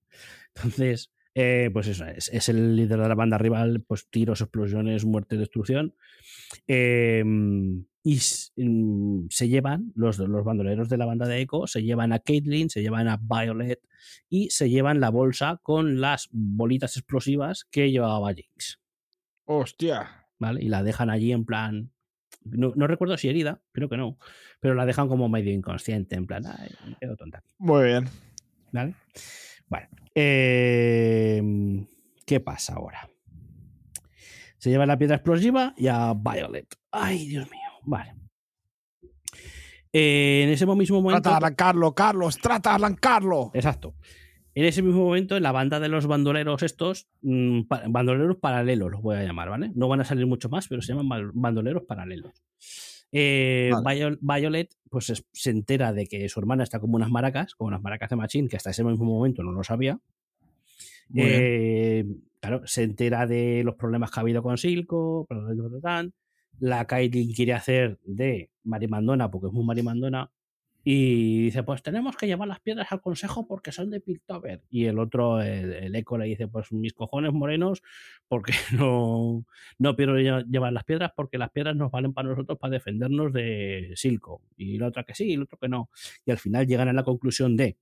[0.55, 5.05] Entonces, eh, pues eso, es, es el líder de la banda rival, pues tiros, explosiones,
[5.05, 5.95] muerte, destrucción.
[6.67, 7.23] Eh,
[8.03, 8.19] y
[8.57, 12.69] mm, se llevan, los, los bandoleros de la banda de Echo, se llevan a Caitlyn,
[12.71, 13.81] se llevan a Violet
[14.29, 18.80] y se llevan la bolsa con las bolitas explosivas que llevaba Jinx.
[19.53, 20.27] Hostia.
[20.39, 20.63] ¿Vale?
[20.63, 21.91] Y la dejan allí en plan.
[22.45, 24.17] No, no recuerdo si herida, creo que no.
[24.61, 27.43] Pero la dejan como medio inconsciente, en plan, ay, me quedo tonta.
[27.59, 28.05] Muy bien.
[28.71, 28.95] ¿Vale?
[29.69, 29.89] Bueno.
[30.15, 31.43] eh,
[32.25, 33.11] ¿Qué pasa ahora?
[34.57, 36.69] Se lleva la piedra explosiva y a Violet.
[36.93, 37.61] Ay, Dios mío.
[37.83, 38.15] Vale.
[39.93, 41.23] Eh, en ese mismo momento.
[41.23, 42.39] Trata de arrancarlo, Carlos.
[42.39, 43.51] Trata de arrancarlo.
[43.53, 43.97] Exacto.
[44.55, 49.01] En ese mismo momento, en la banda de los bandoleros estos, mm, bandoleros paralelos los
[49.03, 49.71] voy a llamar, ¿vale?
[49.75, 52.33] No van a salir mucho más, pero se llaman bandoleros paralelos.
[53.13, 57.55] Eh, Viol- Violet pues es- se entera de que su hermana está como unas maracas,
[57.55, 59.99] como unas maracas de Machín, que hasta ese mismo momento no lo sabía.
[61.15, 62.05] Eh,
[62.41, 65.27] claro, se entera de los problemas que ha habido con Silco,
[66.61, 70.31] la Caitlyn quiere hacer de marimandona porque es muy marimandona
[70.83, 74.63] y dice, pues tenemos que llevar las piedras al consejo porque son de Piltover.
[74.71, 77.83] Y el otro, el, el eco, le dice, pues mis cojones morenos,
[78.29, 79.45] porque no,
[79.79, 83.33] no quiero lle- llevar las piedras porque las piedras nos valen para nosotros para defendernos
[83.33, 84.43] de Silco.
[84.57, 85.91] Y la otra que sí, y el otro que no.
[86.25, 87.77] Y al final llegan a la conclusión de,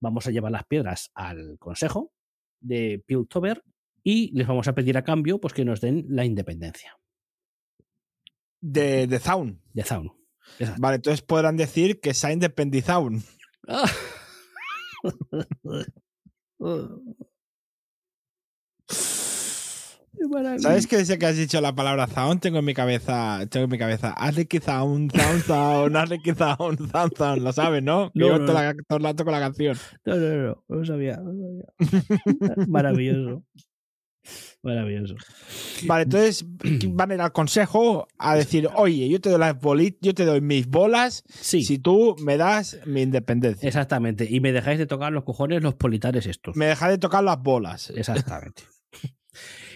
[0.00, 2.12] vamos a llevar las piedras al consejo
[2.60, 3.62] de Piltover
[4.04, 6.96] y les vamos a pedir a cambio pues que nos den la independencia
[8.60, 9.60] De, de Zaun.
[9.72, 10.12] de Zaun.
[10.58, 10.80] Exacto.
[10.82, 13.10] Vale, entonces podrán decir que se ha independizado.
[20.20, 20.58] Maravilla.
[20.62, 23.70] ¿Sabes que desde que has dicho la palabra Zaun tengo en mi cabeza, tengo en
[23.70, 28.10] mi cabeza, Arlequí Zaun, Zaun, Zaun, Arlequí Zaun, Zaun, Zaun, lo sabes, ¿no?
[28.14, 29.76] No, yo no, todo, la- todo el rato con la canción.
[30.04, 31.16] No, no, no, no lo sabía.
[31.18, 31.62] No lo
[32.18, 32.66] sabía.
[32.66, 33.44] Maravilloso.
[34.62, 35.14] Maravilloso.
[35.86, 36.44] Vale, entonces
[36.88, 40.24] van a ir al consejo a decir, oye, yo te doy las bolitas, yo te
[40.24, 43.66] doy mis bolas Sí, si tú me das mi independencia.
[43.68, 44.26] exactamente.
[44.28, 46.56] Y me dejáis de tocar los cojones los politares estos.
[46.56, 47.90] Me deja de tocar las bolas.
[47.90, 48.62] Exactamente.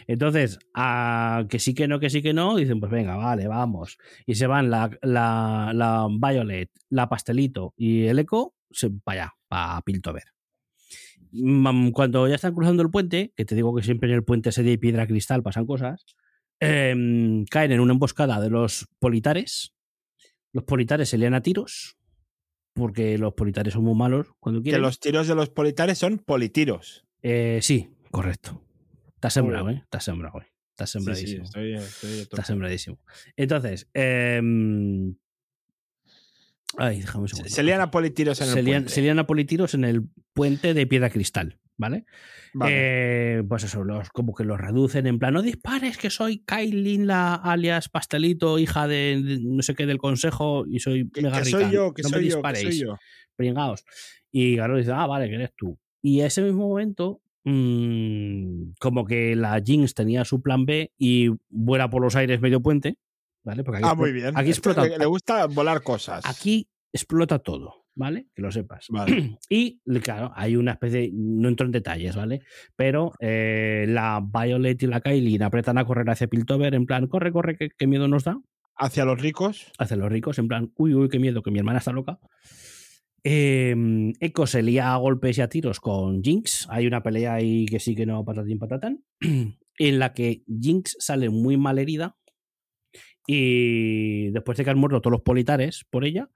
[0.09, 3.99] Entonces, a que sí que no, que sí que no, dicen, pues venga, vale, vamos.
[4.27, 9.35] Y se van la, la, la Violet, la Pastelito y el Eco se, para allá,
[9.49, 10.25] para Piltover.
[11.93, 14.63] Cuando ya están cruzando el puente, que te digo que siempre en el puente ese
[14.63, 16.05] de piedra cristal pasan cosas,
[16.61, 19.75] em, caen en una emboscada de los politares.
[20.53, 21.97] Los politares se lían a tiros,
[22.75, 24.83] porque los politares son muy malos cuando Que quieren.
[24.83, 27.07] los tiros de los politares son politiros.
[27.23, 28.63] Eh, sí, correcto.
[29.15, 29.71] Estás Muy sembrado.
[29.71, 29.81] ¿eh?
[29.85, 30.47] Estás sembrado, ¿eh?
[30.73, 31.45] Estás Sí, sí, sembradísimo.
[31.45, 32.11] estoy- estoy.
[32.21, 32.99] Estás sembradísimo.
[33.37, 35.15] Entonces, em,
[36.79, 37.55] ay, déjame un Se, segundo.
[37.55, 38.89] se lían a politiros en el puente.
[38.91, 42.05] se lían a politiros en el puente de piedra cristal, ¿vale?
[42.55, 42.73] Vale.
[42.75, 47.07] Eh, pues eso, los, como que los reducen en plan, no dispares, que soy Kailin,
[47.07, 51.45] la alias Pastelito, hija de, no sé qué del consejo, y soy que, mega que
[51.45, 51.61] rica.
[51.61, 52.97] soy yo, que no me soy yo, que soy yo.
[53.37, 53.85] pringaos.
[54.31, 55.79] Y Garo dice, ah, vale, que eres tú.
[56.03, 61.29] Y a ese mismo momento, mm, como que la Jinx tenía su plan B y
[61.49, 62.97] vuela por los aires medio puente,
[63.45, 63.65] ¿vale?
[63.65, 64.29] Porque aquí Ah, muy bien.
[64.37, 66.25] Aquí que explota, le, le gusta volar cosas.
[66.27, 68.27] aquí explota todo, ¿vale?
[68.35, 68.87] Que lo sepas.
[68.91, 69.39] Vale.
[69.49, 72.41] Y claro, hay una especie, no entro en detalles, ¿vale?
[72.77, 77.33] Pero eh, la Violet y la Kailin apretan a correr hacia Piltover en plan, corre,
[77.33, 78.39] corre, qué, qué miedo nos da.
[78.77, 79.71] Hacia los ricos.
[79.79, 82.19] Hacia los ricos, en plan, uy, uy, qué miedo, que mi hermana está loca.
[83.25, 83.75] Eh,
[84.21, 86.67] Echo se lía a golpes y a tiros con Jinx.
[86.71, 89.05] Hay una pelea ahí que sí que no patatín patatán.
[89.79, 92.17] En la que Jinx sale muy mal herida.
[93.27, 96.29] Y después de que han muerto todos los politares por ella.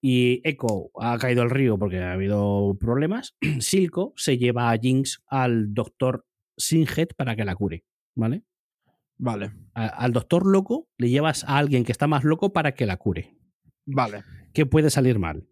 [0.00, 3.36] Y Echo ha caído al río porque ha habido problemas.
[3.60, 7.84] Silco se lleva a Jinx al doctor Singed para que la cure.
[8.14, 8.42] ¿Vale?
[9.16, 9.52] Vale.
[9.74, 12.96] A- al doctor loco le llevas a alguien que está más loco para que la
[12.96, 13.34] cure.
[13.86, 14.22] Vale.
[14.52, 15.46] ¿Qué puede salir mal?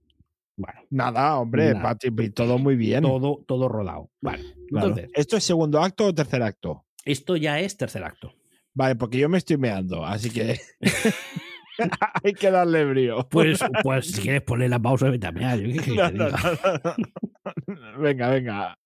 [0.57, 1.83] Bueno, Nada, hombre, Nada.
[1.83, 3.03] Pati, y todo muy bien.
[3.03, 4.11] todo, todo rodado.
[4.21, 4.43] Vale.
[4.69, 4.89] Claro.
[4.89, 6.85] Entonces, ¿Esto es segundo acto o tercer acto?
[7.05, 8.33] esto ya es tercer acto.
[8.75, 10.59] Vale, porque yo me estoy meando, así que
[12.25, 13.29] hay que darle brío.
[13.29, 17.99] Pues, pues si quieres poner la pausa, vete a mear, yo qué que No.
[17.99, 18.79] Venga, venga.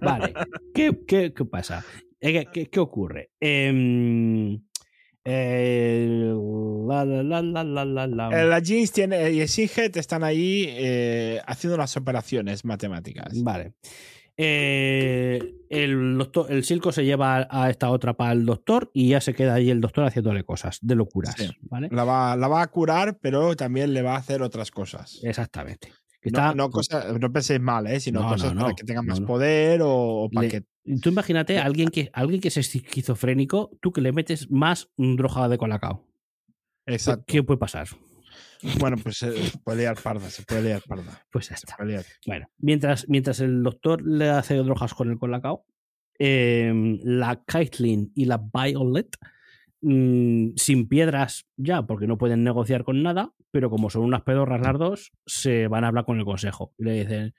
[0.00, 0.34] Vale.
[0.74, 1.84] ¿Qué, qué, qué pasa?
[2.20, 3.30] Eh, ¿Qué, qué- qué ocurre?
[3.40, 4.60] Em,
[5.24, 6.34] eh,
[6.88, 8.58] la, la, la, la, la, la, la.
[8.58, 13.40] Eh, Jeans tiene, y el Singed están ahí eh, haciendo las operaciones matemáticas.
[13.42, 13.74] Vale.
[14.40, 19.20] Eh, el, doctor, el Silco se lleva a esta otra para el doctor y ya
[19.20, 21.34] se queda ahí el doctor haciéndole cosas de locuras.
[21.36, 21.50] Sí.
[21.62, 21.88] ¿vale?
[21.90, 25.18] La va, la va a curar, pero también le va a hacer otras cosas.
[25.24, 25.92] Exactamente.
[26.20, 28.00] Que No, está- no, cosas- no penséis mal, ¿eh?
[28.00, 29.90] sino No, cosas para que tengan No, más poder o,
[30.24, 30.64] o para Le- que.
[31.02, 35.48] Tú imagínate a alguien que, alguien que es esquizofrénico, tú que le metes más droga
[35.48, 36.06] de colacao.
[36.86, 37.24] Exacto.
[37.26, 37.88] ¿Qué puede pasar?
[38.78, 39.32] Bueno, pues se
[39.64, 41.24] puede liar parda, se puede liar parda.
[41.30, 41.76] Pues ya está.
[42.26, 45.64] Bueno, mientras, mientras el doctor le hace drogas con el colacao,
[46.18, 49.16] eh, la Caitlyn y la Violet,
[49.82, 54.60] mm, sin piedras ya, porque no pueden negociar con nada, pero como son unas pedorras
[54.60, 56.74] las dos, se van a hablar con el consejo.
[56.78, 57.34] Y le dicen,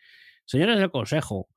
[0.45, 1.49] señores del consejo,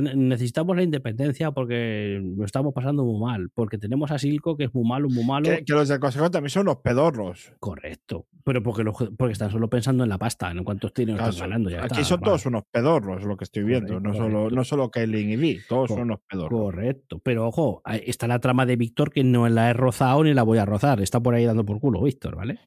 [0.00, 4.74] necesitamos la independencia porque lo estamos pasando muy mal, porque tenemos a Silco que es
[4.74, 5.48] muy malo, muy malo.
[5.48, 7.52] Que, que los del consejo también son los pedorros.
[7.60, 8.26] Correcto.
[8.44, 8.84] Pero porque,
[9.16, 11.70] porque están solo pensando en la pasta, en cuántos tienen Claro, están ganando.
[11.70, 12.28] Ya Aquí está, son vale.
[12.30, 13.94] todos unos pedorros, lo que estoy viendo.
[13.94, 16.60] Correcto, no, solo, no solo Kaylin y Vi, todos son unos pedorros.
[16.60, 17.20] Correcto.
[17.20, 20.58] Pero ojo, está la trama de Víctor que no la he rozado ni la voy
[20.58, 21.00] a rozar.
[21.00, 22.58] Está por ahí dando por culo, Víctor, ¿vale?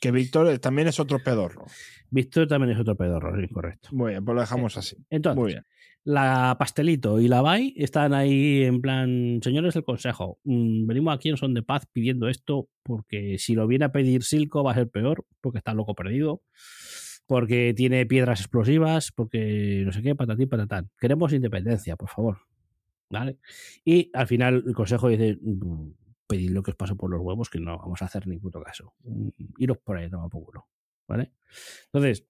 [0.00, 1.64] Que Víctor eh, también es otro pedorro.
[2.10, 3.88] Víctor también es otro pedorro, sí, correcto.
[3.92, 4.96] Muy bien, pues lo dejamos así.
[5.10, 5.64] Entonces, Muy bien.
[6.04, 11.30] La Pastelito y la Bai están ahí en plan, señores del consejo, mm, venimos aquí
[11.30, 14.74] en son de paz pidiendo esto porque si lo viene a pedir Silco va a
[14.74, 16.42] ser peor porque está loco perdido,
[17.26, 20.90] porque tiene piedras explosivas, porque no sé qué, patatín, patatán.
[20.98, 22.38] Queremos independencia, por favor.
[23.10, 23.38] ¿Vale?
[23.84, 25.90] Y al final el consejo dice, "Mm,
[26.26, 28.60] pedid lo que os pase por los huevos que no vamos a hacer ni puto
[28.62, 28.94] caso.
[29.04, 29.28] Mm,
[29.58, 30.66] Iros por ahí, toma por culo.
[31.08, 31.32] ¿Vale?
[31.86, 32.26] Entonces,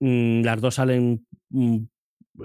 [0.00, 1.26] las dos salen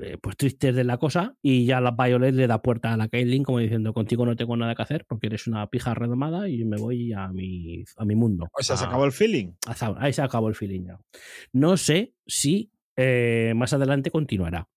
[0.02, 3.08] eh, pues tristes de la cosa y ya la Violet le da puerta a la
[3.08, 6.64] Caitlyn como diciendo contigo no tengo nada que hacer porque eres una pija redomada y
[6.66, 8.48] me voy a mi, a mi mundo.
[8.54, 9.54] O sea, se A- acabó el feeling.
[9.68, 9.98] a Zaun.
[10.00, 11.00] Ahí se acabó el feeling ya.
[11.54, 14.68] No sé si eh, más adelante continuará,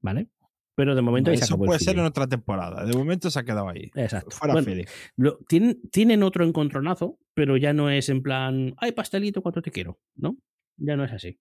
[0.00, 0.28] ¿vale?
[0.74, 2.02] Pero de momento ahí se Eso acabó puede el ser feeling.
[2.02, 2.84] en otra temporada.
[2.84, 3.90] De momento se ha quedado ahí.
[3.96, 4.30] Exacto.
[4.30, 4.84] Fuera Bueno, feeling.
[5.16, 9.72] lo- tienen, tienen otro encontronazo, pero ya no es en plan, ay, pastelito, cuánto te
[9.72, 10.36] quiero, ¿no?
[10.76, 11.36] Ya no es así.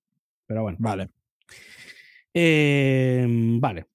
[0.47, 0.77] Pero bueno.
[0.81, 1.11] Vale.
[2.33, 3.87] Eh, vale.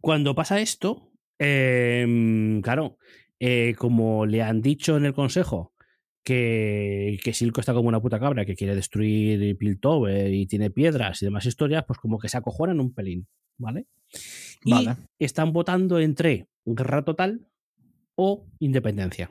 [0.00, 2.98] Cuando pasa esto, eh, claro,
[3.40, 5.72] eh, como le han dicho en el consejo
[6.22, 11.22] que, que Silco está como una puta cabra que quiere destruir Piltover y tiene piedras
[11.22, 13.86] y demás historias, pues como que se acojonan un pelín, ¿vale?
[14.64, 14.96] Y Vale.
[15.18, 17.48] están votando entre guerra total
[18.14, 19.30] o independencia.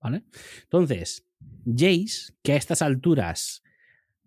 [0.00, 0.24] ¿Vale?
[0.62, 1.26] Entonces,
[1.66, 3.62] Jace, que a estas alturas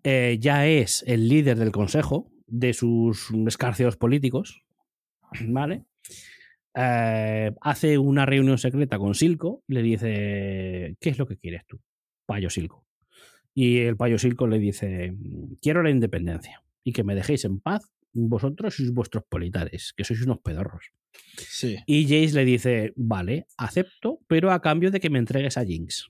[0.03, 4.63] eh, ya es el líder del consejo de sus escarceos políticos,
[5.47, 5.85] ¿vale?
[6.73, 11.65] Eh, hace una reunión secreta con Silco y le dice, ¿qué es lo que quieres
[11.67, 11.79] tú,
[12.25, 12.85] payo Silco?
[13.53, 15.15] Y el payo Silco le dice,
[15.61, 20.21] quiero la independencia y que me dejéis en paz vosotros y vuestros politares, que sois
[20.21, 20.91] unos pedorros.
[21.37, 21.77] Sí.
[21.85, 26.09] Y Jace le dice, vale, acepto, pero a cambio de que me entregues a Jinx.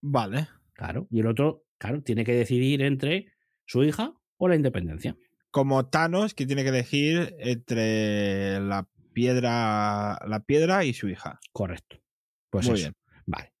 [0.00, 0.48] Vale.
[0.74, 1.06] Claro.
[1.10, 3.32] Y el otro, claro, tiene que decidir entre
[3.64, 5.16] su hija o la independencia.
[5.50, 11.38] Como Thanos, que tiene que elegir entre la piedra, la piedra y su hija.
[11.52, 12.00] Correcto.
[12.50, 12.84] Pues Muy eso.
[12.88, 12.94] bien.
[13.26, 13.52] Vale.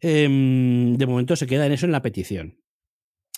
[0.00, 2.58] Em, de momento se queda en eso en la petición.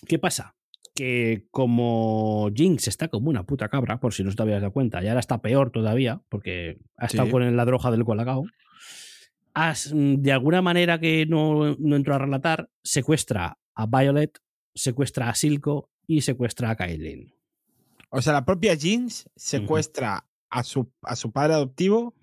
[0.06, 0.54] ¿Qué pasa?
[0.92, 5.02] que como Jinx está como una puta cabra, por si no te habías dado cuenta,
[5.02, 7.30] y ahora está peor todavía, porque ha estado Sí.
[7.32, 8.44] con la droga del colacao,
[9.94, 14.38] mm, de alguna manera que no, no entro a relatar, secuestra a Violet,
[14.74, 17.32] secuestra a Silco y secuestra a Kailin.
[18.10, 22.14] O sea, la propia Jinx secuestra a, su, a su padre adoptivo,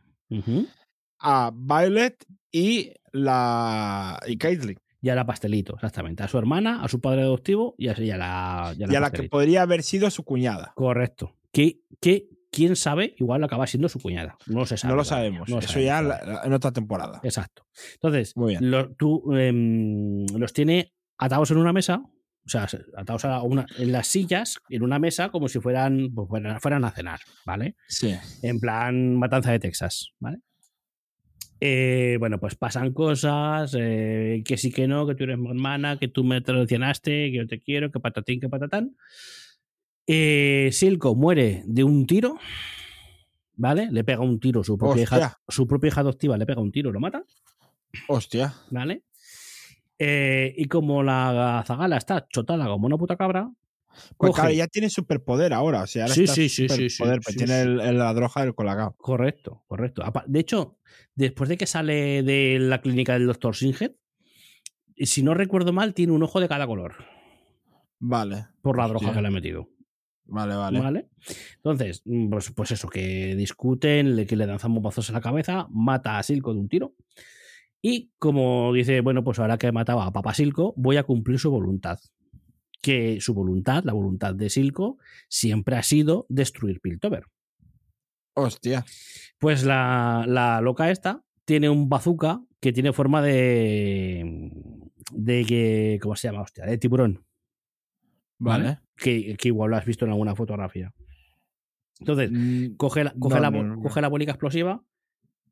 [1.19, 4.77] a Violet y la y Caitlyn.
[5.01, 6.23] Y a la pastelito, exactamente.
[6.23, 8.93] A su hermana, a su padre adoptivo y a, y a la, y a la
[8.93, 10.73] Y a la que podría haber sido su cuñada.
[10.76, 11.35] Correcto.
[11.53, 14.38] Que, que, quién sabe, igual acaba siendo su cuñada.
[14.47, 14.91] No se sabe.
[14.91, 15.49] no lo todavía, sabemos.
[15.49, 16.26] no lo Eso sabemos ya todavía.
[16.26, 17.22] la- la- en otra temporada.
[17.23, 17.65] Exacto.
[17.93, 18.69] Entonces, Muy bien.
[18.72, 22.01] lo- tú em, los tiene atados en una mesa,
[22.48, 26.30] o sea, atados a una, en las sillas, en una mesa, como si fueran, pues,
[26.30, 27.76] fueran, fueran a cenar, ¿vale?
[27.88, 28.15] Sí.
[28.41, 30.40] En plan matanza de Texas, ¿vale?
[31.60, 35.98] Eh, bueno, pues pasan cosas, eh, que sí que no, que tú eres mi hermana,
[35.98, 38.95] que tú me traicionaste, que yo te quiero, que patatín, que patatán.
[40.06, 42.38] Eh, Silco muere de un tiro,
[43.56, 43.90] ¿vale?
[43.91, 46.94] Le pega un tiro, su propia, hija, su propia hija adoptiva le pega un tiro,
[46.94, 47.24] lo mata.
[48.07, 48.53] Hostia.
[48.69, 49.03] ¿vale?
[49.99, 53.49] Eh, y como la zagala está chotada como una puta cabra,
[54.18, 55.82] Pues coge- claro, ya tiene superpoder ahora.
[55.84, 57.98] O sea, ahora Sí, está sí, sí, sí, sí, superpoder, pues sí, tiene el- el-
[57.98, 58.95] la droga del colacao.
[58.98, 60.03] correcto, correcto.
[60.28, 60.78] De hecho,
[61.15, 63.95] después de que sale de la clínica del doctor Singet,
[64.98, 66.94] si no recuerdo mal, tiene un ojo de cada color
[67.99, 68.48] Vale.
[68.61, 68.99] por la Hostia.
[68.99, 69.69] droga que le ha metido.
[70.26, 70.80] Vale, vale.
[70.80, 71.07] ¿Vale?
[71.56, 75.68] Entonces, mm, pues, pues eso, que discuten, le- que le dan bombazos en la cabeza,
[75.72, 76.94] mata a Silco de un tiro.
[77.88, 81.39] Y como dice, bueno, pues ahora que he matado a Papa Silco, voy a cumplir
[81.39, 81.99] su voluntad.
[82.81, 84.97] Que su voluntad, la voluntad de Silco,
[85.30, 87.26] siempre ha sido destruir Piltover.
[88.35, 88.84] Hostia.
[89.39, 94.51] Pues la, la loca esta tiene un bazooka que tiene forma de.
[95.11, 95.99] de que.
[96.01, 96.41] ¿Cómo se llama?
[96.41, 97.23] Hostia, de tiburón.
[98.39, 98.80] Vale.
[98.95, 100.93] Que, que igual lo has visto en alguna fotografía.
[101.99, 103.81] Entonces, Mm, coge la, coge No, la, no, bo- no.
[103.81, 104.84] coge la bonica explosiva,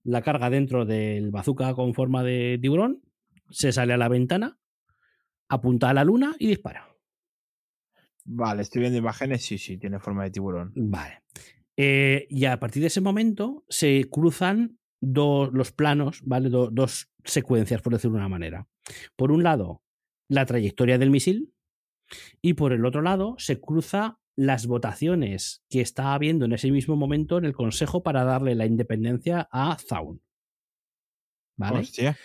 [0.06, 3.02] la carga dentro del bazooka con forma de tiburón,
[3.50, 4.58] se sale a la ventana,
[5.50, 6.96] apunta a la luna y dispara.
[8.24, 9.44] Vale, estoy viendo imágenes.
[9.44, 10.72] Sí, sí, tiene forma de tiburón.
[10.76, 11.22] Vale.
[11.78, 16.50] Eh, y a partir de ese momento se cruzan dos, los planos, ¿vale?
[16.50, 18.68] Do- dos secuencias, por decirlo de una manera.
[19.16, 19.84] Por un lado,
[20.28, 21.52] la trayectoria del misil,
[22.42, 26.96] y por el otro lado, se cruza las votaciones que está habiendo en ese mismo
[26.96, 30.22] momento en el Consejo para darle la independencia a Zaun.
[31.58, 31.80] ¿Vale?
[31.80, 32.18] Hostia.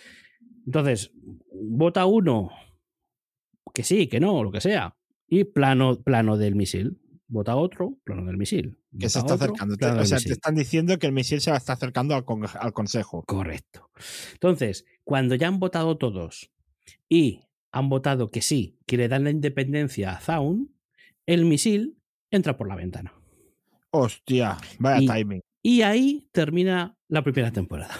[0.65, 1.11] Entonces,
[1.53, 2.51] vota uno,
[3.73, 4.97] que sí, que no, lo que sea,
[5.27, 6.97] y plano, plano del misil.
[7.27, 8.77] Vota otro, plano del misil.
[8.99, 9.75] Que se está otro, acercando.
[10.01, 13.23] O sea, te están diciendo que el misil se está acercando al, con- al consejo.
[13.23, 13.89] Correcto.
[14.33, 16.51] Entonces, cuando ya han votado todos
[17.07, 17.39] y
[17.71, 20.75] han votado que sí, que le dan la independencia a Zaun,
[21.25, 21.97] el misil
[22.31, 23.13] entra por la ventana.
[23.91, 24.57] Hostia.
[24.79, 25.41] Vaya Y- timing.
[25.63, 27.95] Y ahí termina la primera temporada.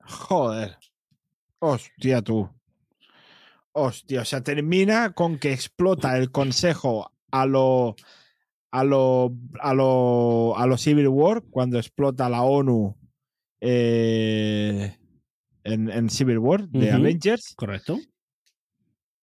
[0.00, 0.76] Joder.
[1.60, 2.50] Hostia, tú.
[3.72, 7.96] Hostia, o sea, termina con que explota el consejo a lo.
[8.72, 12.96] A lo, a lo, a lo Civil War, cuando explota la ONU
[13.60, 14.96] eh,
[15.62, 16.90] en, en Civil War de.
[16.90, 17.98] Avengers, ¿Correcto?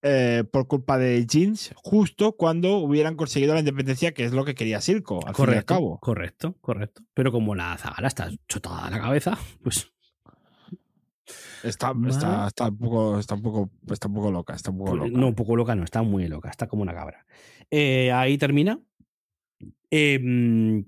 [0.04, 4.56] Eh, por culpa de Jeans, justo cuando hubieran conseguido la independencia, que es lo que
[4.56, 6.00] quería Silco, al fin y al Correcto, cabo.
[6.00, 7.04] correcto, correcto.
[7.14, 9.88] Pero como la zagala está chotada a la cabeza, pues
[11.64, 14.98] Está, está, está, un poco, está, un poco, está un poco loca, está un poco
[14.98, 15.20] Pues, loca.
[15.22, 17.24] No, un poco loca, no, está muy loca, está como una cabra.
[17.70, 18.80] Eh, ahí termina.
[19.92, 20.80] Eh, mm,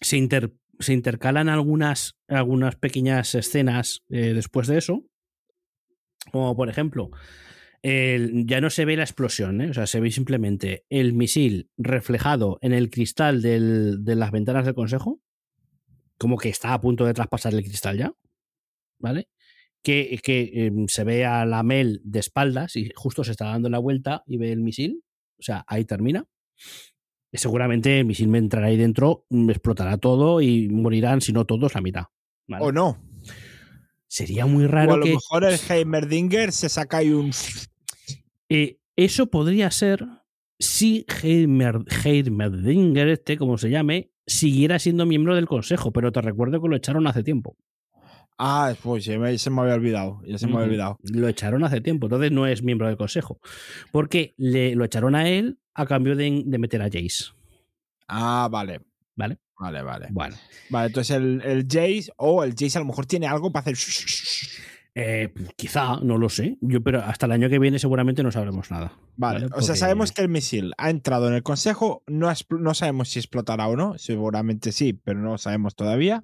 [0.00, 5.04] se, inter- se intercalan algunas, algunas pequeñas escenas eh, después de eso.
[6.32, 7.10] Como por ejemplo,
[7.82, 9.70] el- ya no se ve la explosión, ¿eh?
[9.70, 14.64] o sea, se ve simplemente el misil reflejado en el cristal del- de las ventanas
[14.64, 15.20] del consejo,
[16.18, 18.12] como que está a punto de traspasar el cristal ya,
[18.98, 19.28] ¿vale?
[19.82, 23.70] que, que, em, se ve a la Mel de espaldas y justo se está dando
[23.70, 25.02] la vuelta y ve el misil.
[25.38, 26.26] O sea, ahí termina.
[27.32, 31.74] Seguramente el misil me entrará ahí dentro, me explotará todo y morirán, si no todos,
[31.74, 32.04] la mitad.
[32.46, 32.62] ¿vale?
[32.66, 33.02] O no.
[34.06, 35.12] Sería muy o raro a lo que.
[35.12, 37.30] mejor el Heimerdinger se saca ahí un.
[38.50, 40.04] Eh, eso podría ser
[40.58, 46.60] si Heimer- Heimerdinger, este, como se llame, siguiera siendo miembro del consejo, pero te recuerdo
[46.60, 47.56] que lo echaron hace tiempo.
[48.42, 50.20] Ah, pues se me, se me había olvidado.
[50.26, 50.98] Ya se me había olvidado.
[51.02, 53.38] Lo echaron hace tiempo, entonces no es miembro del consejo.
[53.92, 57.32] Porque le, lo echaron a él a cambio de, de meter a Jace.
[58.08, 58.80] Ah, vale.
[59.14, 59.38] ¿Vale?
[59.58, 60.06] Vale, vale.
[60.10, 60.36] Bueno,
[60.70, 63.76] Vale, entonces el, el Jace, o el Jace a lo mejor tiene algo para hacer.
[65.02, 66.58] Eh, quizá, no lo sé.
[66.60, 68.92] Yo, pero hasta el año que viene seguramente no sabremos nada.
[69.16, 73.08] Vale, o sea, sabemos que el misil ha entrado en el consejo, no, no sabemos
[73.08, 76.20] si explotará o no, seguramente sí, pero no lo sabemos todavía.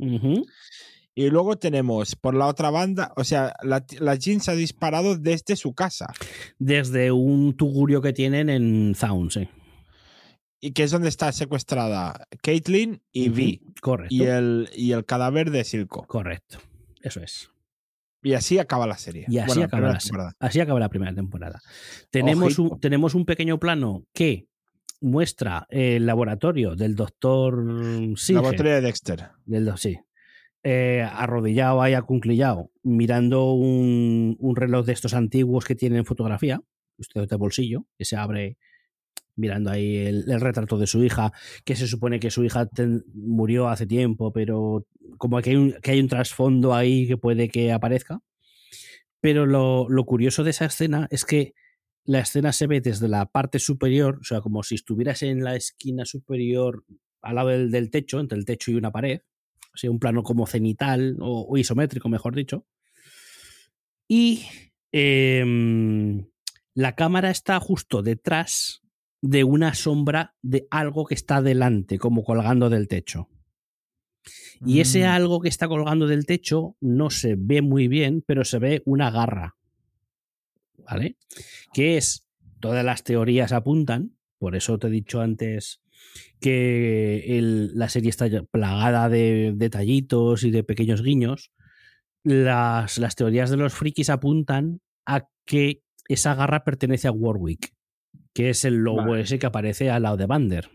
[1.18, 5.16] Y luego tenemos por la otra banda, o sea, la, la Jin se ha disparado
[5.16, 6.08] desde su casa,
[6.58, 9.48] Desde un tugurio que tienen en Zaun, sí.
[10.60, 13.72] y que es donde está secuestrada Caitlyn y Vi, Ujú.
[13.80, 14.14] Correcto.
[14.14, 16.06] y el, y el cadáver de Silco.
[16.06, 16.58] Correcto.
[17.00, 17.50] Eso es.
[18.26, 19.24] Y así acaba la serie.
[19.28, 20.32] Y así, Bueno, acaba la, temporada.
[20.40, 21.60] así acaba la primera temporada.
[22.10, 24.48] Tenemos un, tenemos un pequeño plano que
[25.00, 27.54] muestra el laboratorio del doctor
[28.16, 29.28] Singer, Laboratorio de Dexter.
[29.44, 30.00] del sí,
[30.64, 36.60] eh, arrodillado ahí acunclillado, mirando un, un reloj de estos antiguos que tienen fotografía,
[36.98, 38.58] estos de bolsillo, que se abre
[39.36, 41.32] mirando ahí el, el retrato de su hija,
[41.64, 42.68] que se supone que su hija
[43.14, 44.86] murió hace tiempo, pero
[45.18, 45.50] como que
[45.84, 48.20] hay un, trasfondo ahí que puede que aparezca.
[49.20, 51.54] Pero lo, curioso de esa escena es que
[52.04, 55.56] la escena se ve desde la parte superior, o sea, como si estuvieras en la
[55.56, 56.84] esquina superior
[57.22, 59.20] al lado del, del techo, entre el techo y una pared,
[59.74, 62.66] o sea, un plano como cenital o, o isométrico, mejor dicho.
[64.08, 64.46] Y
[64.92, 66.26] em,
[66.74, 68.85] la cámara está justo detrás
[69.28, 73.28] de una sombra de algo que está delante, como colgando del techo.
[74.64, 75.08] Y ese Mm.
[75.08, 79.10] algo que está colgando del techo no se ve muy bien, pero se ve una
[79.10, 79.56] garra.
[80.88, 81.16] ¿Vale?
[81.72, 82.26] Que es,
[82.60, 85.80] todas las teorías apuntan, por eso te he dicho antes
[86.40, 91.52] que el- la serie está plagada de detallitos y de pequeños guiños.
[92.22, 97.72] Las, las teorías de los frikis apuntan a que esa garra pertenece a Warwick,
[98.36, 99.22] que es el lobo Vale.
[99.22, 100.70] ese que aparece al lado de Bander.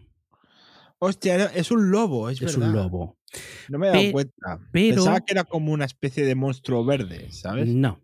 [0.99, 2.69] Hostia, es un lobo, es, Es verdad.
[2.69, 3.17] un lobo.
[3.69, 4.59] No me he dado Pe- cuenta.
[4.71, 7.69] pero- Pensaba que era como una especie de monstruo verde, ¿sabes?
[7.69, 8.01] No.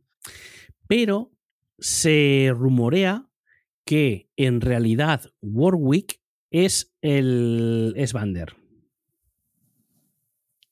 [0.88, 1.32] Pero
[1.80, 3.28] se rumorea
[3.86, 6.20] que en realidad Warwick
[6.52, 8.56] es el es Vander.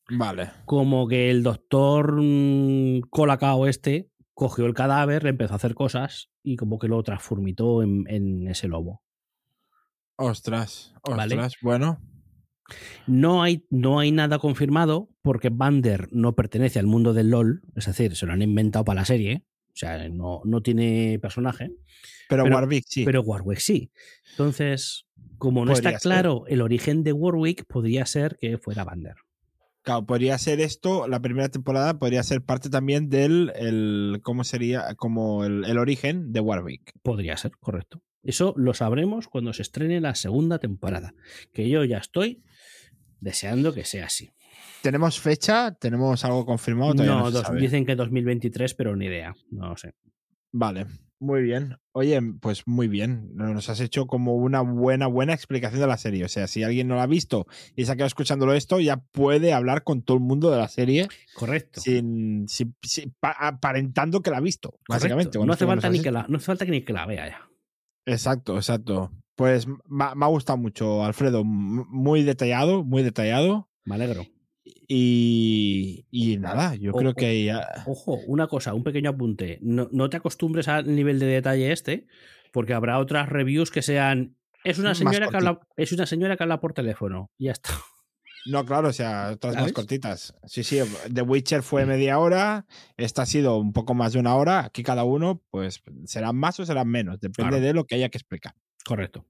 [0.10, 0.52] Vale.
[0.66, 6.56] Como que el doctor mm, Colacao este cogió el cadáver, empezó a hacer cosas y
[6.58, 9.02] como que lo transformitó en, en ese lobo.
[10.18, 11.18] Ostras, ostras.
[11.18, 11.48] Vale.
[11.62, 12.00] Bueno,
[13.08, 17.86] No hay, no hay nada confirmado porque Vander no pertenece al mundo del LOL, es
[17.86, 21.72] decir, se lo han inventado para la serie, o sea, no, no tiene personaje.
[22.30, 23.04] pero, Pero- Warwick sí.
[23.06, 23.92] pero Warwick sí.
[24.32, 25.06] Entonces,
[25.38, 26.00] como no está ser.
[26.00, 29.16] claro el origen de Warwick, podría ser que fuera Vander.
[29.86, 34.96] Claro, podría ser esto, la primera temporada podría ser parte también del, el, ¿cómo sería?
[34.96, 36.92] Como el, el origen de Warwick.
[37.04, 38.02] Podría ser, correcto.
[38.24, 41.14] Eso lo sabremos cuando se estrene la segunda temporada.
[41.54, 42.42] Que yo ya estoy
[43.20, 44.32] deseando que sea así.
[44.82, 45.72] ¿Tenemos fecha?
[45.76, 46.94] ¿Tenemos algo confirmado?
[46.94, 49.36] Todavía No, no, dos- dicen que 2023, pero ni idea.
[49.52, 49.94] No lo sé.
[50.52, 50.88] Vale,
[51.20, 51.78] muy bien.
[51.94, 53.32] Oye, pues muy bien.
[53.36, 56.26] Nos has hecho como una buena, buena explicación de la serie.
[56.26, 58.98] O sea, si alguien no la ha visto y se ha quedado escuchándolo esto, ya
[58.98, 61.80] puede hablar con todo el mundo de la serie Correcto.
[61.82, 64.86] sin, sin- sin- pa- aparentando que la ha visto, correcto.
[64.90, 65.40] básicamente.
[65.40, 67.50] No hace, falta ni que la, no hace falta que ni que la vea ya.
[68.06, 69.12] Exacto, exacto.
[69.36, 71.44] Pues me, ha- gustado mucho, Alfredo.
[71.44, 73.70] Muy detallado, muy detallado.
[73.84, 74.26] Me alegro.
[74.66, 77.68] Y, y nada, yo O- creo que ya.
[77.86, 79.60] Ojo, una cosa, un pequeño apunte.
[79.62, 82.08] No, no te acostumbres al nivel de detalle este,
[82.52, 84.36] porque habrá otras reviews que sean.
[84.64, 87.30] Es una señora que habla, es una señora que habla por teléfono.
[87.38, 87.70] Y ya está.
[88.48, 90.36] No, claro, o sea, otras más cortitas.
[90.46, 90.80] Sí, sí,
[91.12, 94.66] The Witcher fue media hora, esta ha sido un poco más de una hora.
[94.66, 97.66] Aquí cada uno, pues, serán más o serán menos, depende Claro.
[97.66, 98.54] de lo que haya que explicar.
[98.86, 99.26] Correcto.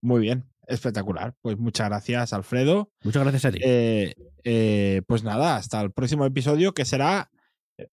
[0.00, 1.34] Muy bien, espectacular.
[1.42, 2.90] Pues muchas gracias, Alfredo.
[3.02, 3.58] Muchas gracias a ti.
[3.62, 4.14] Eh,
[4.44, 7.30] eh, pues nada, hasta el próximo episodio, que será.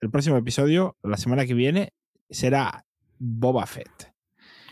[0.02, 1.94] El próximo episodio, la semana que viene,
[2.30, 2.86] será
[3.20, 4.14] Boba Fett.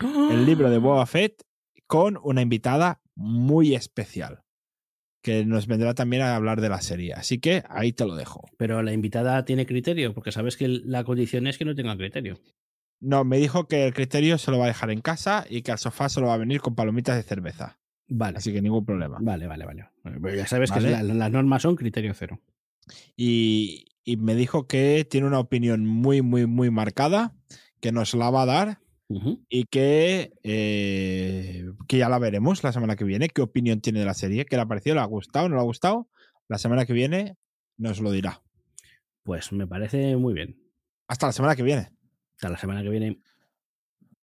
[0.01, 1.41] El libro de Boba Fett
[1.87, 4.43] con una invitada muy especial.
[5.21, 7.13] Que nos vendrá también a hablar de la serie.
[7.13, 8.49] Así que ahí te lo dejo.
[8.57, 12.37] Pero la invitada tiene criterio, porque sabes que la condición es que no tenga criterio.
[12.99, 15.71] No, me dijo que el criterio se lo va a dejar en casa y que
[15.71, 17.79] al sofá se lo va a venir con palomitas de cerveza.
[18.07, 18.37] Vale.
[18.37, 19.17] Así que ningún problema.
[19.21, 19.85] Vale, vale, vale.
[20.03, 20.85] Pero ya sabes Vale.
[20.85, 22.39] que la- las normas son criterio cero.
[23.17, 27.33] Y, y me dijo que tiene una opinión muy, muy, muy marcada,
[27.79, 28.79] que nos la va a dar
[29.49, 33.29] y que, eh, que ya la veremos la semana que viene.
[33.29, 34.45] ¿Qué opinión tiene de la serie?
[34.45, 34.95] ¿Qué le ha parecido?
[34.95, 35.47] ¿Le ha gustado?
[35.49, 36.09] ¿No le ha gustado?
[36.47, 37.37] La semana que viene
[37.77, 38.41] nos lo dirá.
[39.23, 40.59] Pues me parece muy bien.
[41.07, 41.89] Hasta la semana que viene.
[42.35, 43.19] Hasta la semana que viene.